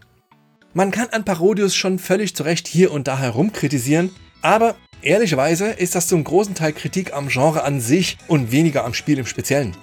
Man 0.75 0.91
kann 0.91 1.07
an 1.11 1.23
Parodius 1.23 1.75
schon 1.75 1.99
völlig 1.99 2.35
zurecht 2.35 2.67
hier 2.67 2.91
und 2.91 3.07
da 3.07 3.17
herumkritisieren, 3.17 4.11
aber 4.43 4.75
ehrlicherweise 5.01 5.71
ist 5.71 5.95
das 5.95 6.07
zum 6.07 6.23
großen 6.23 6.53
Teil 6.53 6.73
Kritik 6.73 7.13
am 7.13 7.29
Genre 7.29 7.63
an 7.63 7.81
sich 7.81 8.17
und 8.27 8.51
weniger 8.51 8.85
am 8.85 8.93
Spiel 8.93 9.17
im 9.17 9.25
Speziellen. 9.25 9.75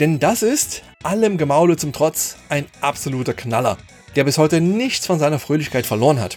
Denn 0.00 0.20
das 0.20 0.42
ist, 0.42 0.82
allem 1.02 1.36
Gemaule 1.36 1.76
zum 1.76 1.92
Trotz, 1.92 2.36
ein 2.48 2.66
absoluter 2.80 3.34
Knaller, 3.34 3.76
der 4.16 4.24
bis 4.24 4.38
heute 4.38 4.60
nichts 4.60 5.06
von 5.06 5.18
seiner 5.18 5.40
Fröhlichkeit 5.40 5.84
verloren 5.84 6.20
hat. 6.20 6.36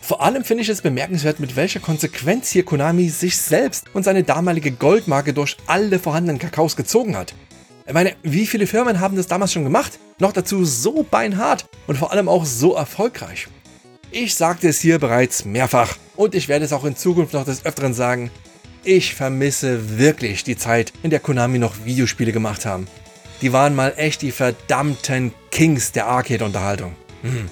Vor 0.00 0.22
allem 0.22 0.44
finde 0.44 0.62
ich 0.62 0.68
es 0.68 0.82
bemerkenswert, 0.82 1.40
mit 1.40 1.56
welcher 1.56 1.80
Konsequenz 1.80 2.50
hier 2.50 2.64
Konami 2.64 3.08
sich 3.10 3.38
selbst 3.38 3.86
und 3.94 4.02
seine 4.02 4.22
damalige 4.22 4.72
Goldmarke 4.72 5.32
durch 5.32 5.56
alle 5.66 5.98
vorhandenen 5.98 6.38
Kakaos 6.38 6.76
gezogen 6.76 7.16
hat. 7.16 7.34
Ich 7.86 7.92
meine, 7.92 8.14
wie 8.22 8.46
viele 8.46 8.66
Firmen 8.66 9.00
haben 9.00 9.16
das 9.16 9.26
damals 9.26 9.52
schon 9.52 9.64
gemacht? 9.64 9.98
Noch 10.18 10.32
dazu 10.32 10.64
so 10.64 11.06
beinhart 11.10 11.66
und 11.86 11.98
vor 11.98 12.12
allem 12.12 12.28
auch 12.28 12.46
so 12.46 12.74
erfolgreich. 12.74 13.48
Ich 14.16 14.36
sagte 14.36 14.68
es 14.68 14.78
hier 14.78 15.00
bereits 15.00 15.44
mehrfach 15.44 15.96
und 16.14 16.36
ich 16.36 16.46
werde 16.46 16.64
es 16.64 16.72
auch 16.72 16.84
in 16.84 16.94
Zukunft 16.94 17.32
noch 17.32 17.44
des 17.44 17.66
Öfteren 17.66 17.94
sagen. 17.94 18.30
Ich 18.84 19.12
vermisse 19.12 19.98
wirklich 19.98 20.44
die 20.44 20.56
Zeit, 20.56 20.92
in 21.02 21.10
der 21.10 21.18
Konami 21.18 21.58
noch 21.58 21.84
Videospiele 21.84 22.30
gemacht 22.30 22.64
haben. 22.64 22.86
Die 23.42 23.52
waren 23.52 23.74
mal 23.74 23.92
echt 23.96 24.22
die 24.22 24.30
verdammten 24.30 25.34
Kings 25.50 25.90
der 25.90 26.06
Arcade-Unterhaltung. 26.06 26.94
Hm. 27.22 27.50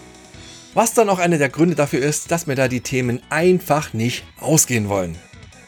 Was 0.72 0.94
dann 0.94 1.10
auch 1.10 1.18
einer 1.18 1.36
der 1.36 1.48
Gründe 1.48 1.74
dafür 1.74 1.98
ist, 1.98 2.30
dass 2.30 2.46
mir 2.46 2.54
da 2.54 2.68
die 2.68 2.80
Themen 2.80 3.20
einfach 3.28 3.92
nicht 3.92 4.22
ausgehen 4.38 4.88
wollen. 4.88 5.18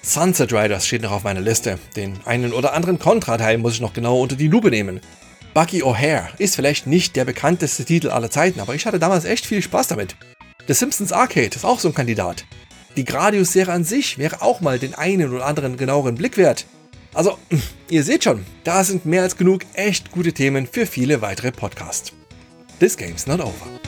Sunset 0.01 0.53
Riders 0.53 0.87
steht 0.87 1.03
noch 1.03 1.11
auf 1.11 1.25
meiner 1.25 1.41
Liste. 1.41 1.81
Den 1.97 2.21
einen 2.25 2.53
oder 2.53 2.73
anderen 2.73 3.01
Contra-Teil 3.01 3.59
muss 3.59 3.75
ich 3.75 3.81
noch 3.81 3.95
genauer 3.95 4.21
unter 4.21 4.37
die 4.37 4.47
Lupe 4.47 4.71
nehmen. 4.71 5.01
Bucky 5.55 5.83
O'Hare 5.83 6.29
ist 6.39 6.55
vielleicht 6.55 6.87
nicht 6.87 7.17
der 7.17 7.25
bekannteste 7.25 7.85
Titel 7.85 8.11
aller 8.11 8.31
Zeiten, 8.31 8.61
aber 8.61 8.77
ich 8.77 8.87
hatte 8.87 9.01
damals 9.01 9.25
echt 9.25 9.45
viel 9.45 9.61
Spaß 9.61 9.89
damit. 9.89 10.15
The 10.67 10.73
Simpsons 10.73 11.13
Arcade 11.13 11.55
ist 11.55 11.65
auch 11.65 11.79
so 11.79 11.89
ein 11.89 11.95
Kandidat. 11.95 12.47
Die 12.97 13.05
Gradius-Serie 13.05 13.75
an 13.75 13.85
sich 13.85 14.17
wäre 14.17 14.41
auch 14.41 14.63
mal 14.63 14.79
den 14.79 14.95
einen 14.95 15.35
oder 15.35 15.45
anderen 15.45 15.77
genaueren 15.77 16.15
Blick 16.15 16.39
wert. 16.39 16.65
Also, 17.13 17.39
ihr 17.91 18.03
seht 18.03 18.25
schon, 18.25 18.47
da 18.65 18.83
sind 18.83 19.05
mehr 19.05 19.23
als 19.23 19.37
genug 19.37 19.63
echt 19.75 20.11
gute 20.11 20.33
Themen 20.33 20.67
für 20.67 20.87
viele 20.87 21.21
weitere 21.21 21.53
Podcasts. 21.53 22.13
This 22.81 22.97
game's 22.97 23.27
not 23.27 23.41
over. 23.41 23.84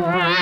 Wow. 0.00 0.33